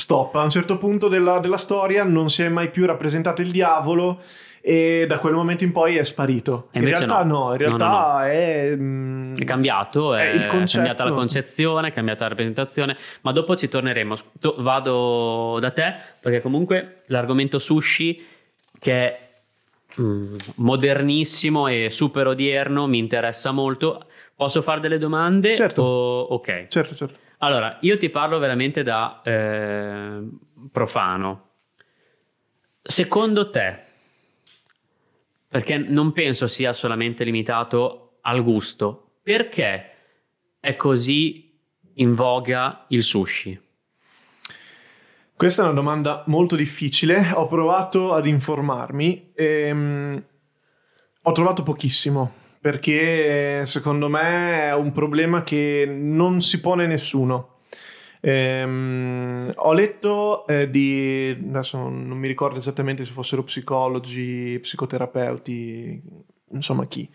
Stop. 0.00 0.34
A 0.36 0.42
un 0.42 0.50
certo 0.50 0.78
punto 0.78 1.08
della, 1.08 1.38
della 1.40 1.58
storia 1.58 2.02
non 2.04 2.30
si 2.30 2.42
è 2.42 2.48
mai 2.48 2.70
più 2.70 2.86
rappresentato 2.86 3.42
il 3.42 3.50
diavolo 3.50 4.20
e 4.62 5.04
da 5.06 5.18
quel 5.18 5.34
momento 5.34 5.64
in 5.64 5.72
poi 5.72 5.96
è 5.96 6.04
sparito. 6.04 6.68
In 6.72 6.84
realtà 6.84 7.22
no. 7.22 7.46
no, 7.46 7.52
in 7.52 7.58
realtà 7.58 7.86
no, 7.88 8.18
no. 8.18 8.20
è... 8.24 8.74
mm, 8.76 9.36
È 9.36 9.44
cambiato, 9.44 10.14
È 10.14 10.32
è, 10.32 10.46
cambiata 10.46 11.04
la 11.04 11.12
concezione, 11.12 11.88
è 11.88 11.92
cambiata 11.92 12.22
la 12.22 12.28
rappresentazione, 12.30 12.96
ma 13.22 13.32
dopo 13.32 13.56
ci 13.56 13.68
torneremo. 13.68 14.16
To- 14.40 14.56
Vado 14.58 15.58
da 15.60 15.70
te 15.70 15.94
perché 16.20 16.40
comunque 16.40 17.02
l'argomento 17.06 17.58
sushi 17.58 18.26
che 18.78 18.92
è 18.92 19.28
mm, 20.00 20.36
modernissimo 20.56 21.66
e 21.68 21.88
super 21.90 22.26
odierno 22.26 22.86
mi 22.86 22.98
interessa 22.98 23.50
molto. 23.50 24.06
Posso 24.34 24.62
fare 24.62 24.80
delle 24.80 24.98
domande? 24.98 25.54
Certo. 25.54 25.82
O- 25.82 26.20
ok. 26.30 26.66
Certo, 26.68 26.94
certo. 26.94 27.18
Allora, 27.42 27.78
io 27.80 27.96
ti 27.96 28.10
parlo 28.10 28.38
veramente 28.38 28.82
da 28.82 29.22
eh, 29.24 30.20
profano. 30.70 31.48
Secondo 32.82 33.50
te, 33.50 33.78
perché 35.48 35.78
non 35.78 36.12
penso 36.12 36.46
sia 36.46 36.74
solamente 36.74 37.24
limitato 37.24 38.18
al 38.22 38.42
gusto, 38.42 39.12
perché 39.22 39.90
è 40.60 40.76
così 40.76 41.58
in 41.94 42.14
voga 42.14 42.84
il 42.88 43.02
sushi? 43.02 43.58
Questa 45.34 45.62
è 45.62 45.64
una 45.64 45.74
domanda 45.74 46.24
molto 46.26 46.56
difficile. 46.56 47.30
Ho 47.32 47.46
provato 47.46 48.12
ad 48.12 48.26
informarmi 48.26 49.32
e 49.34 49.72
mm, 49.72 50.16
ho 51.22 51.32
trovato 51.32 51.62
pochissimo 51.62 52.39
perché 52.60 53.64
secondo 53.64 54.08
me 54.08 54.66
è 54.66 54.74
un 54.74 54.92
problema 54.92 55.42
che 55.42 55.86
non 55.88 56.42
si 56.42 56.60
pone 56.60 56.86
nessuno. 56.86 57.56
Ehm, 58.20 59.50
ho 59.54 59.72
letto 59.72 60.46
eh, 60.46 60.68
di 60.68 61.34
adesso 61.48 61.78
non, 61.78 62.18
mi 62.18 62.28
ricordo 62.28 62.58
esattamente 62.58 63.04
se 63.04 63.12
fossero 63.12 63.42
psicologi, 63.42 64.58
psicoterapeuti, 64.60 66.02
insomma 66.50 66.86
chi, 66.86 67.08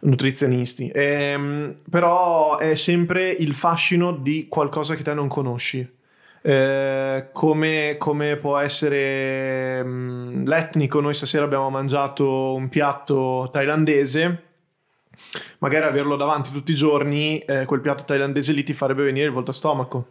nutrizionisti, 0.00 0.90
Ehm, 0.92 1.76
però 1.88 2.58
è 2.58 2.74
sempre 2.74 3.30
il 3.30 3.54
fascino 3.54 4.12
di 4.12 4.48
qualcosa 4.48 4.96
che 4.96 5.02
te 5.04 5.14
non 5.14 5.28
conosci. 5.28 5.88
Eh, 6.46 7.28
come, 7.32 7.96
come 7.98 8.36
può 8.36 8.58
essere 8.58 9.82
mm, 9.82 10.46
l'etnico, 10.46 11.00
noi 11.00 11.14
stasera 11.14 11.44
abbiamo 11.44 11.70
mangiato 11.70 12.54
un 12.54 12.68
piatto 12.68 13.48
thailandese, 13.52 14.42
magari 15.58 15.86
averlo 15.86 16.16
davanti 16.16 16.50
tutti 16.52 16.72
i 16.72 16.76
giorni, 16.76 17.38
eh, 17.40 17.64
quel 17.64 17.80
piatto 17.80 18.04
thailandese 18.04 18.52
lì 18.52 18.62
ti 18.64 18.72
farebbe 18.72 19.02
venire 19.04 19.26
il 19.26 19.32
volto 19.32 19.50
a 19.50 19.54
stomaco. 19.54 20.06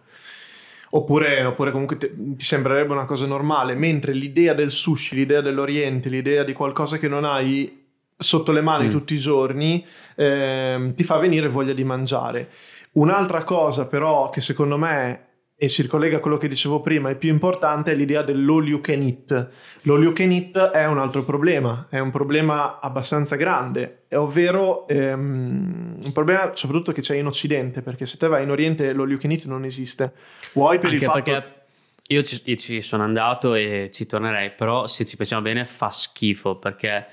Oppure, 0.91 1.43
oppure 1.43 1.71
comunque 1.71 1.97
te- 1.97 2.13
ti 2.15 2.45
sembrerebbe 2.45 2.93
una 2.93 3.05
cosa 3.05 3.25
normale, 3.25 3.73
mentre 3.73 4.13
l'idea 4.13 4.53
del 4.53 4.69
sushi, 4.69 5.15
l'idea 5.15 5.41
dell'Oriente, 5.41 6.07
l'idea 6.09 6.43
di 6.43 6.53
qualcosa 6.53 6.97
che 6.99 7.07
non 7.07 7.25
hai 7.25 7.81
sotto 8.15 8.51
le 8.51 8.61
mani 8.61 8.87
Mm. 8.87 8.91
tutti 8.91 9.15
i 9.15 9.17
giorni, 9.17 9.83
ehm, 10.15 10.93
ti 10.93 11.03
fa 11.03 11.17
venire 11.17 11.47
voglia 11.47 11.73
di 11.73 11.83
mangiare. 11.83 12.47
Un'altra 12.93 13.43
cosa 13.43 13.87
però 13.87 14.29
che 14.29 14.39
secondo 14.39 14.77
me, 14.77 15.25
e 15.55 15.67
si 15.69 15.81
ricollega 15.81 16.17
a 16.17 16.19
quello 16.19 16.37
che 16.37 16.47
dicevo 16.47 16.81
prima, 16.81 17.09
è 17.09 17.15
più 17.15 17.29
importante 17.29 17.91
è 17.91 17.95
l'idea 17.95 18.21
dell'all 18.21 18.67
you 18.67 18.81
can 18.81 19.01
eat. 19.01 19.49
L'all 19.83 20.01
you 20.01 20.13
can 20.13 20.31
eat 20.31 20.57
è 20.71 20.85
un 20.85 20.97
altro 20.97 21.23
problema, 21.23 21.87
è 21.89 21.99
un 21.99 22.11
problema 22.11 22.79
abbastanza 22.79 23.35
grande, 23.35 24.03
è 24.07 24.17
ovvero 24.17 24.87
ehm, 24.87 25.99
un 26.03 26.11
problema 26.11 26.51
soprattutto 26.53 26.91
che 26.91 27.01
c'è 27.01 27.15
in 27.15 27.27
Occidente, 27.27 27.81
perché 27.81 28.05
se 28.05 28.17
te 28.17 28.27
vai 28.27 28.43
in 28.43 28.49
Oriente 28.49 28.91
l'all 28.93 29.09
you 29.09 29.19
can 29.19 29.31
eat 29.31 29.45
non 29.45 29.63
esiste. 29.63 30.13
Vuoi 30.53 30.79
per 30.79 30.89
Anche 30.89 31.03
il 31.03 31.09
fatto... 31.09 31.21
perché 31.21 31.61
io 32.07 32.23
ci, 32.23 32.41
io 32.43 32.55
ci 32.55 32.81
sono 32.81 33.03
andato 33.03 33.53
e 33.53 33.89
ci 33.91 34.05
tornerei, 34.05 34.51
però 34.51 34.85
se 34.87 35.05
ci 35.05 35.15
pensiamo 35.15 35.43
bene 35.43 35.65
fa 35.65 35.91
schifo 35.91 36.57
perché 36.57 37.05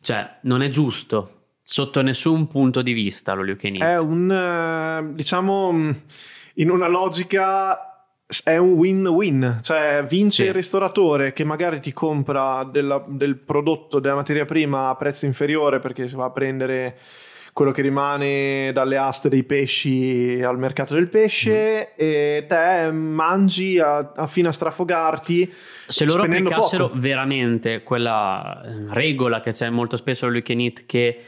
cioè, 0.00 0.36
non 0.42 0.62
è 0.62 0.68
giusto 0.68 1.32
sotto 1.64 2.00
nessun 2.00 2.46
punto 2.46 2.80
di 2.80 2.92
vista 2.92 3.34
lo 3.34 3.44
you 3.44 3.56
can 3.56 3.74
eat. 3.74 3.98
È 3.98 4.00
un, 4.00 4.30
eh, 4.30 5.14
diciamo, 5.14 5.94
in 6.58 6.70
una 6.70 6.86
logica 6.88 7.82
è 8.44 8.56
un 8.58 8.72
win-win, 8.72 9.60
cioè 9.62 10.04
vince 10.06 10.42
Sì. 10.42 10.48
il 10.48 10.54
ristoratore 10.54 11.32
che 11.32 11.44
magari 11.44 11.80
ti 11.80 11.92
compra 11.92 12.62
della- 12.64 13.02
del 13.06 13.36
prodotto, 13.38 14.00
della 14.00 14.14
materia 14.16 14.44
prima 14.44 14.90
a 14.90 14.96
prezzo 14.96 15.24
inferiore 15.24 15.78
perché 15.78 16.06
si 16.08 16.14
va 16.14 16.26
a 16.26 16.30
prendere 16.30 16.96
quello 17.54 17.72
che 17.72 17.82
rimane 17.82 18.70
dalle 18.72 18.96
aste 18.98 19.28
dei 19.28 19.42
pesci 19.44 20.40
al 20.44 20.58
mercato 20.58 20.94
del 20.94 21.08
pesce 21.08 21.94
e 21.96 22.44
te 22.46 22.90
mangi 22.92 23.78
a, 23.80 24.12
a 24.14 24.26
fino 24.28 24.48
a 24.48 24.52
strafogarti 24.52 25.52
Se 25.88 26.04
loro 26.04 26.22
applicassero 26.22 26.88
poco. 26.88 27.00
veramente 27.00 27.82
quella 27.82 28.62
eh, 28.62 28.86
regola 28.90 29.40
che 29.40 29.50
c'è 29.52 29.70
molto 29.70 29.96
spesso 29.96 30.28
can 30.42 30.60
eat 30.60 30.84
che 30.86 31.20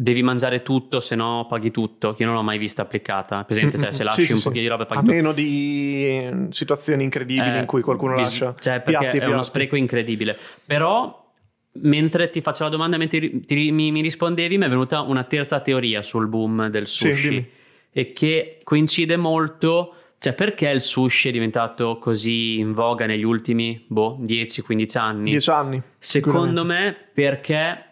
devi 0.00 0.22
mangiare 0.22 0.62
tutto, 0.62 1.00
se 1.00 1.16
no 1.16 1.46
paghi 1.48 1.72
tutto, 1.72 2.12
che 2.12 2.22
io 2.22 2.28
non 2.28 2.36
l'ho 2.36 2.44
mai 2.44 2.56
vista 2.58 2.82
applicata. 2.82 3.42
Presente, 3.42 3.76
cioè 3.78 3.90
se 3.90 4.04
lasci 4.04 4.24
sì, 4.26 4.32
un 4.32 4.38
sì. 4.38 4.44
pochino 4.44 4.62
di 4.62 4.68
roba 4.68 4.82
a 4.84 4.86
paghi 4.86 5.00
tutto. 5.00 5.12
meno 5.12 5.32
di 5.32 6.46
situazioni 6.50 7.02
incredibili 7.02 7.56
Eh, 7.56 7.58
in 7.58 7.66
cui 7.66 7.82
qualcuno 7.82 8.14
bis- 8.14 8.22
lascia 8.40 8.54
cioè 8.60 8.80
perché 8.80 8.98
piatti 9.00 9.16
è 9.18 9.22
uno 9.24 9.30
piatti. 9.32 9.46
spreco 9.46 9.74
incredibile 9.76 10.36
però 10.64 11.26
mentre 11.80 12.30
ti 12.30 12.40
faccio 12.40 12.62
la 12.64 12.70
domanda 12.70 12.96
mentre 12.96 13.18
ti- 13.20 13.40
ti- 13.40 13.72
mi, 13.72 13.90
mi 13.90 14.00
rispondevi 14.00 14.56
mi 14.56 14.64
è 14.64 14.68
venuta 14.68 15.00
una 15.00 15.24
terza 15.24 15.60
teoria 15.60 16.02
sul 16.02 16.26
boom 16.28 16.68
del 16.68 16.86
sushi 16.86 17.50
e 17.90 18.12
che 18.12 18.60
coincide 18.64 19.16
molto 19.16 19.94
cioè 20.18 20.32
perché 20.32 20.68
il 20.68 20.80
sushi 20.80 21.28
è 21.28 21.32
diventato 21.32 21.98
così 21.98 22.58
in 22.58 22.72
voga 22.72 23.06
negli 23.06 23.22
ultimi 23.24 23.84
boh 23.86 24.16
10-15 24.20 24.98
anni 24.98 25.30
Dieci 25.30 25.50
anni. 25.50 25.82
secondo 25.98 26.64
me 26.64 26.96
perché 27.12 27.82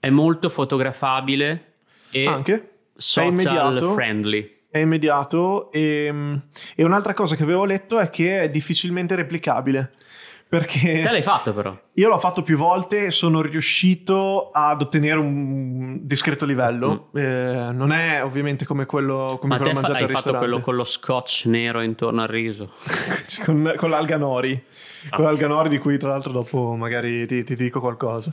è 0.00 0.10
molto 0.10 0.48
fotografabile 0.48 1.74
e 2.10 2.26
Anche. 2.26 2.54
È 2.54 2.66
social 2.96 3.28
immediato. 3.28 3.92
friendly 3.94 4.56
È 4.70 4.78
immediato 4.78 5.70
e, 5.70 6.40
e 6.74 6.84
un'altra 6.84 7.14
cosa 7.14 7.36
che 7.36 7.42
avevo 7.42 7.64
letto 7.64 7.98
è 7.98 8.10
che 8.10 8.42
è 8.42 8.50
difficilmente 8.50 9.14
replicabile. 9.14 9.92
Perché 10.48 11.02
te 11.02 11.10
l'hai 11.10 11.22
fatto 11.22 11.52
però 11.52 11.76
io 11.92 12.08
l'ho 12.08 12.18
fatto 12.18 12.42
più 12.42 12.56
volte 12.56 13.06
e 13.06 13.10
sono 13.10 13.42
riuscito 13.42 14.50
ad 14.50 14.80
ottenere 14.80 15.18
un 15.18 15.98
discreto 16.06 16.46
livello. 16.46 17.10
Eh, 17.14 17.68
non 17.72 17.92
è 17.92 18.22
ovviamente 18.24 18.64
come 18.64 18.86
quello, 18.86 19.36
come 19.40 19.56
Mm. 19.56 19.58
ma 19.58 19.62
quello 19.62 19.74
te 19.74 19.74
fa- 19.74 19.80
mangiato 19.80 20.04
hai 20.04 20.10
al 20.16 20.22
fatto 20.22 20.38
quello 20.38 20.60
con 20.60 20.74
lo 20.76 20.84
scotch 20.84 21.42
nero 21.46 21.82
intorno 21.82 22.22
al 22.22 22.28
riso 22.28 22.72
con, 23.44 23.74
con 23.76 23.90
l'alga 23.90 24.16
nori. 24.16 24.62
Ah. 25.10 25.16
Con 25.16 25.24
l'alga 25.26 25.46
nori 25.48 25.68
di 25.68 25.78
cui 25.78 25.98
tra 25.98 26.08
l'altro 26.10 26.32
dopo 26.32 26.74
magari 26.76 27.26
ti, 27.26 27.44
ti 27.44 27.54
dico 27.54 27.80
qualcosa. 27.80 28.32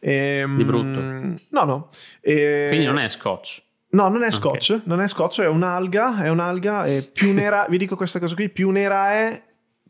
Ehm, 0.00 0.56
Di 0.56 0.64
brutto. 0.64 1.00
No, 1.00 1.64
no. 1.64 1.88
E- 2.20 2.66
Quindi 2.68 2.86
non 2.86 2.98
è 2.98 3.08
scotch. 3.08 3.62
No, 3.90 4.08
non 4.08 4.22
è 4.24 4.30
scotch, 4.30 4.80
non 4.84 5.00
è 5.00 5.08
scotch, 5.08 5.40
è 5.40 5.46
un'alga, 5.48 6.22
è 6.22 6.28
un'alga 6.28 6.84
e 6.84 7.02
più 7.02 7.32
nera, 7.32 7.66
vi 7.68 7.78
dico 7.78 7.96
questa 7.96 8.18
cosa 8.20 8.34
qui, 8.34 8.50
più 8.50 8.68
nera 8.70 9.12
è, 9.12 9.42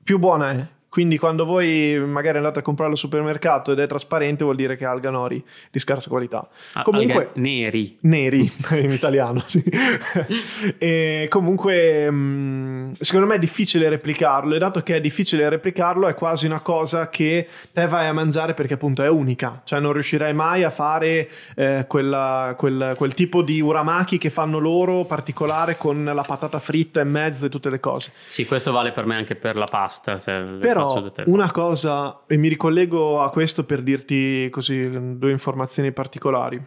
più 0.03 0.19
buona 0.19 0.51
è. 0.53 0.67
Quindi 0.97 1.19
quando 1.19 1.45
voi 1.45 1.99
magari 2.07 2.39
andate 2.39 2.61
a 2.61 2.63
comprarlo 2.63 2.95
al 2.95 2.99
supermercato 2.99 3.73
ed 3.73 3.81
è 3.81 3.87
trasparente 3.87 4.45
vuol 4.45 4.57
dire 4.57 4.79
che 4.79 4.85
è 4.85 4.87
alga 4.87 5.11
nori 5.11 5.45
di 5.71 5.79
scarsa 5.79 6.09
qualità. 6.09 6.49
Ah, 6.73 6.81
Comunque 6.85 7.27
alghe 7.35 7.39
neri. 7.39 7.99
neri 8.01 8.51
in 8.81 8.91
italiano, 8.91 9.43
sì. 9.45 9.63
e 10.79 11.27
comunque 11.29 12.11
mh, 12.11 12.93
secondo 12.93 13.27
me 13.27 13.35
è 13.35 13.39
difficile 13.39 13.91
replicarlo 13.91 14.55
e 14.55 14.59
dato 14.59 14.83
che 14.83 14.97
è 14.97 15.01
difficile 15.03 15.47
replicarlo 15.51 16.07
è 16.09 16.15
quasi 16.15 16.47
una 16.47 16.61
cosa 16.61 17.11
che 17.11 17.47
te 17.75 17.87
vai 17.87 18.07
a 18.07 18.15
mangiare 18.15 18.55
perché 18.55 18.73
appunto 18.73 19.03
è 19.03 19.09
unica, 19.11 19.61
cioè 19.65 19.81
non 19.81 19.93
riuscirai 19.93 20.33
mai 20.33 20.63
a 20.65 20.71
fare 20.71 21.29
eh, 21.57 21.85
quella- 21.87 22.55
quel, 22.57 22.95
quel 22.97 23.13
tipo 23.13 23.43
di 23.43 23.61
uramaki 23.61 24.17
che 24.17 24.31
fanno 24.31 24.57
loro 24.59 25.05
particolare 25.05 25.77
con 25.77 26.05
la 26.05 26.23
patata 26.27 26.59
fritta 26.59 27.03
in 27.03 27.11
mezzo 27.11 27.45
e 27.45 27.49
tutte 27.51 27.69
le 27.69 27.81
cose. 27.81 28.13
Sì, 28.29 28.47
questo 28.47 28.73
vale 28.73 28.93
per 28.93 29.05
me 29.05 29.17
anche 29.17 29.35
per 29.35 29.57
la 29.57 29.67
pasta. 29.71 30.19
cioè, 30.19 30.41
le 30.41 30.59
Però 30.87 31.31
una 31.31 31.51
cosa, 31.51 32.23
e 32.27 32.37
mi 32.37 32.49
ricollego 32.49 33.21
a 33.21 33.31
questo 33.31 33.65
per 33.65 33.83
dirti 33.83 34.49
così 34.51 35.17
due 35.19 35.31
informazioni 35.31 35.93
particolari, 35.93 36.65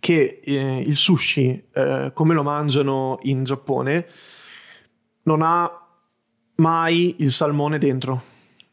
che 0.00 0.40
eh, 0.42 0.80
il 0.80 0.96
sushi, 0.96 1.64
eh, 1.72 2.10
come 2.14 2.34
lo 2.34 2.42
mangiano 2.42 3.18
in 3.22 3.44
Giappone, 3.44 4.06
non 5.22 5.42
ha 5.42 5.70
mai 6.56 7.16
il 7.18 7.30
salmone 7.30 7.78
dentro. 7.78 8.22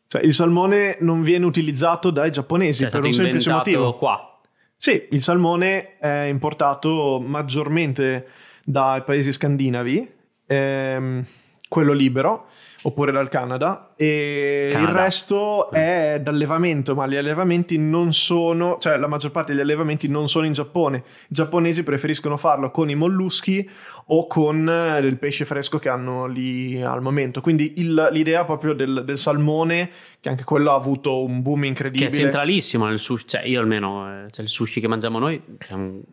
Cioè, 0.08 0.24
il 0.24 0.34
salmone 0.34 0.98
non 1.02 1.24
viene 1.24 1.46
utilizzato 1.46 2.10
dai 2.12 2.32
giapponesi 2.32 2.82
Cioè, 2.82 2.92
per 2.92 3.04
un 3.04 3.14
semplice 3.14 3.52
motivo. 3.52 3.96
qua. 3.96 4.40
Sì, 4.78 5.08
il 5.12 5.22
salmone 5.22 5.98
è 5.98 6.26
importato 6.30 7.22
maggiormente 7.26 8.28
dai 8.64 9.04
paesi 9.04 9.32
scandinavi, 9.32 10.12
ehm, 10.46 11.26
quello 11.68 11.94
libero, 11.94 12.48
oppure 12.86 13.12
dal 13.12 13.30
Canada, 13.30 13.94
e 13.96 14.68
Canada. 14.72 14.92
il 14.92 14.96
resto 14.96 15.72
è 15.72 16.20
d'allevamento, 16.22 16.94
ma 16.94 17.08
gli 17.08 17.16
allevamenti 17.16 17.80
non 17.80 18.14
sono, 18.14 18.78
cioè 18.80 18.98
la 18.98 19.08
maggior 19.08 19.32
parte 19.32 19.54
degli 19.54 19.62
allevamenti 19.62 20.08
non 20.08 20.30
sono 20.30 20.46
in 20.46 20.54
Giappone. 20.54 20.98
I 20.98 21.34
giapponesi 21.34 21.84
preferiscono 21.84 22.38
farlo 22.38 22.70
con 22.70 22.90
i 22.90 22.96
molluschi 22.96 23.68
o 24.08 24.28
con 24.28 24.70
eh, 24.70 25.00
il 25.00 25.18
pesce 25.18 25.46
fresco 25.46 25.80
che 25.80 25.90
hanno 25.90 26.28
lì 26.28 26.80
al 26.82 27.02
momento. 27.02 27.42
Quindi 27.42 27.74
il- 27.78 28.10
l'idea 28.12 28.46
proprio 28.46 28.74
del, 28.74 29.04
del 29.04 29.18
salmone, 29.18 29.90
che 30.20 30.30
anche 30.30 30.44
quello 30.44 30.72
ha 30.72 30.76
avuto 30.76 31.24
un 31.24 31.42
boom 31.42 31.62
Che 31.62 31.68
incredibile. 31.68 32.10
è 32.10 32.12
centralissimo 32.12 32.86
nel 32.86 33.00
sushi. 33.00 33.28
Cioè, 33.28 33.46
io 33.46 33.60
almeno, 33.60 34.08
eh, 34.26 34.32
cioè, 34.32 34.44
il 34.46 34.50
sushi 34.52 34.80
che 34.80 34.88
mangiamo 34.88 35.18
noi 35.18 35.42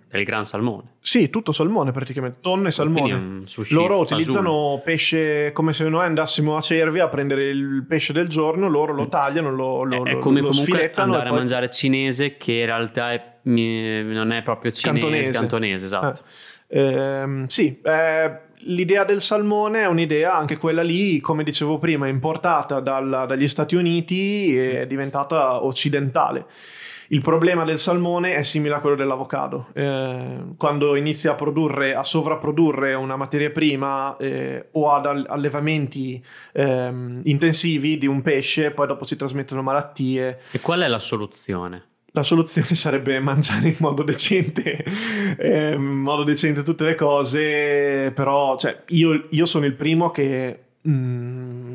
è 0.09 0.17
il 0.17 0.25
gran 0.25 0.45
salmone. 0.47 0.95
Sì, 1.01 1.29
tutto 1.29 1.53
salmone 1.53 1.93
praticamente, 1.93 2.39
tonno 2.41 2.69
e 2.69 2.71
salmone. 2.71 3.13
Loro 3.13 3.43
fasullo. 3.45 3.99
utilizzano 4.01 4.81
pesce 4.85 5.53
come 5.53 5.73
se 5.75 5.87
noi 5.89 6.07
andassimo 6.07 6.57
a 6.57 6.61
Cervia 6.63 7.05
a 7.05 7.09
prendere 7.09 7.49
il 7.51 7.85
pesce 7.87 8.13
del 8.15 8.29
giorno, 8.29 8.69
loro 8.69 8.95
lo 8.95 9.09
tagliano, 9.09 9.51
lo, 9.51 9.83
lo, 9.83 10.01
Mm. 10.01 10.07
è 10.07 10.13
lo- 10.13 10.19
come 10.21 10.41
lo 10.41 10.49
andare 10.49 11.25
e 11.25 11.27
a 11.27 11.29
poi- 11.29 11.39
mangiare 11.39 11.69
cinese 11.71 12.37
che 12.39 12.53
in 12.53 12.65
realtà 12.67 13.13
è- 13.13 13.31
non 13.45 14.33
è 14.33 14.41
proprio 14.43 14.71
cinese, 14.71 15.01
Cantonese. 15.01 15.31
cantonese, 15.39 15.85
esatto. 15.87 16.21
Eh, 16.21 16.25
ehm, 16.73 17.47
sì, 17.47 17.81
eh, 17.83 18.39
l'idea 18.65 19.05
del 19.05 19.21
salmone 19.21 19.83
è 19.83 19.87
un'idea, 19.87 20.35
anche 20.35 20.57
quella 20.57 20.83
lì, 20.83 21.21
come 21.21 21.45
dicevo 21.45 21.79
prima, 21.79 22.09
importata 22.09 22.81
dal- 22.81 23.25
dagli 23.27 23.49
Stati 23.49 23.75
Uniti 23.75 24.57
e 24.57 24.83
è 24.83 24.87
diventata 24.87 25.65
occidentale. 25.65 26.47
Il 27.09 27.21
problema 27.21 27.65
del 27.65 27.79
salmone 27.79 28.37
è 28.37 28.43
simile 28.43 28.75
a 28.75 28.81
quello 28.81 28.97
dell'avocado. 28.97 29.69
Eh, 29.75 30.55
quando 30.57 30.97
inizi 30.97 31.29
a 31.29 31.35
produrre, 31.35 31.95
a 31.95 32.05
sovrapprodurre 32.05 32.95
una 32.95 33.17
materia 33.17 33.51
prima 33.51 34.17
eh, 34.17 34.69
o 34.73 34.91
ad 34.91 35.05
all- 35.05 35.27
allevamenti 35.29 36.25
ehm, 36.53 37.21
intensivi 37.25 37.99
di 37.99 38.07
un 38.07 38.23
pesce, 38.23 38.71
poi 38.71 38.87
dopo 38.87 39.05
si 39.05 39.17
trasmettono 39.17 39.61
malattie. 39.61 40.41
E 40.53 40.61
qual 40.61 40.81
è 40.81 40.89
la 40.89 40.99
soluzione? 40.99 41.91
La 42.13 42.23
soluzione 42.23 42.75
sarebbe 42.75 43.19
mangiare 43.21 43.69
in 43.69 43.77
modo 43.79 44.03
decente, 44.03 44.85
eh, 45.39 45.73
in 45.73 45.83
modo 45.83 46.25
decente 46.25 46.63
tutte 46.63 46.85
le 46.85 46.95
cose, 46.95 48.13
però 48.15 48.57
cioè, 48.59 48.83
io, 48.89 49.29
io 49.31 49.47
sono 49.47 49.65
il 49.65 49.75
primo 49.75 50.11
che 50.11 50.59
mm, 50.87 51.32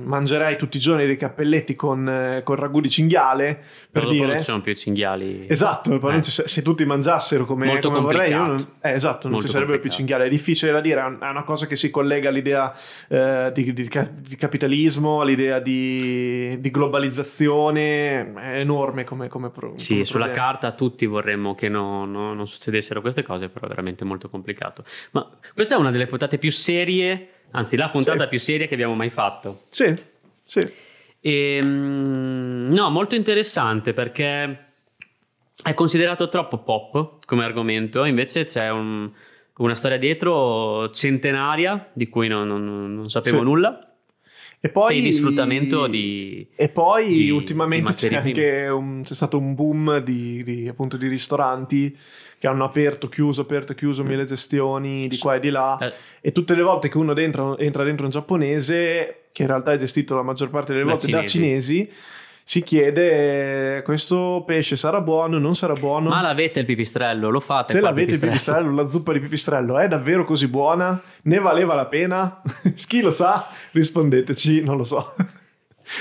mangerei 0.08 0.58
tutti 0.58 0.78
i 0.78 0.80
giorni 0.80 1.06
dei 1.06 1.18
cappelletti 1.18 1.76
con, 1.76 2.08
eh, 2.10 2.42
con 2.44 2.56
ragù 2.56 2.82
di 2.82 2.90
cinghiale, 2.90 3.56
per 3.92 4.04
Però 4.04 4.10
dire... 4.10 4.26
non 4.28 4.38
ci 4.38 4.44
sono 4.44 4.62
più 4.62 4.74
cinghiali. 4.74 5.46
Esatto, 5.48 6.00
Eh. 6.10 6.24
se, 6.24 6.48
se 6.48 6.62
tutti 6.62 6.84
mangiassero 6.86 7.46
come, 7.46 7.80
come 7.80 8.00
vorrei, 8.00 8.32
io 8.32 8.46
non, 8.46 8.58
eh, 8.82 8.92
esatto, 8.92 9.24
non 9.28 9.34
Molto 9.34 9.48
ci 9.48 9.54
sarebbero 9.54 9.80
più 9.80 9.90
complicato. 9.90 9.96
cinghiali. 9.96 10.24
È 10.26 10.30
difficile 10.30 10.72
da 10.72 10.82
dire, 10.82 11.02
è 11.02 11.04
un- 11.04 11.18
è 11.22 11.30
una 11.30 11.44
cosa 11.44 11.68
che 11.68 11.76
si 11.76 11.90
collega 11.90 12.30
all'idea 12.30 12.74
eh, 13.10 13.52
di, 13.54 13.74
di 13.74 13.86
di 13.88 14.36
capitalismo, 14.36 15.22
all'idea 15.22 15.60
di, 15.60 16.58
di 16.60 16.72
globalizzazione, 16.72 18.34
è 18.34 18.60
enorme 18.60 19.04
come, 19.04 19.28
come, 19.28 19.50
pro- 19.50 19.74
Sì, 19.78 19.94
come 19.94 20.06
sulla 20.06 20.26
problema. 20.26 20.48
carta 20.48 20.72
tutti 20.72 21.06
vorremmo 21.06 21.56
che 21.56 21.70
no- 21.70 22.06
no- 22.06 22.34
non 22.34 22.48
succedessero 22.48 23.02
queste 23.02 23.24
cose, 23.24 23.50
però 23.50 23.66
è 23.66 23.70
veramente 23.70 24.04
molto 24.06 24.30
complicato. 24.30 24.84
Ma 25.12 25.30
questa 25.54 25.76
è 25.76 25.78
una 25.78 25.92
delle 25.92 26.06
puntate 26.06 26.38
più 26.38 26.52
serie, 26.52 27.30
anzi 27.52 27.76
la 27.78 27.90
puntata 27.90 28.24
Sì. 28.24 28.30
più 28.30 28.40
seria 28.40 28.68
che 28.68 28.74
abbiamo 28.74 28.96
mai 28.96 29.10
fatto. 29.10 29.64
Sì, 29.70 29.94
sì. 30.46 30.68
E, 31.20 31.60
mm, 31.64 32.72
no, 32.74 32.90
molto 32.90 33.16
interessante 33.16 33.94
perché 33.94 34.66
è 35.64 35.74
considerato 35.74 36.30
troppo 36.30 36.60
pop 36.60 37.26
come 37.26 37.44
argomento, 37.44 38.06
invece 38.06 38.44
c'è 38.46 38.70
un- 38.70 39.10
una 39.58 39.76
storia 39.76 39.98
dietro 39.98 40.90
centenaria 40.92 41.90
di 41.94 42.08
cui 42.10 42.28
non, 42.28 42.48
non- 42.48 42.94
non 42.96 43.10
sapevo 43.10 43.40
Sì. 43.40 43.44
nulla. 43.44 43.82
E 44.60 44.70
poi 44.70 44.98
E 44.98 45.02
di 45.02 45.12
sfruttamento 45.12 45.86
di- 45.88 46.48
E 46.56 46.70
poi 46.70 47.08
di- 47.08 47.30
ultimamente 47.30 47.92
di 47.92 47.98
c'è, 47.98 48.16
anche 48.16 48.68
un- 48.68 49.02
c'è 49.04 49.14
stato 49.16 49.38
un 49.38 49.54
boom 49.54 50.00
di, 50.00 50.44
di, 50.44 50.68
appunto 50.68 50.98
di 50.98 51.08
ristoranti 51.08 51.96
che 52.48 52.54
hanno 52.54 52.64
aperto, 52.64 53.10
chiuso, 53.10 53.42
aperto, 53.42 53.74
chiuso 53.74 54.04
mille 54.04 54.24
gestioni 54.24 55.08
di 55.08 55.18
qua 55.18 55.36
e 55.36 55.40
di 55.40 55.50
là. 55.50 55.78
Eh, 55.80 55.92
E 56.22 56.32
tutte 56.32 56.56
le 56.56 56.62
volte 56.62 56.88
che 56.90 56.98
uno 56.98 57.14
dentro- 57.14 57.58
entra 57.58 57.84
dentro 57.84 58.06
un 58.06 58.12
giapponese, 58.12 59.26
che 59.32 59.42
in 59.44 59.48
realtà 59.50 59.74
è 59.74 59.78
gestito 59.78 60.16
la 60.16 60.22
maggior 60.24 60.50
parte 60.50 60.72
delle 60.74 60.86
Da 60.86 60.92
volte 60.92 61.12
da 61.12 61.26
cinesi, 61.26 61.92
si 62.44 62.64
chiede: 62.64 63.82
questo 63.84 64.44
pesce 64.46 64.76
sarà 64.78 65.02
buono, 65.02 65.38
non 65.38 65.56
sarà 65.56 65.74
buono? 65.74 66.10
ma 66.10 66.22
l'avete 66.22 66.62
il 66.62 66.66
pipistrello? 66.66 67.30
Lo 67.30 67.40
fate? 67.42 67.74
Se 67.74 67.82
l'avete 67.82 68.14
il 68.14 68.20
pipistrello, 68.20 68.74
la 68.74 68.88
zuppa 68.90 69.12
di 69.14 69.20
pipistrello 69.20 69.78
è 69.78 69.88
davvero 69.88 70.24
così 70.24 70.48
buona? 70.48 71.00
Ne 71.24 71.40
valeva 71.40 71.76
la 71.76 71.86
pena? 71.86 72.42
Chi 72.88 73.02
lo 73.02 73.12
sa? 73.12 73.48
Rispondeteci, 73.72 74.64
non 74.64 74.78
lo 74.78 74.84
so. 74.86 75.14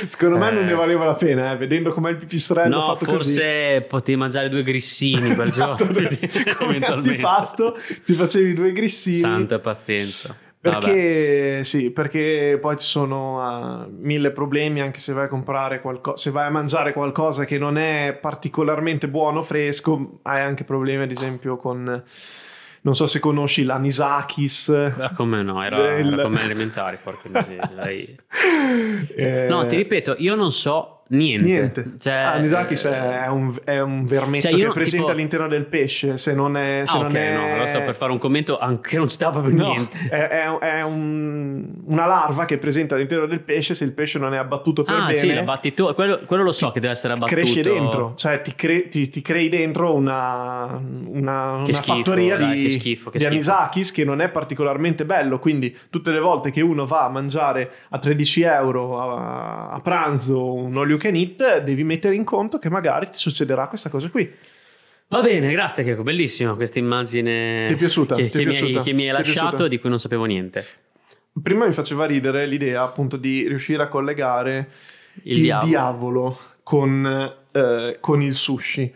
Secondo 0.09 0.37
me 0.39 0.51
non 0.51 0.65
Eh. 0.65 0.67
ne 0.67 0.75
valeva 0.75 1.05
la 1.07 1.15
pena, 1.15 1.53
eh, 1.53 1.57
vedendo 1.57 1.93
com'è 1.93 2.11
il 2.11 2.17
pipistrello 2.17 2.77
No, 2.77 2.97
fatto 2.97 3.13
così. 3.13 3.35
forse 3.35 3.85
potevi 3.89 4.19
mangiare 4.19 4.49
due 4.49 4.63
grissini 4.63 5.35
quel 5.35 5.47
Esatto, 5.49 5.87
giorno. 5.87 6.09
come 6.59 6.79
antipasto 6.79 7.77
ti 8.05 8.15
facevi 8.15 8.53
due 8.55 8.73
grissini. 8.73 9.19
Santa 9.19 9.59
pazienza. 9.59 10.37
Perché 10.59 11.63
sì, 11.63 11.91
perché 11.93 12.59
poi 12.61 12.77
ci 12.77 12.87
sono 12.87 13.41
ah, 13.41 13.87
mille 13.89 14.33
problemi 14.33 14.81
anche 14.81 14.99
se 14.99 15.13
vai 15.13 15.27
a 15.27 15.29
comprare 15.29 15.81
qualcosa, 15.81 16.17
se 16.17 16.31
vai 16.33 16.47
a 16.47 16.51
mangiare 16.51 16.93
qualcosa 16.93 17.45
che 17.45 17.57
non 17.57 17.79
è 17.79 18.19
particolarmente 18.21 19.07
buono 19.09 19.43
fresco, 19.45 20.19
hai 20.23 20.41
anche 20.41 20.65
problemi 20.65 21.05
ad 21.05 21.13
esempio 21.13 21.57
con 21.57 22.03
non 22.87 22.95
so 22.95 23.09
se 23.09 23.19
conosci 23.19 23.65
l'anisakis. 23.65 24.69
Ah, 24.99 25.11
come 25.13 25.43
no, 25.43 25.61
era, 25.61 25.77
Del- 25.97 26.13
era 26.13 26.23
come 26.23 26.41
elementari, 26.41 26.97
porca 27.03 27.29
miseria. 27.29 27.69
Eh, 29.17 29.47
No, 29.49 29.67
ti 29.67 29.75
ripeto, 29.77 30.15
io 30.19 30.37
non 30.37 30.53
so 30.53 30.96
niente. 31.09 31.45
Niente. 31.45 31.91
Cioè, 32.01 32.13
Ah, 32.13 32.33
Anisakis 32.33 32.85
eh, 32.87 33.23
è 33.25 33.27
un, 33.29 33.55
è 33.65 33.81
un 33.81 34.05
vermetto 34.05 34.49
Cioè, 34.49 34.53
io 34.59 34.65
che 34.67 34.71
è 34.71 34.73
presente 34.73 34.97
tipo- 34.99 35.11
all'interno 35.11 35.49
del 35.49 35.65
pesce. 35.67 36.19
Se 36.19 36.35
non 36.35 36.57
è. 36.57 36.83
Se 36.85 36.97
Ah, 36.97 37.01
non 37.01 37.07
ok, 37.11 37.15
è... 37.15 37.35
no, 37.35 37.45
allora 37.45 37.67
sto 37.67 37.83
per 37.83 37.95
fare 37.95 38.13
un 38.13 38.19
commento 38.19 38.59
anche 38.59 38.97
non 38.97 39.07
c'era 39.07 39.31
proprio 39.31 39.55
No, 39.57 39.69
niente. 39.71 39.99
È, 40.09 40.17
è- 40.29 40.59
è 40.59 40.83
un- 40.83 41.65
una 41.87 42.07
larva 42.07 42.45
che 42.45 42.55
è 42.55 42.59
presente 42.59 42.95
all'interno 42.95 43.27
del 43.27 43.41
pesce. 43.41 43.75
Se 43.75 43.85
il 43.85 43.93
pesce 43.93 44.19
non 44.19 44.35
è 44.35 44.37
abbattuto 44.39 44.83
per 44.83 44.95
Ah, 44.95 45.01
bene, 45.07 45.17
sì, 45.17 45.33
la 45.33 45.43
batti 45.43 45.75
tu. 45.75 45.93
Quello, 45.95 46.21
quello 46.27 46.43
lo 46.43 46.53
so 46.53 46.71
che 46.73 46.81
deve 46.81 46.93
essere 46.95 47.13
abbattuto. 47.15 47.35
cresce 47.41 47.63
dentro. 47.63 48.13
Cioè, 48.17 48.41
ti, 48.43 48.55
cre- 48.55 48.89
ti- 48.89 49.09
ti 49.09 49.23
crei 49.23 49.49
dentro 49.49 49.95
una, 49.95 50.81
una, 51.07 51.53
una 51.53 51.65
schifo, 51.73 51.95
fattoria 51.97 52.37
dai, 52.37 52.57
di, 52.57 52.63
che 52.65 52.71
schifo, 52.71 53.11
che 53.11 53.19
di 53.19 53.25
anisakis 53.27 53.93
che 53.93 54.05
non 54.05 54.21
è 54.21 54.29
particolarmente 54.29 55.05
bello. 55.05 55.39
Quindi, 55.39 55.77
tutte 55.91 56.11
le 56.11 56.19
volte 56.21 56.51
che 56.51 56.61
uno 56.61 56.87
va 56.87 57.05
a 57.05 57.09
mangiare 57.09 57.71
a 57.91 57.99
13 57.99 58.43
euro 58.43 59.01
a, 59.01 59.69
a 59.71 59.81
pranzo 59.81 60.53
un 60.55 60.77
all 60.77 60.95
you 60.97 60.99
can 61.03 61.15
eat, 61.15 61.63
devi 61.63 61.85
mettere 61.85 62.15
in 62.15 62.25
conto 62.25 62.59
che 62.59 62.69
magari 62.69 63.07
ti 63.07 63.19
succederà 63.19 63.67
questa 63.69 63.89
cosa 63.91 64.09
qui. 64.09 64.31
Va 65.09 65.21
bene, 65.21 65.53
grazie 65.53 65.85
Checco, 65.85 66.03
bellissima 66.03 66.55
questa 66.55 66.81
immagine 66.81 67.67
Ti 67.69 67.75
è 67.75 67.77
piaciuta? 67.77 68.17
che, 68.17 68.23
Ti 68.23 68.29
è 68.29 68.31
che 68.41 68.45
mi, 68.45 68.51
piaciuta? 68.55 68.79
hai, 68.81 68.85
che 68.85 68.93
mi 68.93 69.03
hai 69.07 69.13
lasciato 69.13 69.41
piaciuta? 69.51 69.69
di 69.69 69.79
cui 69.79 69.89
non 69.89 69.99
sapevo 70.01 70.25
niente. 70.25 70.65
Prima 71.43 71.67
mi 71.67 71.73
faceva 71.73 72.07
ridere 72.07 72.47
l'idea 72.47 72.83
appunto 72.83 73.17
di 73.17 73.47
riuscire 73.47 73.83
a 73.83 73.89
collegare 73.89 74.69
Il, 75.25 75.37
il, 75.37 75.43
diavolo. 75.43 75.67
diavolo, 75.69 76.39
con, 76.63 77.35
eh, 77.53 77.99
con 78.01 78.21
il 78.23 78.35
sushi. 78.35 78.93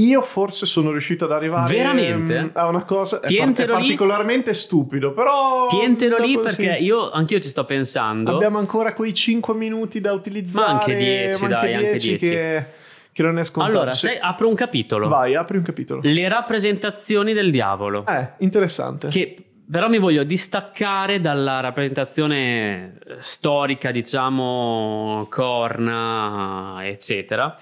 Io 0.00 0.22
forse 0.22 0.64
sono 0.64 0.92
riuscito 0.92 1.24
ad 1.24 1.32
arrivare 1.32 1.74
Veramente? 1.74 2.40
mm, 2.40 2.48
a 2.52 2.66
una 2.66 2.84
cosa. 2.84 3.16
È, 3.16 3.20
par- 3.20 3.30
è 3.30 3.34
Tientelo 3.34 3.72
lì. 3.74 3.80
particolarmente 3.80 4.54
stupido, 4.54 5.12
però. 5.12 5.66
Tientelo 5.66 6.18
lì 6.18 6.38
perché 6.38 6.76
sì. 6.76 6.84
io 6.84 7.10
anch'io 7.10 7.40
ci 7.40 7.48
sto 7.48 7.64
pensando. 7.64 8.34
Abbiamo 8.36 8.58
ancora 8.58 8.92
quei 8.92 9.12
5 9.12 9.54
minuti 9.54 10.00
da 10.00 10.12
utilizzare. 10.12 10.66
Ma 10.72 10.78
anche 10.78 10.94
10, 10.96 11.42
ma 11.42 11.48
dai, 11.48 11.74
anche 11.74 11.90
10 11.90 12.08
10. 12.18 12.28
Che, 12.28 12.66
che 13.12 13.22
non 13.24 13.38
è 13.40 13.44
scontato. 13.44 13.76
allora, 13.76 13.92
Se- 13.92 14.20
apro 14.20 14.46
un 14.46 14.54
capitolo. 14.54 15.08
Vai, 15.08 15.34
apri 15.34 15.56
un 15.56 15.64
capitolo. 15.64 16.00
Le 16.04 16.28
rappresentazioni 16.28 17.32
del 17.32 17.50
diavolo. 17.50 18.06
Eh, 18.06 18.28
interessante. 18.38 19.08
Che 19.08 19.36
però 19.68 19.88
mi 19.88 19.98
voglio 19.98 20.22
distaccare 20.22 21.20
dalla 21.20 21.58
rappresentazione 21.60 22.98
eh, 23.04 23.16
storica, 23.18 23.90
diciamo, 23.90 25.26
corna, 25.28 26.78
eccetera. 26.82 27.58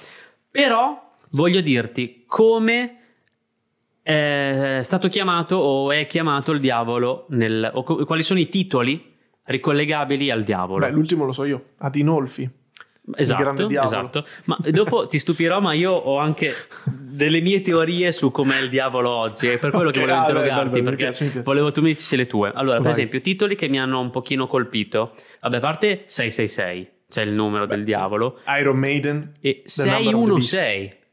Però 0.51 1.06
voglio 1.37 1.61
dirti 1.61 2.25
come 2.27 2.93
è 4.03 4.81
stato 4.83 5.09
chiamato 5.09 5.57
o 5.57 5.93
è 5.93 6.07
chiamato 6.07 6.53
il 6.53 6.61
diavolo 6.61 7.27
nel, 7.31 7.71
o 7.73 7.83
co- 7.83 8.05
quali 8.05 8.23
sono 8.23 8.39
i 8.41 8.49
titoli 8.49 9.15
ricollegabili 9.45 10.31
al 10.31 10.43
diavolo. 10.43 10.85
Beh, 10.87 10.93
l'ultimo 10.93 11.25
lo 11.25 11.33
so 11.33 11.45
io. 11.45 11.65
Adinolfi. 11.79 12.49
Esatto, 13.15 13.41
grande 13.43 13.67
diavolo. 13.67 13.97
esatto. 13.97 14.27
Ma 14.47 14.59
dopo 14.71 15.07
ti 15.07 15.19
stupirò, 15.21 15.61
ma 15.61 15.73
io 15.75 15.93
ho 15.93 16.19
anche 16.19 16.53
delle 16.85 17.41
mie 17.41 17.61
teorie 17.61 18.11
su 18.11 18.33
com'è 18.33 18.59
il 18.61 18.69
diavolo 18.69 19.11
oggi. 19.11 19.47
È 19.47 19.59
per 19.61 19.71
quello 19.71 19.91
che 19.91 20.01
Ok, 20.01 20.05
volevo 20.07 20.19
ah, 20.21 20.25
beh, 20.25 20.31
interrogarti, 20.31 20.71
bello, 20.71 20.77
mi 20.83 20.83
perché 20.83 21.05
piace, 21.05 21.25
mi 21.25 21.31
piace. 21.31 21.45
volevo 21.45 21.71
tu 21.71 21.81
mi 21.83 21.89
dicessi 21.91 22.17
le 22.17 22.27
tue. 22.27 22.51
Allora, 22.53 22.75
per 22.75 22.83
Vai. 22.85 22.93
esempio, 22.93 23.21
titoli 23.21 23.55
che 23.55 23.69
mi 23.69 23.79
hanno 23.79 24.01
un 24.01 24.11
pochino 24.11 24.49
colpito. 24.49 25.15
Vabbè, 25.41 25.57
a 25.57 25.61
parte 25.61 26.03
666. 26.07 26.89
c'è 27.09 27.23
il 27.23 27.31
numero 27.31 27.67
del 27.67 27.79
sì. 27.79 27.85
diavolo. 27.85 28.41
Iron 28.59 28.77
Maiden. 28.79 29.33
E 29.41 29.63
The 29.65 29.85
Number 29.89 30.15
of 30.15 30.25
the 30.25 30.33
Beast. 30.33 30.49
616. 30.49 31.05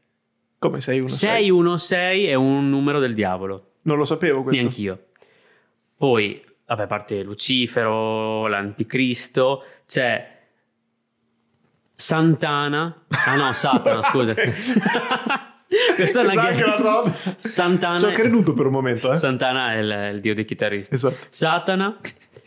Come 0.64 0.80
616? 0.80 1.26
616 1.26 2.26
è 2.26 2.34
un 2.34 2.70
numero 2.70 2.98
del 2.98 3.12
diavolo. 3.12 3.72
Non 3.82 3.98
lo 3.98 4.06
sapevo 4.06 4.42
questo. 4.42 4.62
Neanch'io. 4.62 5.08
Poi, 5.94 6.42
vabbè, 6.64 6.82
a 6.84 6.86
parte 6.86 7.22
Lucifero, 7.22 8.46
l'Anticristo, 8.46 9.62
c'è 9.86 10.38
Santana. 11.92 13.04
Ah 13.08 13.34
no, 13.36 13.52
Satana, 13.54 14.04
scusa. 14.04 14.32
Questa 15.94 16.20
è 16.20 16.24
una 16.24 16.76
donna. 16.78 17.14
Santana. 17.36 17.98
Ci 17.98 18.06
ho 18.06 18.12
creduto 18.12 18.54
per 18.54 18.64
un 18.64 18.72
momento, 18.72 19.12
eh. 19.12 19.18
Santana 19.18 19.74
è 19.74 19.78
il, 19.80 20.14
il 20.14 20.20
dio 20.22 20.34
dei 20.34 20.46
chitarristi. 20.46 20.94
Esatto. 20.94 21.26
Satana, 21.28 21.98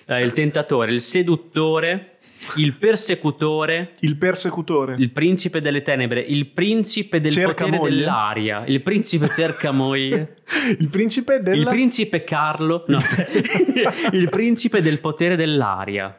eh, 0.07 0.21
il 0.21 0.33
tentatore, 0.33 0.91
il 0.93 1.01
seduttore, 1.01 2.17
il 2.55 2.73
persecutore, 2.75 3.93
Il 3.99 4.15
persecutore. 4.17 4.95
il 4.97 5.11
principe 5.11 5.59
delle 5.59 5.81
tenebre, 5.81 6.21
il 6.21 6.47
principe 6.47 7.19
del 7.19 7.31
Cerca 7.31 7.65
potere 7.65 7.77
moglie. 7.77 7.95
dell'aria, 7.95 8.63
il 8.65 8.81
principe 8.81 9.29
cerca 9.29 9.71
moglie. 9.71 10.37
Il 10.79 10.87
principe 10.89 11.41
della... 11.41 11.57
Il 11.57 11.65
principe 11.67 12.23
Carlo, 12.23 12.85
no, 12.87 12.97
il 14.13 14.29
principe 14.29 14.81
del 14.81 14.99
potere 14.99 15.35
dell'aria. 15.35 16.17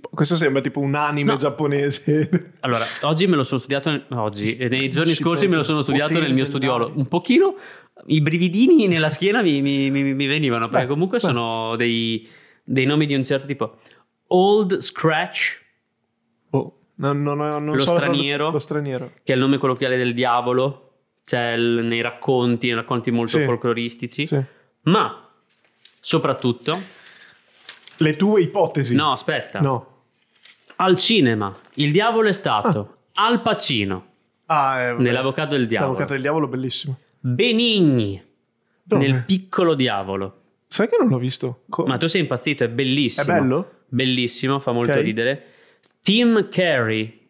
Questo 0.00 0.36
sembra 0.36 0.60
tipo 0.62 0.80
un 0.80 0.94
anime 0.94 1.32
No. 1.32 1.36
giapponese. 1.38 2.28
Allora, 2.60 2.84
oggi 3.02 3.26
me 3.26 3.36
lo 3.36 3.42
sono 3.42 3.58
studiato, 3.60 4.04
oggi, 4.10 4.56
e 4.56 4.68
nei 4.68 4.88
giorni 4.88 5.14
scorsi 5.14 5.48
me 5.48 5.56
lo 5.56 5.62
sono 5.64 5.76
del 5.78 5.84
studiato 5.84 6.18
nel 6.18 6.32
mio 6.32 6.44
studiolo. 6.44 6.92
Un 6.94 7.08
pochino 7.08 7.56
i 8.06 8.20
brividini 8.20 8.86
nella 8.86 9.10
schiena 9.10 9.42
mi, 9.42 9.60
mi- 9.60 9.90
mi- 9.90 10.14
mi 10.14 10.26
venivano, 10.26 10.68
perché 10.68 10.86
Beh, 10.86 10.92
comunque 10.92 11.18
beh. 11.18 11.24
sono 11.26 11.76
dei, 11.76 12.26
dei 12.70 12.84
nomi 12.84 13.06
di 13.06 13.14
un 13.14 13.24
certo 13.24 13.46
tipo. 13.46 13.78
Old 14.28 14.78
Scratch, 14.80 15.64
Oh, 16.50 16.78
non, 16.96 17.22
non, 17.22 17.36
non 17.38 17.64
Lo 17.76 17.78
so 17.80 17.90
straniero. 17.94 18.50
Lo 18.50 18.58
straniero. 18.58 19.12
che 19.22 19.32
è 19.32 19.36
il 19.36 19.40
nome 19.40 19.58
colloquiale 19.58 19.96
del 19.96 20.12
diavolo, 20.14 20.84
c'è 21.24 21.52
il- 21.52 21.84
nei 21.84 22.00
racconti, 22.00 22.66
nei 22.68 22.76
racconti 22.76 23.10
molto 23.10 23.38
Sì. 23.38 23.44
folcloristici, 23.44 24.26
Sì. 24.26 24.42
ma 24.82 25.30
soprattutto, 26.00 26.78
Le 27.98 28.16
tue 28.16 28.42
ipotesi. 28.42 28.94
no, 28.94 29.12
aspetta, 29.12 29.60
No. 29.60 30.02
al 30.76 30.96
cinema 30.96 31.54
il 31.74 31.90
diavolo 31.92 32.28
è 32.28 32.32
stato 32.32 32.96
Al 33.14 33.42
Pacino 33.42 34.06
Ah, 34.46 34.80
eh, 34.80 34.92
nell'Avvocato 34.94 35.56
del 35.56 35.66
diavolo, 35.66 35.90
L'avvocato 35.90 36.12
del 36.14 36.22
diavolo, 36.22 36.46
bellissimo. 36.48 36.98
Benigni 37.20 38.22
Dove? 38.82 39.06
nel 39.06 39.24
piccolo 39.24 39.74
diavolo. 39.74 40.42
Sai 40.68 40.88
che 40.88 40.96
non 40.98 41.08
l'ho 41.08 41.18
visto? 41.18 41.64
Co- 41.68 41.84
Ma 41.86 41.96
tu 41.96 42.06
sei 42.06 42.20
impazzito, 42.20 42.64
è 42.64 42.68
bellissimo. 42.68 43.34
È 43.36 43.40
bello? 43.40 43.70
Bellissimo, 43.88 44.58
fa 44.60 44.72
molto 44.72 44.92
Ok. 44.92 45.00
ridere. 45.02 45.44
Tim 46.02 46.48
Carey 46.50 47.28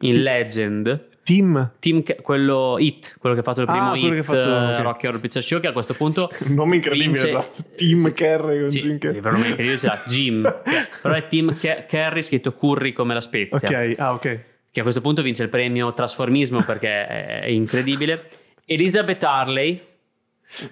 in 0.00 0.22
Legend. 0.22 1.08
Team. 1.26 1.72
Tim 1.80 2.02
Ca- 2.04 2.14
quello 2.22 2.76
Hit, 2.78 3.16
quello 3.18 3.34
che 3.34 3.40
ha 3.40 3.44
fatto 3.44 3.60
il 3.60 3.68
Ah, 3.68 3.72
primo 3.72 3.90
quello 3.90 4.06
Hit, 4.06 4.12
che 4.14 4.20
ha 4.20 4.22
fatto- 4.22 4.48
eh, 4.48 4.74
ok. 4.76 4.82
Rocky 4.82 5.06
Horror 5.08 5.20
Picture 5.20 5.44
Show, 5.44 5.58
che 5.60 5.66
a 5.66 5.72
questo 5.72 5.94
punto 5.94 6.30
Un 6.46 6.54
nome 6.54 6.76
incredibile. 6.76 7.06
vince- 7.12 7.30
tra- 7.30 7.64
Team 7.74 7.96
Sì. 7.96 8.12
Carrey 8.12 8.60
con 8.60 8.68
Sì, 8.70 8.78
Jim 8.78 8.98
Carrey. 8.98 9.20
per 9.20 9.32
nome 9.32 9.46
incredibile 9.48 9.76
c'era 9.80 10.02
Jim, 10.06 10.42
però 11.02 11.14
è 11.14 11.26
Tim 11.26 11.56
Ca- 11.58 11.84
Carrey 11.86 12.22
scritto 12.22 12.52
Curry 12.52 12.92
come 12.92 13.12
la 13.14 13.20
spezia, 13.20 13.56
Ok, 13.68 13.94
ah, 13.98 14.12
ok. 14.12 14.40
che 14.70 14.78
a 14.80 14.82
questo 14.84 15.00
punto 15.00 15.22
vince 15.22 15.42
il 15.42 15.48
premio 15.48 15.92
Trasformismo 15.94 16.62
perché 16.62 17.06
è 17.08 17.46
incredibile. 17.48 18.28
Elizabeth 18.64 19.24
Harley, 19.24 19.80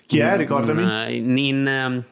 Chi 0.06 0.18
è? 0.18 0.34
Mm, 0.34 0.38
Ricordami. 0.38 1.16
In, 1.16 1.36
in 1.38 1.66
um, 1.66 2.04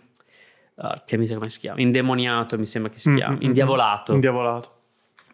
ah, 0.77 1.03
che 1.07 1.17
mi 1.17 1.27
sa 1.27 1.35
come 1.37 1.51
si 1.51 1.59
chiama? 1.61 1.81
Indemoniato, 1.81 2.59
mi 2.59 2.67
sembra 2.67 2.91
che 2.93 2.99
si 2.99 3.09
Mm, 3.11 3.17
chiama. 3.17 3.33
mm, 3.35 3.37
mm, 3.37 3.43
Indiavolato. 3.43 4.13
Indiavolato. 4.15 4.71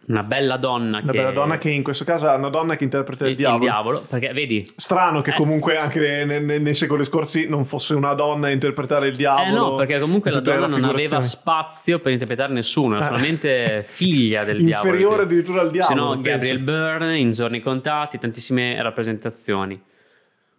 Una 0.08 0.22
bella 0.22 0.56
donna 0.56 1.00
Una 1.02 1.12
che 1.12 1.18
bella 1.18 1.32
donna 1.32 1.58
che 1.58 1.68
in 1.68 1.82
questo 1.82 2.02
caso 2.02 2.26
è 2.30 2.34
una 2.34 2.48
donna 2.48 2.76
che 2.76 2.84
interpreta 2.84 3.28
il, 3.28 3.34
diavolo. 3.36 4.00
Perché 4.08 4.32
vedi, 4.32 4.66
Strano 4.76 5.20
che 5.20 5.32
Eh. 5.32 5.34
comunque 5.34 5.76
anche 5.76 6.00
nei, 6.24 6.40
nei- 6.42 6.60
nei 6.62 6.72
secoli 6.72 7.04
scorsi 7.04 7.46
non 7.46 7.66
fosse 7.66 7.92
una 7.92 8.14
donna 8.14 8.46
a 8.46 8.50
interpretare 8.50 9.08
il 9.08 9.12
eh 9.12 9.16
diavolo. 9.18 9.70
no, 9.70 9.74
perché 9.74 9.98
comunque 10.00 10.30
la 10.30 10.40
donna 10.40 10.66
non 10.66 10.84
aveva 10.84 11.20
spazio 11.20 11.98
per 11.98 12.12
interpretare 12.12 12.54
nessuno, 12.54 12.94
era 12.96 13.04
Eh. 13.04 13.08
solamente 13.08 13.82
figlia 13.86 14.44
del 14.44 14.64
diavolo. 14.64 14.88
Inferiore 14.94 15.22
addirittura 15.24 15.60
al 15.60 15.66
Se 15.66 15.72
diavolo. 15.72 16.14
no, 16.14 16.20
pensi. 16.22 16.30
Gabriel 16.56 16.58
Byrne 16.60 17.18
in 17.18 17.30
Giorni 17.32 17.60
Contati, 17.60 18.16
tantissime 18.18 18.80
rappresentazioni. 18.80 19.78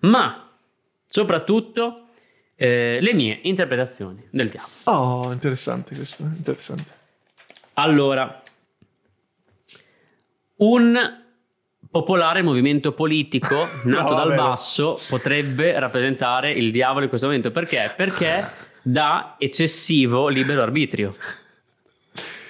Ma 0.01 0.47
soprattutto 1.09 2.09
eh, 2.55 2.99
le 3.01 3.13
mie 3.13 3.39
interpretazioni 3.43 4.23
del 4.29 4.49
diavolo. 4.49 4.73
Oh, 4.83 5.31
interessante 5.31 5.95
questo, 5.95 6.23
interessante. 6.23 6.97
Allora, 7.73 8.41
un 10.57 11.17
popolare 11.89 12.43
movimento 12.43 12.91
politico 12.91 13.67
nato 13.85 14.13
No, 14.13 14.23
dal 14.23 14.35
basso 14.35 15.01
potrebbe 15.09 15.77
rappresentare 15.79 16.51
il 16.51 16.71
diavolo 16.71 17.03
in 17.03 17.09
questo 17.09 17.25
momento. 17.25 17.49
Perché? 17.49 17.91
Perché 17.95 18.47
dà 18.83 19.35
eccessivo 19.39 20.27
libero 20.27 20.61
arbitrio. 20.61 21.15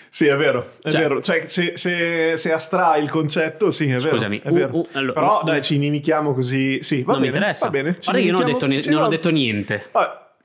Sì, 0.10 0.26
è 0.26 0.36
vero, 0.36 0.72
è 0.82 0.90
Cioè- 0.90 1.02
vero. 1.02 1.22
Cioè, 1.22 1.44
se, 1.48 1.74
se, 1.78 2.34
se 2.36 2.52
astrai 2.52 3.04
il 3.04 3.10
concetto, 3.10 3.72
sì, 3.72 3.86
è 3.90 3.98
vero. 3.98 4.10
Scusami, 4.18 4.42
è 4.44 4.50
vero. 4.50 4.76
uh, 4.76 4.78
uh, 4.80 4.88
allora, 4.94 5.14
Però 5.20 5.42
uh, 5.42 5.46
dai, 5.46 5.62
ci 5.62 5.76
inimichiamo 5.76 6.34
così. 6.34 6.82
Sì, 6.82 7.04
va 7.04 7.14
non 7.14 7.22
bene, 7.22 7.32
mi 7.32 7.38
interessa. 7.38 7.66
Va 7.66 7.72
bene. 7.72 7.98
Guarda, 8.04 8.22
io 8.22 8.32
non 8.32 8.42
ho 8.42 8.46
detto, 8.46 8.66
ni- 8.66 8.82
sì, 8.82 8.90
non 8.90 9.04
ho 9.04 9.08
detto 9.08 9.30
niente. 9.30 9.90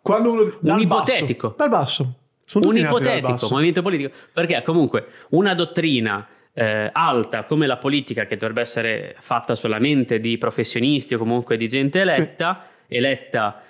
Quando 0.03 0.33
uno, 0.33 0.53
dal 0.61 0.81
ipotetico. 0.81 1.49
Basso, 1.49 1.57
dal 1.59 1.69
basso. 1.71 2.15
Sono 2.45 2.69
un 2.69 2.77
ipotetico 2.77 3.49
movimento 3.51 3.81
politico 3.81 4.15
perché 4.33 4.61
comunque 4.62 5.07
una 5.31 5.55
dottrina 5.55 6.27
eh, 6.53 6.91
alta 6.93 7.45
come 7.45 7.67
la 7.67 7.79
politica 7.79 8.27
che 8.27 8.37
dovrebbe 8.37 8.61
essere 8.61 9.17
fatta 9.19 9.55
solamente 9.55 10.21
di 10.21 10.37
professionisti 10.37 11.15
o 11.15 11.19
comunque 11.19 11.57
di 11.57 11.67
gente 11.67 12.01
eletta 12.03 12.67
eletta 12.87 13.62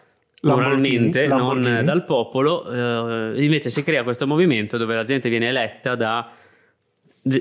Moralmente 0.45 1.27
non 1.27 1.81
dal 1.85 2.05
popolo 2.05 2.71
eh, 3.35 3.43
invece 3.43 3.71
si 3.71 3.83
crea 3.83 4.03
questo 4.03 4.27
movimento 4.27 4.77
dove 4.77 4.95
la 4.95 5.03
gente 5.03 5.29
viene 5.29 5.49
eletta 5.49 5.95
da 5.95 6.31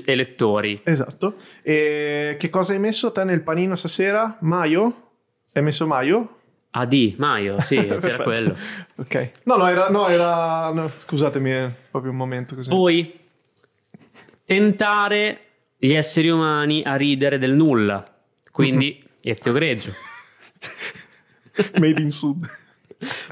elettori 0.04 0.80
Esatto. 0.82 1.36
E 1.62 2.36
che 2.38 2.48
cosa 2.50 2.72
hai 2.72 2.78
messo 2.78 3.12
te 3.12 3.24
nel 3.24 3.42
panino 3.42 3.74
stasera? 3.74 4.38
Maio? 4.40 5.10
Hai 5.52 5.62
messo 5.62 5.86
maio? 5.86 6.38
AD 6.70 7.14
Maio 7.18 7.60
sì 7.60 7.76
c'era 8.00 8.22
quello 8.22 8.56
Ok. 8.96 9.30
No, 9.44 9.56
no, 9.56 9.68
era... 9.68 9.88
No, 9.90 10.08
era 10.08 10.72
no, 10.72 10.88
scusatemi, 10.88 11.72
proprio 11.90 12.10
un 12.10 12.16
momento 12.16 12.54
così. 12.54 12.68
poi 12.68 13.18
tentare 14.44 15.40
gli 15.76 15.92
esseri 15.92 16.30
umani 16.30 16.82
a 16.84 16.96
ridere 16.96 17.38
del 17.38 17.52
nulla 17.52 18.04
quindi 18.50 19.02
Ezio 19.20 19.52
Greggio 19.52 19.92
Made 21.78 22.00
in 22.00 22.10
Sud. 22.10 22.46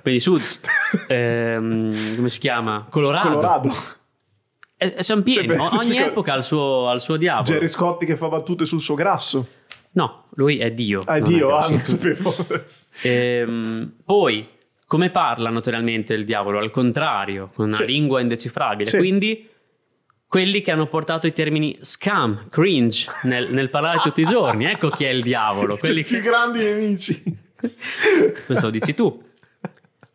Quindi 0.02 0.20
Sud, 0.20 0.42
ehm, 1.08 2.16
come 2.16 2.28
si 2.28 2.38
chiama? 2.38 2.86
Colorado. 2.90 3.28
Colorado. 3.28 3.72
E, 4.76 4.94
e 4.96 5.02
siamo 5.02 5.22
pieni, 5.22 5.46
Cioè, 5.46 5.58
ogni 5.58 5.96
epoca 5.98 6.32
ha 6.32 6.36
il 6.36 6.44
suo, 6.44 6.94
suo 6.98 7.16
diavolo. 7.16 7.44
Jerry 7.44 7.68
Scotti 7.68 8.04
che 8.04 8.16
fa 8.16 8.28
battute 8.28 8.66
sul 8.66 8.80
suo 8.80 8.94
grasso. 8.94 9.46
No, 9.92 10.24
lui 10.34 10.58
è 10.58 10.72
Dio. 10.72 11.02
Ah, 11.06 11.16
è 11.16 11.20
Dio, 11.20 11.54
ah, 11.54 11.60
così. 11.60 11.72
non 11.74 11.84
sapevo. 11.84 12.34
Ehm, 13.02 13.92
poi, 14.04 14.48
come 14.86 15.10
parla 15.10 15.50
naturalmente 15.50 16.14
il 16.14 16.24
diavolo? 16.24 16.58
Al 16.58 16.70
contrario, 16.70 17.50
con 17.54 17.66
una 17.66 17.76
Sì. 17.76 17.84
lingua 17.86 18.20
indecifrabile. 18.20 18.88
Sì. 18.88 18.96
Quindi, 18.98 19.48
quelli 20.26 20.62
che 20.62 20.70
hanno 20.70 20.86
portato 20.86 21.26
i 21.26 21.32
termini 21.32 21.76
scam, 21.82 22.48
cringe 22.48 23.06
nel, 23.24 23.52
nel 23.52 23.68
parlare 23.70 23.98
tutti 23.98 24.22
i 24.22 24.24
giorni, 24.24 24.64
ecco 24.64 24.88
chi 24.88 25.04
è 25.04 25.10
il 25.10 25.22
diavolo. 25.22 25.74
Cioè, 25.74 25.80
Quelli 25.80 26.00
i 26.00 26.04
più 26.04 26.16
che... 26.16 26.22
grandi 26.22 26.64
nemici. 26.64 27.22
Questo 28.46 28.64
lo 28.64 28.70
dici 28.70 28.94
tu. 28.94 29.22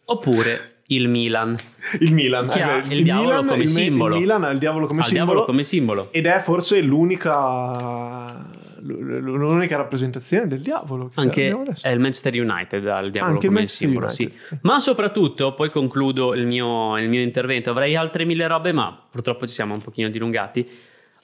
Oppure 0.10 0.76
il 0.88 1.10
Milan. 1.10 1.55
Il 1.99 2.14
Milan. 2.14 2.47
Che 2.47 2.60
eh, 2.60 2.62
ha 2.62 2.80
beh, 2.80 2.93
il 2.93 3.03
diavolo 3.03 3.28
Milan- 3.28 3.47
come 3.47 3.62
il, 3.64 3.70
simbolo. 3.70 4.16
Il 4.16 4.22
Milan 4.22 4.43
ha 4.43 4.49
il 4.49 4.58
diavolo 4.58 4.88
come 4.88 4.99
Ha 5.01 5.03
il 5.03 5.10
simbolo. 5.10 5.26
diavolo 5.30 5.45
come 5.45 5.64
simbolo. 5.64 6.08
Ed 6.12 6.26
è 6.26 6.39
forse 6.39 6.82
l'unica 6.82 8.55
l'unica 8.82 9.76
rappresentazione 9.76 10.47
del 10.47 10.62
diavolo. 10.62 11.10
che 11.14 11.22
Anche 11.22 11.58
è 11.82 11.89
il 11.89 11.99
Manchester 11.99 12.34
United 12.34 12.88
al 12.88 13.12
diavolo 13.12 13.34
Anche 13.34 13.47
il 13.47 13.53
come 13.53 13.68
simbolo, 13.68 14.10
sì. 14.10 14.32
Ma 14.62 14.80
soprattutto, 14.80 15.53
poi 15.53 15.70
concludo 15.70 16.34
il 16.34 16.45
mio, 16.45 16.97
il 16.97 17.10
mio 17.10 17.22
intervento, 17.22 17.70
avrei 17.72 17.95
altre 17.95 18.24
mille 18.24 18.47
robe, 18.47 18.72
ma 18.72 18.97
purtroppo 19.10 19.45
ci 19.45 19.53
siamo 19.53 19.74
un 19.74 19.82
pochino 19.82 20.10
dilungati. 20.10 20.68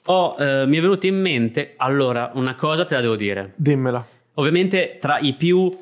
Ho, 0.06 0.36
eh, 0.38 0.66
mi 0.66 0.76
è 0.76 0.80
venuto 0.80 1.06
in 1.06 1.18
mente, 1.18 1.74
allora, 1.78 2.30
una 2.34 2.54
cosa 2.54 2.84
te 2.84 2.94
la 2.94 3.00
devo 3.00 3.16
dire. 3.16 3.52
Dimmela. 3.56 4.04
Ovviamente 4.34 4.98
tra 5.00 5.18
i 5.18 5.32
più, 5.32 5.74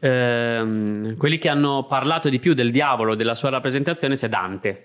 ehm, 0.00 1.16
quelli 1.16 1.38
che 1.38 1.48
hanno 1.48 1.86
parlato 1.88 2.28
di 2.28 2.38
più 2.38 2.54
del 2.54 2.70
diavolo, 2.70 3.14
della 3.14 3.34
sua 3.34 3.50
rappresentazione, 3.50 4.14
c'è 4.16 4.28
Dante. 4.28 4.84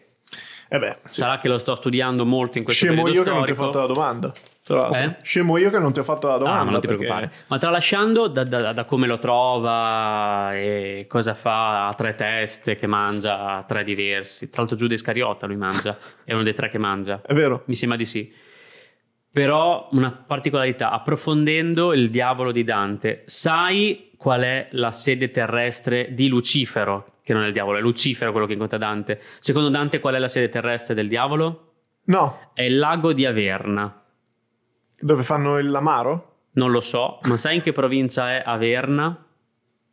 Eh 0.68 0.80
beh, 0.80 0.98
sì. 1.06 1.20
Sarà 1.22 1.38
che 1.38 1.48
lo 1.48 1.58
sto 1.60 1.76
studiando 1.76 2.26
molto 2.26 2.58
in 2.58 2.64
questo 2.64 2.86
scemo 2.86 3.04
periodo 3.04 3.20
io 3.30 3.32
che 3.32 3.38
non 3.38 3.46
ti 3.46 3.52
ho 3.52 3.54
storico. 3.56 3.72
fatto 3.80 3.88
la 3.88 3.94
domanda. 3.94 4.34
Tra. 4.64 4.90
Eh? 5.00 5.16
Scemo 5.22 5.58
io 5.58 5.70
che 5.70 5.78
non 5.78 5.94
ti 5.94 6.00
ho 6.00 6.04
fatto 6.04 6.28
la 6.28 6.38
domanda. 6.38 6.60
Ah, 6.60 6.64
ma 6.64 6.72
non 6.72 6.82
ti 6.82 6.88
perché- 6.88 7.04
preoccupare. 7.06 7.32
Ma 7.48 7.60
tralasciando 7.60 8.28
da, 8.28 8.44
da- 8.44 8.74
da 8.74 8.84
come 8.86 9.06
lo 9.06 9.20
trova 9.20 10.56
e 10.56 11.06
cosa 11.08 11.36
fa 11.36 11.88
a 11.88 11.94
tre 11.94 12.16
teste, 12.16 12.74
che 12.76 12.88
mangia 12.88 13.64
tre 13.68 13.84
diversi. 13.84 14.50
Tra 14.50 14.62
l'altro 14.62 14.76
Giuda 14.76 14.96
Iscariota 14.96 15.46
lui 15.46 15.56
mangia, 15.58 15.96
è 16.24 16.34
uno 16.34 16.42
dei 16.42 16.56
tre 16.56 16.68
che 16.70 16.80
mangia. 16.80 17.22
È 17.24 17.34
vero. 17.36 17.62
Mi 17.68 17.76
sembra 17.76 17.96
di 17.96 18.06
sì. 18.06 18.34
Però 19.32 19.88
una 19.92 20.12
particolarità, 20.12 20.90
approfondendo 20.90 21.94
il 21.94 22.10
diavolo 22.10 22.52
di 22.52 22.64
Dante, 22.64 23.22
sai 23.26 24.14
qual 24.26 24.42
è 24.42 24.68
la 24.72 24.90
sede 24.90 25.30
terrestre 25.30 26.16
di 26.16 26.28
Lucifero? 26.28 27.18
Che 27.22 27.32
non 27.32 27.44
è 27.44 27.46
il 27.46 27.54
diavolo, 27.54 27.78
è 27.78 27.82
Lucifero 27.82 28.32
quello 28.32 28.48
che 28.48 28.54
incontra 28.54 28.80
Dante. 28.80 29.22
Secondo 29.38 29.70
Dante 29.70 30.00
qual 30.00 30.16
è 30.16 30.18
la 30.18 30.28
sede 30.28 30.50
terrestre 30.50 30.96
del 30.96 31.08
diavolo? 31.08 31.74
No, 32.06 32.50
È 32.56 32.64
il 32.64 32.80
lago 32.80 33.14
di 33.14 33.24
Averna. 33.24 34.04
dove 35.00 35.22
fanno 35.22 35.60
il 35.60 35.70
l'amaro? 35.70 36.38
Non 36.54 36.72
lo 36.72 36.82
so, 36.82 37.20
ma 37.26 37.38
sai 37.38 37.58
in 37.58 37.62
che 37.62 37.72
provincia 37.72 38.32
è 38.32 38.42
Averna? 38.44 39.26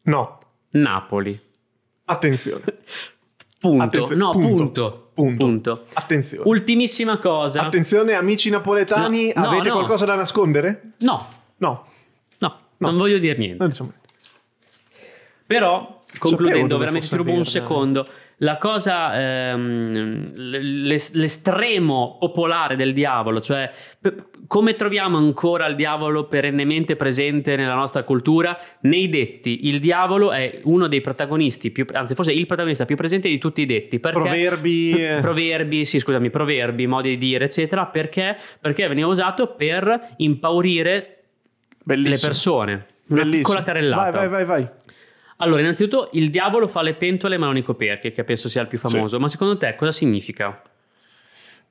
No, 0.04 0.38
Napoli. 0.70 1.38
attenzione. 2.06 2.64
Punto. 3.60 3.82
Attenzione, 3.84 4.16
no, 4.16 4.30
punto. 4.32 4.48
punto. 4.56 5.10
Punto. 5.14 5.44
Punto. 5.44 5.86
Attenzione. 5.92 6.48
Ultimissima 6.48 7.18
cosa. 7.18 7.62
Attenzione 7.64 8.14
amici 8.14 8.48
napoletani, 8.48 9.30
No, 9.36 9.42
no, 9.42 9.48
avete 9.50 9.68
no. 9.68 9.74
qualcosa 9.74 10.06
da 10.06 10.14
nascondere? 10.14 10.94
no, 11.00 11.28
No, 11.58 11.86
no, 12.38 12.56
No. 12.78 12.88
non 12.88 12.96
voglio 12.96 13.18
dire 13.18 13.36
niente. 13.36 13.62
insomma. 13.62 13.92
Però, 15.58 16.00
concludendo, 16.18 16.78
veramente 16.78 17.06
ti 17.08 17.16
rubo 17.16 17.32
un 17.32 17.44
secondo. 17.44 18.06
La 18.38 18.56
cosa, 18.56 19.50
ehm, 19.52 20.32
l'es- 20.34 21.12
l'estremo 21.12 22.16
popolare 22.18 22.74
del 22.74 22.92
diavolo, 22.92 23.40
cioè 23.40 23.70
p- 24.00 24.12
come 24.48 24.74
troviamo 24.74 25.16
ancora 25.16 25.66
il 25.66 25.76
diavolo 25.76 26.26
perennemente 26.26 26.96
presente 26.96 27.54
nella 27.54 27.74
nostra 27.74 28.02
cultura, 28.02 28.58
nei 28.80 29.08
detti 29.08 29.68
il 29.68 29.78
diavolo 29.78 30.32
è 30.32 30.58
uno 30.64 30.88
dei 30.88 31.00
protagonisti, 31.00 31.70
più, 31.70 31.86
anzi 31.92 32.16
forse 32.16 32.32
il 32.32 32.46
protagonista 32.46 32.84
più 32.84 32.96
presente 32.96 33.28
di 33.28 33.38
tutti 33.38 33.60
i 33.60 33.66
detti. 33.66 34.00
Perché, 34.00 34.18
Proverbi, 34.18 35.06
proverbi, 35.20 35.84
sì 35.84 36.00
scusami, 36.00 36.30
proverbi, 36.30 36.86
modi 36.88 37.10
di 37.10 37.18
dire, 37.18 37.44
eccetera, 37.44 37.86
perché? 37.86 38.36
Perché 38.60 38.88
veniva 38.88 39.06
usato 39.06 39.54
per 39.54 40.14
impaurire 40.16 41.18
Bellissimo. 41.84 42.14
le 42.14 42.20
persone. 42.20 42.86
Una 43.08 43.22
Bellissimo. 43.22 43.42
piccola 43.48 43.62
carrellata. 43.62 44.10
Vai, 44.18 44.28
vai, 44.28 44.44
vai, 44.44 44.44
vai. 44.62 44.68
Allora, 45.42 45.60
innanzitutto, 45.60 46.10
il 46.12 46.30
diavolo 46.30 46.68
fa 46.68 46.82
le 46.82 46.94
pentole 46.94 47.36
ma 47.36 47.46
non 47.46 47.56
i 47.56 47.62
coperchi, 47.62 48.12
che 48.12 48.24
penso 48.24 48.48
sia 48.48 48.62
il 48.62 48.68
più 48.68 48.78
famoso. 48.78 49.18
Ma 49.18 49.28
secondo 49.28 49.56
te 49.56 49.74
cosa 49.74 49.90
significa? 49.90 50.62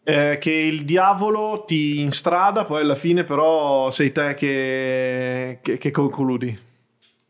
Eh, 0.04 0.38
che 0.40 0.52
il 0.52 0.84
diavolo 0.84 1.64
ti 1.66 2.00
instrada, 2.00 2.66
poi 2.66 2.82
alla 2.82 2.96
fine 2.96 3.24
però 3.24 3.90
sei 3.90 4.12
te 4.12 4.34
che, 4.34 5.60
che, 5.62 5.78
che 5.78 5.92
concludi. 5.92 6.58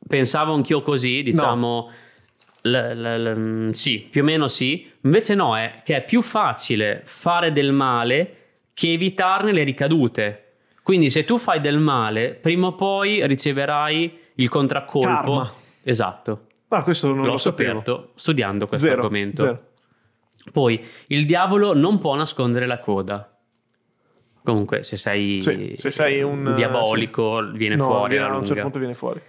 Pensavo 0.07 0.53
anch'io 0.53 0.81
così, 0.81 1.21
diciamo... 1.21 1.91
l- 2.63 2.69
l- 2.69 3.67
l- 3.67 3.73
sì, 3.73 4.07
più 4.09 4.21
o 4.21 4.23
meno 4.23 4.47
sì. 4.47 4.89
Invece 5.01 5.35
no, 5.35 5.57
è 5.57 5.81
che 5.83 5.97
è 5.97 6.03
più 6.05 6.21
facile 6.21 7.01
fare 7.05 7.51
del 7.51 7.71
male 7.71 8.35
che 8.73 8.93
evitarne 8.93 9.51
le 9.51 9.63
ricadute. 9.63 10.45
Quindi 10.81 11.09
se 11.11 11.23
tu 11.23 11.37
fai 11.37 11.59
del 11.59 11.77
male, 11.77 12.33
prima 12.33 12.67
o 12.67 12.75
poi 12.75 13.25
riceverai 13.27 14.19
il 14.35 14.49
contraccolpo. 14.49 15.07
Karma. 15.07 15.53
Esatto. 15.83 16.47
Ah, 16.69 16.83
questo 16.83 17.07
non 17.07 17.25
L'ho 17.25 17.31
lo 17.31 17.37
sapevo. 17.37 17.79
scoperto 17.79 18.11
studiando 18.15 18.67
questo 18.67 18.87
Zero, 18.87 19.01
argomento. 19.01 19.43
zero. 19.43 19.65
Poi 20.51 20.83
il 21.07 21.25
diavolo 21.25 21.73
non 21.73 21.99
può 21.99 22.15
nascondere 22.15 22.65
la 22.65 22.79
coda. 22.79 23.27
Comunque, 24.43 24.81
se 24.83 24.97
sei, 24.97 25.39
Sì, 25.41 25.75
se 25.77 25.91
sei 25.91 26.21
un, 26.23 26.53
diabolico, 26.55 27.43
viene 27.53 27.75
No, 27.75 27.85
fuori 27.85 28.09
viene- 28.11 28.23
alla 28.25 28.33
a 28.33 28.37
un 28.37 28.43
lunga. 28.43 28.47
certo 28.47 28.61
punto 28.63 28.79
viene 28.79 28.93
fuori. 28.95 29.21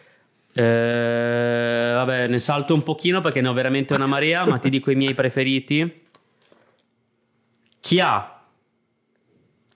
Eh, 0.54 1.90
vabbè, 1.94 2.28
ne 2.28 2.38
salto 2.38 2.72
un 2.74 2.82
pochino 2.82 3.20
perché 3.20 3.40
ne 3.40 3.48
ho 3.48 3.52
veramente 3.52 3.94
una 3.94 4.06
marea, 4.06 4.46
ma 4.46 4.58
ti 4.58 4.70
dico 4.70 4.90
i 4.90 4.94
miei 4.94 5.12
preferiti. 5.14 6.00
Chi 7.80 8.00
ha 8.00 8.40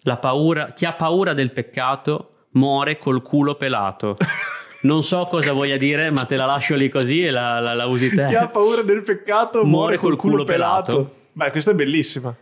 la 0.03 0.17
paura, 0.19 0.73
chi 0.73 0.85
ha 0.85 0.93
paura 0.93 1.33
del 1.35 1.51
peccato 1.51 2.47
muore 2.51 2.97
col 2.99 3.21
culo 3.23 3.57
pelato. 3.57 4.17
Non 4.83 5.03
so 5.03 5.25
cosa 5.25 5.53
voglia 5.53 5.77
dire, 5.77 6.11
ma 6.11 6.25
te 6.27 6.37
la 6.37 6.45
lascio 6.47 6.75
lì 6.77 6.89
così 6.89 7.25
e 7.25 7.31
la, 7.31 7.59
la- 7.61 7.75
la 7.75 7.87
usi 7.87 8.15
te. 8.15 8.27
Chi 8.29 8.35
ha 8.35 8.47
paura 8.49 8.83
del 8.83 9.03
peccato 9.03 9.65
muore 9.65 9.97
col 9.99 10.17
culo 10.17 10.45
pelato. 10.45 11.15
Beh, 11.33 11.51
questa 11.51 11.71
è 11.73 11.75
bellissima. 11.75 12.35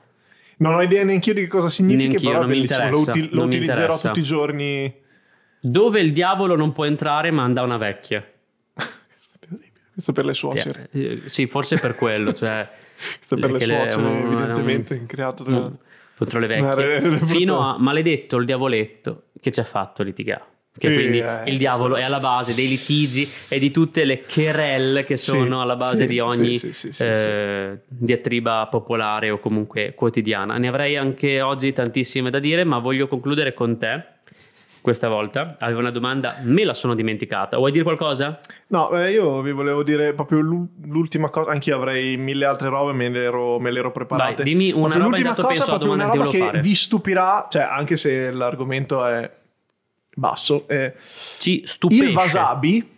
Non 0.57 0.75
ho 0.75 0.83
idea 0.83 1.03
neanche 1.05 1.31
io 1.31 1.35
di 1.35 1.41
che 1.43 1.49
cosa 1.49 1.69
significhi, 1.69 2.07
Neanch'io, 2.09 2.29
però 2.31 2.39
è 2.39 2.41
non 2.43 2.51
mi 2.51 2.55
bellissimo. 2.57 2.79
Lo, 2.91 2.99
interessa, 2.99 3.11
uti- 3.11 3.29
lo 3.35 3.43
utilizzerò 3.45 3.81
interessa. 3.81 4.09
tutti 4.09 4.21
i 4.21 4.23
giorni. 4.25 4.95
Dove 5.61 6.01
il 6.01 6.13
diavolo 6.13 6.55
non 6.57 6.73
può 6.73 6.85
entrare, 6.85 7.31
manda 7.31 7.63
una 7.63 7.77
vecchia. 7.77 8.25
Questo 9.93 10.13
per 10.13 10.25
le 10.25 10.35
suocere. 10.35 10.89
Eh, 10.93 11.23
sì, 11.25 11.47
forse 11.47 11.79
per 11.79 11.95
quello. 11.95 12.33
Cioè, 12.33 12.69
Questo 13.17 13.37
per 13.37 13.51
le 13.53 13.59
che 13.59 13.65
suocere, 13.65 14.03
un- 14.03 14.27
evidentemente, 14.33 14.95
un- 14.95 15.07
creato 15.07 15.45
da- 15.45 15.71
contro 16.17 16.39
le 16.41 16.47
re- 16.47 16.61
vecchie. 16.61 16.99
re- 17.01 17.19
Fino 17.27 17.61
a 17.61 17.77
maledetto 17.79 18.37
il 18.37 18.45
diavoletto 18.45 19.25
che 19.41 19.51
ci 19.51 19.61
ha 19.61 19.65
fatto 19.65 20.03
litigare. 20.03 20.45
Che 20.77 20.89
Sì, 20.89 20.93
quindi 20.95 21.21
eh, 21.21 21.43
il 21.47 21.57
diavolo 21.57 21.95
è 21.95 22.03
alla 22.03 22.19
base 22.19 22.53
dei 22.53 22.67
litigi 22.67 23.31
e 23.49 23.61
di 23.61 23.71
tutte 23.71 24.05
le 24.05 24.25
querelle 24.25 25.05
che 25.05 25.17
Sì, 25.17 25.31
sono 25.31 25.61
alla 25.63 25.77
base 25.77 25.99
sì, 25.99 26.07
di 26.09 26.19
ogni 26.19 26.59
sì, 26.59 26.73
sì, 26.73 26.91
sì, 26.91 26.93
sì, 26.93 27.05
eh, 27.05 27.79
diatriba 27.87 28.67
popolare 28.67 29.31
o 29.31 29.39
comunque 29.39 29.95
quotidiana. 29.95 30.57
Ne 30.59 30.67
avrei 30.67 30.97
anche 30.97 31.41
oggi 31.41 31.73
tantissime 31.73 32.29
da 32.29 32.41
dire, 32.41 32.65
ma 32.65 32.79
voglio 32.79 33.07
concludere 33.07 33.55
con 33.55 33.79
te 33.79 34.03
questa 34.81 35.07
volta. 35.09 35.55
Avevo 35.61 35.79
una 35.79 35.93
domanda, 35.93 36.39
me 36.43 36.65
la 36.65 36.75
sono 36.75 36.97
dimenticata. 36.97 37.57
Vuoi 37.57 37.71
dire 37.71 37.85
qualcosa? 37.85 38.41
No, 38.67 38.91
eh, 38.99 39.13
io 39.13 39.43
vi 39.43 39.53
volevo 39.53 39.85
dire 39.85 40.13
proprio 40.13 40.41
l'u- 40.41 40.69
l'ultima 40.87 41.31
cosa. 41.31 41.53
Anch'io 41.53 41.77
avrei 41.77 42.17
mille 42.17 42.47
altre 42.47 42.69
robe, 42.69 42.93
me 42.93 43.09
le 43.11 43.23
ero, 43.23 43.61
me 43.61 43.71
le 43.71 43.79
ero 43.79 43.93
preparate. 43.93 44.43
Vai, 44.43 44.45
dimmi 44.45 44.73
una 44.73 44.97
Proprio 44.97 44.99
roba, 45.05 45.09
l'ultima 45.17 45.35
cosa, 45.35 45.47
penso 45.47 45.65
proprio 45.67 45.89
domanda 45.89 46.25
che 46.25 46.31
che 46.31 46.39
fare. 46.39 46.61
vi 46.61 46.75
stupirà, 46.75 47.47
cioè 47.49 47.63
anche 47.63 47.97
se 47.97 48.33
l'argomento 48.33 49.07
è 49.07 49.31
basso. 50.17 50.67
eh, 50.69 50.95
Ci 51.39 51.63
stupisce. 51.67 52.05
il 52.05 52.15
wasabi 52.15 52.93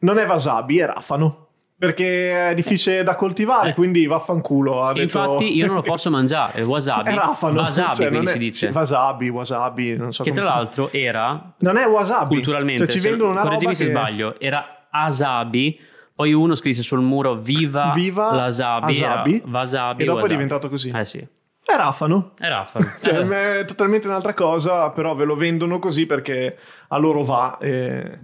non 0.00 0.18
è 0.18 0.26
wasabi, 0.26 0.78
è 0.78 0.86
rafano. 0.86 1.46
Perché 1.80 2.50
è 2.50 2.54
difficile 2.54 3.02
da 3.02 3.14
coltivare, 3.14 3.70
Eh. 3.70 3.74
quindi 3.74 4.04
vaffanculo. 4.06 4.82
Ha 4.82 4.92
detto- 4.92 5.02
Infatti 5.18 5.56
io 5.56 5.64
non 5.66 5.76
lo 5.76 5.80
posso 5.82 6.10
mangiare, 6.12 6.60
il 6.60 6.66
wasabi. 6.66 7.10
È 7.10 7.14
rafano. 7.14 7.60
Wasabi, 7.62 7.94
cioè, 7.94 8.08
quindi 8.08 8.26
è- 8.26 8.30
si 8.30 8.38
dice. 8.38 8.68
wasabi, 8.68 9.28
wasabi, 9.30 9.96
non 9.96 10.12
so 10.12 10.22
che 10.22 10.32
tra 10.32 10.42
come 10.42 10.52
si- 10.54 10.58
l'altro 10.60 10.92
era 10.92 11.54
Non 11.58 11.76
è 11.78 11.86
wasabi. 11.86 12.34
culturalmente, 12.34 12.84
Cioè, 12.86 12.94
ci 12.98 13.08
vendono 13.08 13.30
una 13.30 13.40
correggimi 13.40 13.72
che... 13.72 13.78
se 13.78 13.84
sbaglio, 13.86 14.38
era 14.38 14.86
asabi, 14.90 15.80
poi 16.14 16.34
uno 16.34 16.54
scrisse 16.54 16.82
sul 16.82 17.00
muro 17.00 17.36
viva, 17.36 17.92
Viva 17.94 18.34
l'asabi, 18.34 18.98
era 18.98 19.12
Asabi, 19.12 19.42
wasabi 19.46 20.02
e 20.02 20.04
dopo 20.04 20.18
è 20.18 20.20
wasabi. 20.20 20.34
diventato 20.34 20.68
così. 20.68 20.90
Eh 20.94 21.04
sì, 21.06 21.26
È 21.72 21.76
rafano. 21.76 22.32
è 22.38 22.48
rafano. 22.48 22.86
Cioè, 23.02 23.18
Eh, 23.18 23.60
è 23.60 23.64
totalmente 23.64 24.08
un'altra 24.08 24.34
cosa, 24.34 24.90
però 24.90 25.14
ve 25.14 25.24
lo 25.24 25.36
vendono 25.36 25.78
così 25.78 26.06
perché 26.06 26.58
a 26.88 26.96
loro 26.96 27.22
va. 27.24 27.58
E 27.60 28.18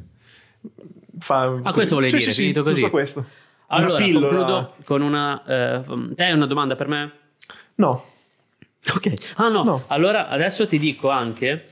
fa 1.19 1.43
Ah, 1.43 1.49
così. 1.61 1.73
questo 1.73 1.95
volevi 1.97 2.11
Sì, 2.13 2.19
dire, 2.19 2.31
sì, 2.31 2.35
sì, 2.37 2.43
finito 2.43 2.63
così. 2.63 2.75
giusto 2.75 2.91
questo. 2.91 3.19
Una 3.69 3.79
allora, 3.81 3.97
pillola. 3.97 4.27
concludo 4.29 4.75
con 4.85 5.03
una... 5.03 5.43
eh, 5.45 5.83
te 6.15 6.25
hai 6.25 6.33
una 6.33 6.47
domanda 6.47 6.77
per 6.77 6.89
me? 6.89 7.13
No, 7.77 8.03
Ok. 8.95 9.13
Ah 9.37 9.49
no. 9.49 9.65
No. 9.65 9.83
allora 9.89 10.29
adesso 10.29 10.67
ti 10.69 10.79
dico 10.79 11.11
anche... 11.11 11.67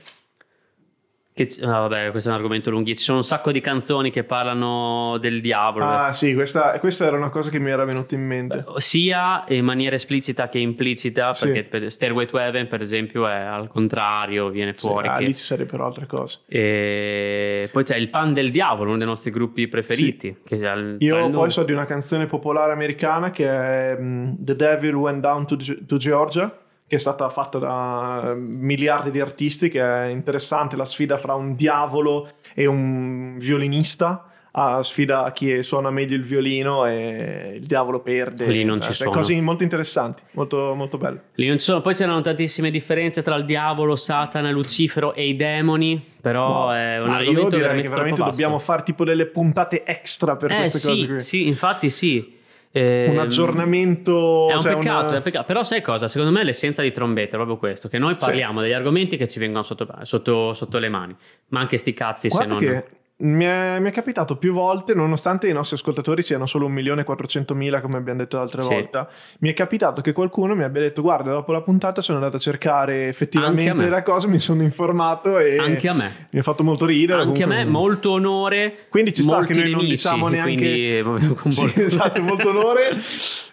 Che, 1.37 1.49
ah, 1.63 1.79
vabbè, 1.79 2.11
questo 2.11 2.29
è 2.29 2.31
un 2.31 2.37
argomento 2.37 2.69
lunghissimo. 2.69 2.97
Ci 2.97 3.03
sono 3.03 3.17
un 3.17 3.23
sacco 3.25 3.51
di 3.51 3.59
canzoni 3.59 4.09
che 4.09 4.23
parlano 4.23 5.17
del 5.19 5.41
diavolo. 5.41 5.83
ah 5.83 6.13
sì, 6.13 6.33
questa, 6.33 6.79
questa 6.79 7.07
era 7.07 7.17
una 7.17 7.27
cosa 7.27 7.49
che 7.49 7.59
mi 7.59 7.69
era 7.71 7.83
venuta 7.83 8.15
in 8.15 8.25
mente. 8.25 8.63
sia 8.77 9.43
in 9.49 9.65
maniera 9.65 9.95
esplicita 9.97 10.47
che 10.47 10.59
implicita, 10.59 11.33
Sì. 11.33 11.47
perché 11.51 11.63
per 11.63 11.91
Stairway 11.91 12.25
to 12.27 12.39
Heaven, 12.39 12.69
per 12.69 12.79
esempio, 12.79 13.27
è 13.27 13.33
al 13.35 13.67
contrario, 13.67 14.47
viene 14.47 14.71
Sì, 14.77 14.87
fuori. 14.87 15.09
ah, 15.09 15.17
che- 15.17 15.25
lì 15.25 15.35
ci 15.35 15.43
sarebbero 15.43 15.85
altre 15.85 16.05
cose. 16.05 16.39
E 16.47 17.67
poi 17.69 17.83
c'è 17.83 17.97
il 17.97 18.07
Pan 18.09 18.33
del 18.33 18.49
Diavolo, 18.49 18.91
uno 18.91 18.97
dei 18.97 19.07
nostri 19.07 19.29
gruppi 19.31 19.67
preferiti. 19.67 20.37
Che 20.41 20.65
ha 20.65 20.71
il- 20.71 20.95
Io 20.99 21.29
poi 21.31 21.51
so 21.51 21.63
di 21.63 21.73
una 21.73 21.83
canzone 21.83 22.27
popolare 22.27 22.71
americana 22.71 23.31
che 23.31 23.45
è 23.45 23.97
mm, 23.99 24.35
The 24.37 24.55
Devil 24.55 24.93
Went 24.95 25.19
Down 25.19 25.45
to, 25.45 25.57
Ge- 25.57 25.85
to 25.85 25.97
Georgia, 25.97 26.59
che 26.87 26.95
è 26.97 26.99
stata 26.99 27.29
fatta 27.29 27.57
da 27.57 28.31
eh, 28.31 28.35
miliardi 28.35 29.09
di 29.11 29.19
artisti, 29.19 29.69
che 29.69 29.81
è 29.81 30.05
interessante 30.07 30.75
la 30.75 30.85
sfida 30.85 31.17
fra 31.17 31.33
un 31.33 31.55
diavolo 31.55 32.29
e 32.53 32.65
un 32.65 33.37
violinista. 33.39 34.29
a 34.57 34.81
sfida 34.83 35.29
chi 35.33 35.61
suona 35.63 35.89
meglio 35.91 36.15
il 36.15 36.23
violino 36.23 36.85
e 36.85 37.55
il 37.59 37.65
diavolo 37.65 37.99
perde. 37.99 38.45
Lì 38.47 38.63
non 38.63 38.79
Cioè, 38.79 38.91
ci 38.91 38.93
sono. 38.93 39.09
Cose 39.11 39.41
molto 39.41 39.63
interessanti, 39.63 40.21
molto, 40.31 40.73
molto 40.75 40.97
belle. 40.97 41.23
Lì 41.33 41.47
non 41.49 41.57
ci 41.57 41.65
sono- 41.65 41.81
Poi 41.81 41.93
c'erano 41.93 42.21
tantissime 42.21 42.71
differenze 42.71 43.21
tra 43.21 43.35
il 43.35 43.43
diavolo, 43.43 43.97
Satana, 43.97 44.49
Lucifero 44.51 45.13
e 45.13 45.27
i 45.27 45.35
demoni, 45.35 46.01
però 46.21 46.69
è 46.69 47.01
un 47.01 47.09
Ma 47.09 47.15
argomento 47.17 47.41
io 47.41 47.49
direi 47.49 47.59
veramente 47.59 47.81
che 47.81 47.89
veramente 47.89 48.23
dobbiamo 48.23 48.57
fare 48.59 48.83
tipo 48.83 49.03
delle 49.03 49.25
puntate 49.25 49.83
extra 49.83 50.37
per 50.37 50.49
eh 50.53 50.55
queste 50.59 50.77
sì, 50.79 50.87
cose 50.87 51.05
qui. 51.07 51.21
sì, 51.21 51.47
infatti 51.49 51.89
sì. 51.89 52.34
Ehm, 52.77 53.11
Un 53.11 53.19
aggiornamento. 53.19 54.49
È 54.49 54.53
un 54.55 54.59
cioè 54.59 54.75
peccato, 54.75 55.05
una- 55.05 55.13
è 55.13 55.17
un 55.17 55.21
peccato. 55.23 55.45
Però 55.45 55.63
sai 55.63 55.81
cosa? 55.81 56.07
Secondo 56.09 56.33
me 56.33 56.43
l'essenza 56.43 56.81
di 56.81 56.91
trombetta 56.91 57.31
è 57.33 57.35
proprio 57.37 57.57
questo, 57.57 57.87
che 57.87 57.97
noi 57.97 58.15
parliamo 58.15 58.61
degli 58.61 58.73
argomenti 58.73 59.15
che 59.17 59.27
ci 59.27 59.39
vengono 59.39 59.63
sotto, 59.63 59.87
sotto- 60.01 60.53
sotto 60.53 60.77
le 60.77 60.89
mani, 60.89 61.15
ma 61.49 61.61
anche 61.61 61.77
sti 61.77 61.93
cazzi 61.93 62.29
se 62.29 62.35
Guarda 62.35 62.53
non... 62.53 62.61
che 62.61 62.83
mi 63.17 63.45
è, 63.45 63.79
mi 63.79 63.89
è 63.89 63.91
capitato 63.93 64.35
più 64.35 64.51
volte, 64.51 64.93
nonostante 64.93 65.47
i 65.47 65.53
nostri 65.53 65.77
ascoltatori 65.77 66.21
siano 66.21 66.45
solo 66.45 66.69
1.400.000 66.69 67.81
come 67.81 67.97
abbiamo 67.97 68.19
detto 68.19 68.35
l'altra 68.37 68.61
Sì. 68.61 68.67
volta, 68.73 69.09
mi 69.39 69.49
è 69.49 69.53
capitato 69.53 70.01
che 70.01 70.11
qualcuno 70.11 70.53
mi 70.53 70.63
abbia 70.63 70.81
detto 70.81 71.01
guarda 71.01 71.31
dopo 71.31 71.51
la 71.53 71.61
puntata 71.61 72.01
sono 72.01 72.17
andato 72.17 72.35
a 72.35 72.39
cercare 72.39 73.05
a 73.05 73.07
effettivamente 73.07 73.73
me. 73.73 73.89
la 73.89 74.03
cosa, 74.03 74.27
mi 74.27 74.39
sono 74.39 74.63
informato 74.63 75.39
e 75.39 75.57
Anche 75.57 75.87
a 75.87 75.93
me. 75.93 76.27
mi 76.31 76.39
ha 76.39 76.43
fatto 76.43 76.63
molto 76.65 76.85
ridere. 76.85 77.21
Anche 77.21 77.43
a 77.43 77.47
me, 77.47 77.63
comunque- 77.63 77.79
molto 77.81 78.11
onore. 78.11 78.77
Quindi 78.89 79.13
ci 79.13 79.21
sta 79.21 79.43
che 79.45 79.53
noi 79.53 79.63
non 79.71 79.71
nemici, 79.83 79.89
diciamo 79.91 80.27
neanche... 80.27 81.01
quindi, 81.03 81.33
con 81.35 81.51
Sì, 81.51 81.71
esatto, 81.75 82.21
molto 82.21 82.49
onore 82.49 82.97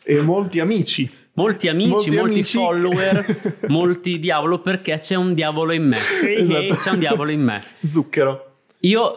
e 0.03 0.21
molti 0.23 0.59
amici. 0.59 1.09
Molti 1.35 1.69
amici, 1.69 1.89
Molti 2.11 2.17
molti, 2.17 2.33
amici. 2.35 2.59
follower, 2.59 3.65
molti 3.69 4.19
diavolo 4.19 4.59
perché 4.59 4.99
c'è 4.99 5.15
un 5.15 5.33
diavolo 5.35 5.73
in 5.73 5.85
me. 5.87 5.97
Esatto. 6.27 6.75
C'è 6.75 6.91
un 6.91 6.99
diavolo 6.99 7.31
in 7.31 7.41
me. 7.43 7.63
Zucchero. 7.87 8.47
Io 8.81 9.17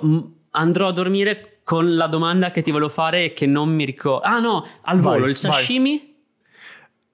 andrò 0.55 0.87
a 0.87 0.91
dormire 0.91 1.59
con 1.63 1.95
la 1.95 2.07
domanda 2.07 2.51
che 2.51 2.61
ti 2.61 2.71
volevo 2.71 2.89
fare 2.89 3.25
e 3.25 3.33
che 3.33 3.45
non 3.45 3.69
mi 3.69 3.85
ricordo. 3.85 4.21
Ah 4.25 4.39
no, 4.39 4.65
al 4.83 4.99
Vai, 4.99 5.03
volo, 5.03 5.15
il 5.17 5.21
vai. 5.23 5.35
sashimi? 5.35 6.13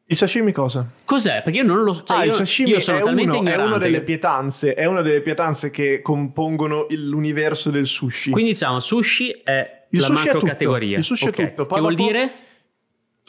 Il 0.05 0.17
sashimi 0.17 0.51
cosa? 0.51 0.85
Cos'è? 1.05 1.41
Perché 1.41 1.59
io 1.59 1.65
non 1.65 1.83
lo 1.83 1.93
so. 1.93 2.03
Cioè 2.03 2.17
ah, 2.17 2.23
io, 2.23 2.31
il 2.31 2.35
sashimi 2.35 2.69
io 2.69 2.79
sono 2.81 2.97
è, 2.97 3.01
talmente 3.01 3.37
uno, 3.37 3.49
è 3.49 3.55
una 3.55 3.77
delle 3.77 4.01
pietanze, 4.01 4.73
è 4.73 4.83
una 4.85 5.01
delle 5.01 5.21
pietanze 5.21 5.69
che 5.69 6.01
compongono 6.01 6.87
il- 6.89 7.07
l'universo 7.07 7.69
del 7.69 7.87
sushi. 7.87 8.31
Quindi 8.31 8.51
diciamo, 8.51 8.81
sushi 8.81 9.29
è 9.43 9.85
Il 9.91 9.99
la 10.01 10.07
sushi 10.07 10.27
è 10.27 10.33
macro 10.33 10.47
categoria. 10.47 10.97
Il 10.97 11.03
sushi 11.05 11.25
è 11.25 11.29
Ok. 11.29 11.35
tutto. 11.49 11.65
Poi 11.65 11.75
Che 11.75 11.79
vuol 11.81 11.95
dire? 11.95 12.31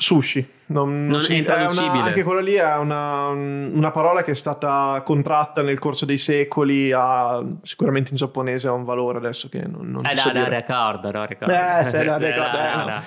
Sushi, 0.02 0.46
non, 0.66 1.06
Non 1.06 1.20
si- 1.20 1.28
è 1.28 1.30
una- 1.30 1.38
intraducibile. 1.38 2.02
anche 2.08 2.22
quella 2.24 2.40
lì 2.40 2.54
è 2.54 2.76
una, 2.76 3.28
una 3.28 3.90
parola 3.92 4.22
che 4.24 4.32
è 4.32 4.34
stata 4.34 5.00
contratta 5.04 5.62
nel 5.62 5.78
corso 5.78 6.04
dei 6.04 6.18
secoli, 6.18 6.90
ha, 6.92 7.40
sicuramente 7.62 8.10
in 8.10 8.16
giapponese 8.16 8.66
ha 8.68 8.72
un 8.72 8.82
valore 8.84 9.18
adesso 9.18 9.48
che 9.48 9.60
non, 9.66 9.90
non 9.90 10.04
Eh, 10.04 10.08
ti 10.10 10.14
da, 10.16 10.20
so 10.22 10.30
da, 10.32 10.42
dire. 10.44 10.56
ricordo, 10.56 11.10
da, 11.10 11.24
ricordo. 11.24 11.54
Eh, 11.54 11.84
se 11.90 12.02
la 12.04 12.16
Eh, 12.20 12.30
ricordo, 12.30 12.56
da, 12.56 12.72
eh, 12.72 12.76
no. 12.76 12.84
da. 12.86 13.02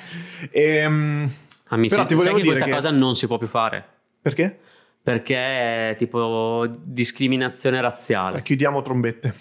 Ehm, 0.51 1.31
mi 1.71 1.87
Però 1.89 2.05
ti 2.05 2.17
sai 2.19 2.27
che 2.33 2.41
dire 2.41 2.47
questa 2.47 2.65
che- 2.65 2.71
cosa 2.71 2.91
non 2.91 3.15
si 3.15 3.27
può 3.27 3.37
più 3.37 3.47
fare? 3.47 3.83
perché? 4.21 4.59
Perché 5.03 5.35
è 5.91 5.95
tipo 5.97 6.65
discriminazione 6.81 7.79
razziale. 7.81 8.41
Chiudiamo 8.41 8.81
trombette. 8.81 9.33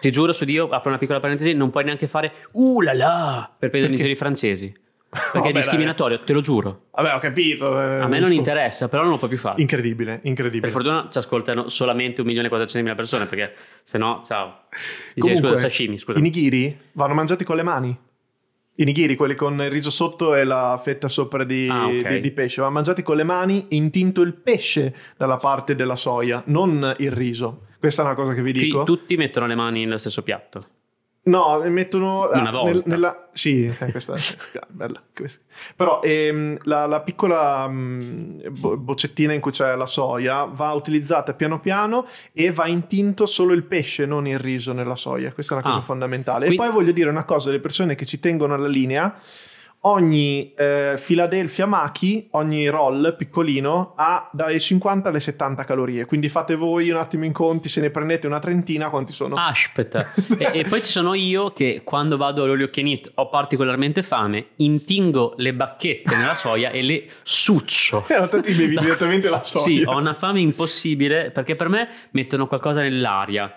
Ti 0.00 0.10
giuro 0.10 0.32
su 0.32 0.44
Dio, 0.44 0.68
apro 0.70 0.88
una 0.88 0.98
piccola 0.98 1.20
parentesi, 1.20 1.52
non 1.52 1.70
puoi 1.70 1.84
neanche 1.84 2.06
fare 2.08 2.32
uh 2.52 2.80
la 2.80 2.92
la 2.94 3.50
per 3.56 3.70
giro 3.70 4.08
i 4.08 4.16
francesi. 4.16 4.74
Perché 5.14 5.38
Vabbè, 5.38 5.48
è 5.50 5.52
discriminatorio, 5.52 6.18
te 6.20 6.32
lo 6.32 6.40
giuro. 6.40 6.86
Vabbè, 6.92 7.14
ho 7.14 7.18
capito. 7.20 7.80
eh, 7.80 8.00
A 8.00 8.08
me 8.08 8.18
non 8.18 8.32
interessa, 8.32 8.88
però 8.88 9.02
non 9.02 9.12
lo 9.12 9.18
puoi 9.18 9.30
più 9.30 9.38
fare. 9.38 9.60
Incredibile, 9.60 10.18
Per 10.18 10.26
incredibile. 10.28 10.72
fortuna 10.72 11.06
ci 11.10 11.18
ascoltano 11.18 11.68
solamente 11.68 12.22
1.400.000 12.22 12.94
persone, 12.94 13.26
perché 13.26 13.54
se 13.82 13.96
no, 13.98 14.20
ciao. 14.24 14.62
Dicevi, 15.14 15.36
Comunque, 15.36 15.48
scusa, 15.50 15.68
sashimi, 15.68 15.98
scusa. 15.98 16.18
I 16.18 16.22
nigiri 16.22 16.76
vanno 16.92 17.14
mangiati 17.14 17.44
con 17.44 17.56
le 17.56 17.62
mani. 17.62 17.96
I 18.76 18.82
nigiri, 18.84 19.14
quelli 19.14 19.36
con 19.36 19.54
il 19.62 19.70
riso 19.70 19.90
sotto 19.90 20.34
e 20.34 20.42
la 20.42 20.80
fetta 20.82 21.06
sopra 21.06 21.44
di, 21.44 21.68
Ah, 21.70 21.86
ok. 21.86 22.08
di- 22.08 22.20
di 22.20 22.30
pesce, 22.32 22.60
vanno 22.60 22.72
mangiati 22.74 23.02
con 23.04 23.14
le 23.16 23.22
mani, 23.22 23.66
intinto 23.68 24.20
il 24.22 24.34
pesce 24.34 24.92
dalla 25.16 25.36
parte 25.36 25.76
della 25.76 25.94
soia, 25.94 26.42
non 26.46 26.92
il 26.98 27.12
riso. 27.12 27.66
Questa 27.78 28.02
è 28.02 28.04
una 28.04 28.14
cosa 28.14 28.34
che 28.34 28.42
vi 28.42 28.52
Qui 28.52 28.62
dico. 28.62 28.82
tutti 28.82 29.16
mettono 29.16 29.46
le 29.46 29.54
mani 29.54 29.84
nello 29.84 29.96
stesso 29.98 30.22
piatto. 30.22 30.58
No, 31.26 31.62
mettono 31.70 32.28
Una 32.30 32.48
ah, 32.48 32.52
volta. 32.52 32.82
nella, 32.90 33.28
sì, 33.32 33.64
eh, 33.66 33.90
questa 33.90 34.14
è 34.14 34.20
bella. 34.68 35.02
questa. 35.14 35.42
Però 35.74 36.00
ehm, 36.02 36.58
la, 36.64 36.84
la 36.86 37.00
piccola 37.00 37.66
mm, 37.66 38.40
bo- 38.60 38.76
boccettina 38.76 39.32
in 39.32 39.40
cui 39.40 39.50
c'è 39.50 39.74
la 39.74 39.86
soia 39.86 40.44
va 40.44 40.72
utilizzata 40.72 41.32
piano 41.32 41.60
piano 41.60 42.06
e 42.32 42.52
va 42.52 42.66
intinto 42.66 43.24
solo 43.24 43.54
il 43.54 43.62
pesce, 43.64 44.04
non 44.04 44.26
il 44.26 44.38
riso 44.38 44.72
nella 44.74 44.96
soia. 44.96 45.32
Questa 45.32 45.54
è 45.54 45.58
una 45.58 45.66
cosa 45.66 45.78
Ah. 45.78 45.82
fondamentale. 45.82 46.46
Qui- 46.46 46.54
E 46.56 46.58
poi 46.58 46.70
voglio 46.70 46.92
dire 46.92 47.08
una 47.08 47.24
cosa 47.24 47.48
alle 47.48 47.60
persone 47.60 47.94
che 47.94 48.04
ci 48.04 48.20
tengono 48.20 48.52
alla 48.54 48.68
linea. 48.68 49.14
Ogni 49.86 50.54
eh, 50.56 50.98
Philadelphia 51.04 51.66
Maki, 51.66 52.28
ogni 52.32 52.68
roll 52.68 53.16
piccolino 53.16 53.92
ha 53.96 54.30
dalle 54.32 54.58
50 54.58 55.10
alle 55.10 55.20
70 55.20 55.64
calorie. 55.64 56.06
Quindi 56.06 56.30
fate 56.30 56.54
voi 56.54 56.88
un 56.88 56.96
attimo 56.96 57.26
in 57.26 57.32
conti, 57.32 57.68
se 57.68 57.82
ne 57.82 57.90
prendete 57.90 58.26
una 58.26 58.38
trentina, 58.38 58.88
quanti 58.88 59.12
sono? 59.12 59.36
Aspetta. 59.36 60.12
e, 60.38 60.50
e 60.60 60.64
poi 60.64 60.82
ci 60.82 60.90
sono 60.90 61.12
io 61.12 61.50
che 61.50 61.82
quando 61.84 62.16
vado 62.16 62.44
all'olio 62.44 62.70
Kenit 62.70 63.12
ho 63.16 63.28
particolarmente 63.28 64.02
fame, 64.02 64.46
intingo 64.56 65.34
le 65.36 65.52
bacchette 65.52 66.16
nella 66.16 66.34
soia 66.34 66.70
e 66.70 66.80
le 66.80 67.06
succio. 67.22 68.06
In 68.08 68.16
realtà 68.16 68.40
ti 68.40 68.54
bevi 68.54 68.78
direttamente 68.80 69.28
la 69.28 69.44
soia. 69.44 69.64
Sì, 69.64 69.82
ho 69.84 69.98
una 69.98 70.14
fame 70.14 70.40
impossibile 70.40 71.30
perché 71.30 71.56
per 71.56 71.68
me 71.68 71.88
mettono 72.12 72.46
qualcosa 72.46 72.80
nell'aria. 72.80 73.54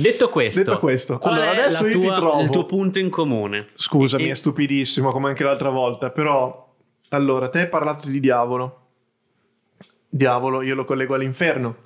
Detto 0.00 0.28
questo, 0.28 0.62
Detto 0.62 0.78
questo, 0.78 1.18
allora 1.22 1.50
adesso 1.50 1.86
io 1.86 1.98
ti 1.98 2.06
tua- 2.06 2.16
trovo- 2.16 2.40
il 2.42 2.50
tuo 2.50 2.64
punto 2.66 2.98
in 2.98 3.10
comune? 3.10 3.66
Scusami, 3.74 4.28
E- 4.28 4.30
è 4.30 4.34
stupidissimo 4.34 5.10
come 5.12 5.28
anche 5.28 5.44
l'altra 5.44 5.70
volta, 5.70 6.10
però 6.10 6.66
allora, 7.10 7.48
te 7.48 7.60
hai 7.60 7.68
parlato 7.68 8.08
di 8.08 8.20
diavolo. 8.20 8.80
Diavolo, 10.08 10.62
io 10.62 10.74
lo 10.74 10.84
collego 10.84 11.14
all'inferno. 11.14 11.76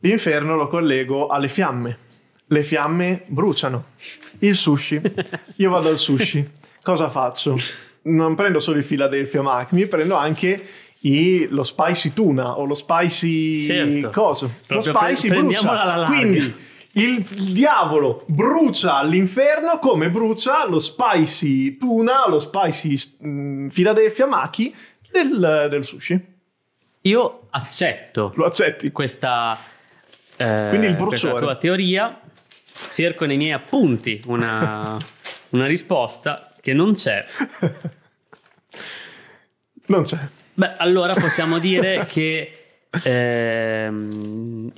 L'inferno 0.00 0.56
lo 0.56 0.68
collego 0.68 1.28
alle 1.28 1.48
fiamme. 1.48 1.98
Le 2.46 2.62
fiamme 2.62 3.22
bruciano. 3.26 3.84
Il 4.40 4.56
sushi. 4.56 5.00
Io 5.56 5.70
vado 5.70 5.88
al 5.88 5.98
sushi. 5.98 6.48
Cosa 6.82 7.08
faccio? 7.10 7.56
Non 8.02 8.34
prendo 8.34 8.60
solo 8.60 8.78
il 8.78 8.84
Philadelphia 8.84 9.42
Mac, 9.42 9.72
mi 9.72 9.86
prendo 9.86 10.16
anche 10.16 10.66
i- 11.00 11.46
lo 11.50 11.62
spicy 11.62 12.12
tuna 12.12 12.58
o 12.58 12.64
lo 12.64 12.74
spicy 12.74 13.58
Certo. 13.58 14.08
coso. 14.10 14.50
Lo 14.68 14.80
spicy 14.80 15.28
pre- 15.28 15.42
brucia. 15.42 16.04
Quindi 16.06 16.54
il, 16.92 17.26
il 17.36 17.52
diavolo 17.52 18.24
brucia 18.26 18.96
all'inferno 18.96 19.78
come 19.78 20.10
brucia 20.10 20.66
lo 20.66 20.80
spicy 20.80 21.76
tuna, 21.76 22.28
lo 22.28 22.40
spicy 22.40 22.96
mm, 23.24 23.68
Philadelphia 23.68 24.26
Maki 24.26 24.74
del, 25.10 25.66
del 25.70 25.84
sushi. 25.84 26.38
Io 27.02 27.46
accetto 27.50 28.32
Lo 28.34 28.44
accetti? 28.44 28.90
questa, 28.92 29.58
eh, 30.36 30.66
Quindi 30.68 30.88
il 30.88 30.96
questa 30.96 31.38
tua 31.38 31.56
teoria, 31.56 32.20
cerco 32.90 33.24
nei 33.24 33.36
miei 33.36 33.52
appunti 33.52 34.20
una, 34.26 34.96
una 35.50 35.66
risposta 35.66 36.52
che 36.60 36.72
non 36.72 36.92
c'è. 36.92 37.24
Non 39.90 40.04
c'è. 40.04 40.18
Beh, 40.54 40.76
allora 40.76 41.12
possiamo 41.14 41.58
dire 41.58 42.06
che 42.08 42.76
ehm, 43.02 44.70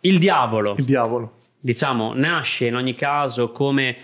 il 0.00 0.18
diavolo, 0.18 0.74
Il 0.76 0.84
diavolo. 0.84 1.37
Diciamo, 1.60 2.12
nasce 2.14 2.66
in 2.66 2.76
ogni 2.76 2.94
caso 2.94 3.50
come 3.52 3.96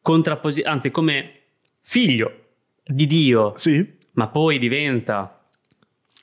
contrapposizione, 0.00 0.70
anzi 0.74 0.90
come 0.90 1.32
figlio 1.80 2.44
di 2.84 3.06
Dio, 3.06 3.52
Sì? 3.56 3.94
ma 4.12 4.28
poi 4.28 4.58
diventa 4.58 5.44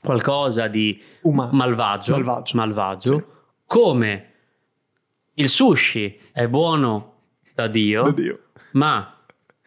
qualcosa 0.02 0.68
di 0.68 1.02
Umano. 1.22 1.52
malvagio, 1.54 2.14
Malvagio. 2.14 2.58
malvagio, 2.58 3.18
Sì. 3.18 3.24
come 3.66 4.32
il 5.36 5.50
sushi 5.50 6.20
è 6.34 6.48
buono 6.48 7.12
da 7.56 7.68
Dio, 7.68 8.04
Da 8.04 8.12
Dio. 8.12 8.40
ma 8.74 9.23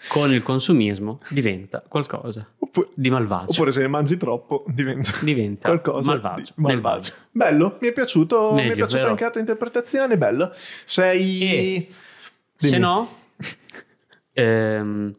con 0.08 0.32
il 0.32 0.42
consumismo 0.42 1.18
diventa 1.30 1.82
qualcosa 1.88 2.46
Oppure, 2.58 2.88
di 2.94 3.08
malvagio. 3.10 3.52
oppure 3.52 3.72
se 3.72 3.80
ne 3.80 3.88
mangi 3.88 4.16
troppo 4.16 4.64
diventa, 4.68 5.10
Diventa 5.22 5.68
qualcosa 5.68 6.10
malvagio, 6.12 6.52
di 6.54 6.62
malvagio. 6.62 7.12
Bello, 7.30 7.78
mi 7.80 7.88
è 7.88 7.92
piaciuto, 7.92 8.52
mi 8.52 8.60
è 8.60 8.62
Meglio, 8.62 8.74
piaciuta 8.74 8.98
vero? 8.98 9.10
anche 9.10 9.24
la 9.24 9.30
tua 9.30 9.40
interpretazione, 9.40 10.16
bello. 10.18 10.52
Sei... 10.84 11.88
Se 12.58 12.78
no, 12.78 13.10
ehm, 14.32 15.14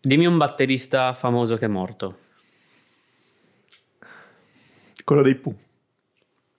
dimmi 0.00 0.26
un 0.26 0.36
batterista 0.36 1.12
famoso 1.14 1.56
che 1.56 1.64
è 1.66 1.68
morto. 1.68 2.18
Quello 5.04 5.22
dei 5.22 5.34
Pooh. 5.34 5.56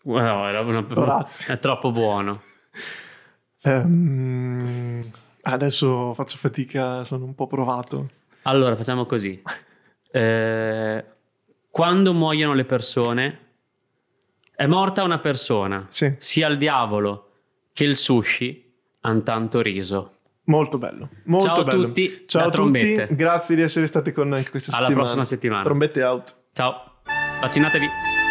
No, 0.03 0.47
era 0.47 0.61
una- 0.61 1.27
è 1.47 1.59
troppo 1.59 1.91
buono. 1.91 2.41
Ehm, 3.63 4.99
adesso 5.41 6.13
faccio 6.13 6.37
fatica, 6.37 7.03
sono 7.03 7.25
un 7.25 7.35
po' 7.35 7.47
provato. 7.47 8.09
Allora, 8.43 8.75
facciamo 8.75 9.05
così. 9.05 9.41
Eh, 10.11 11.05
quando 11.69 12.13
muoiono 12.13 12.53
le 12.53 12.65
persone, 12.65 13.39
è 14.55 14.65
morta 14.65 15.03
una 15.03 15.19
persona, 15.19 15.85
Sì. 15.89 16.13
sia 16.17 16.47
il 16.47 16.57
diavolo 16.57 17.31
che 17.73 17.83
il 17.83 17.95
sushi 17.95 18.73
hanno 19.01 19.23
tanto 19.23 19.61
riso. 19.61 20.13
Molto 20.45 20.77
bello, 20.79 21.09
molto 21.25 21.45
Ciao 21.45 21.59
a 21.59 21.63
bello. 21.63 21.85
tutti 21.85 22.23
Ciao 22.27 22.47
a 22.47 22.49
tutti, 22.49 22.95
grazie 23.11 23.55
di 23.55 23.61
essere 23.61 23.85
stati 23.85 24.11
con 24.11 24.29
noi 24.29 24.39
anche 24.39 24.49
questa 24.49 24.71
Alla 24.71 24.79
settimana. 24.87 25.03
prossima 25.03 25.25
settimana. 25.25 25.63
Trombette 25.63 26.03
out. 26.03 26.35
Ciao, 26.53 26.95
vaccinatevi. 27.39 28.28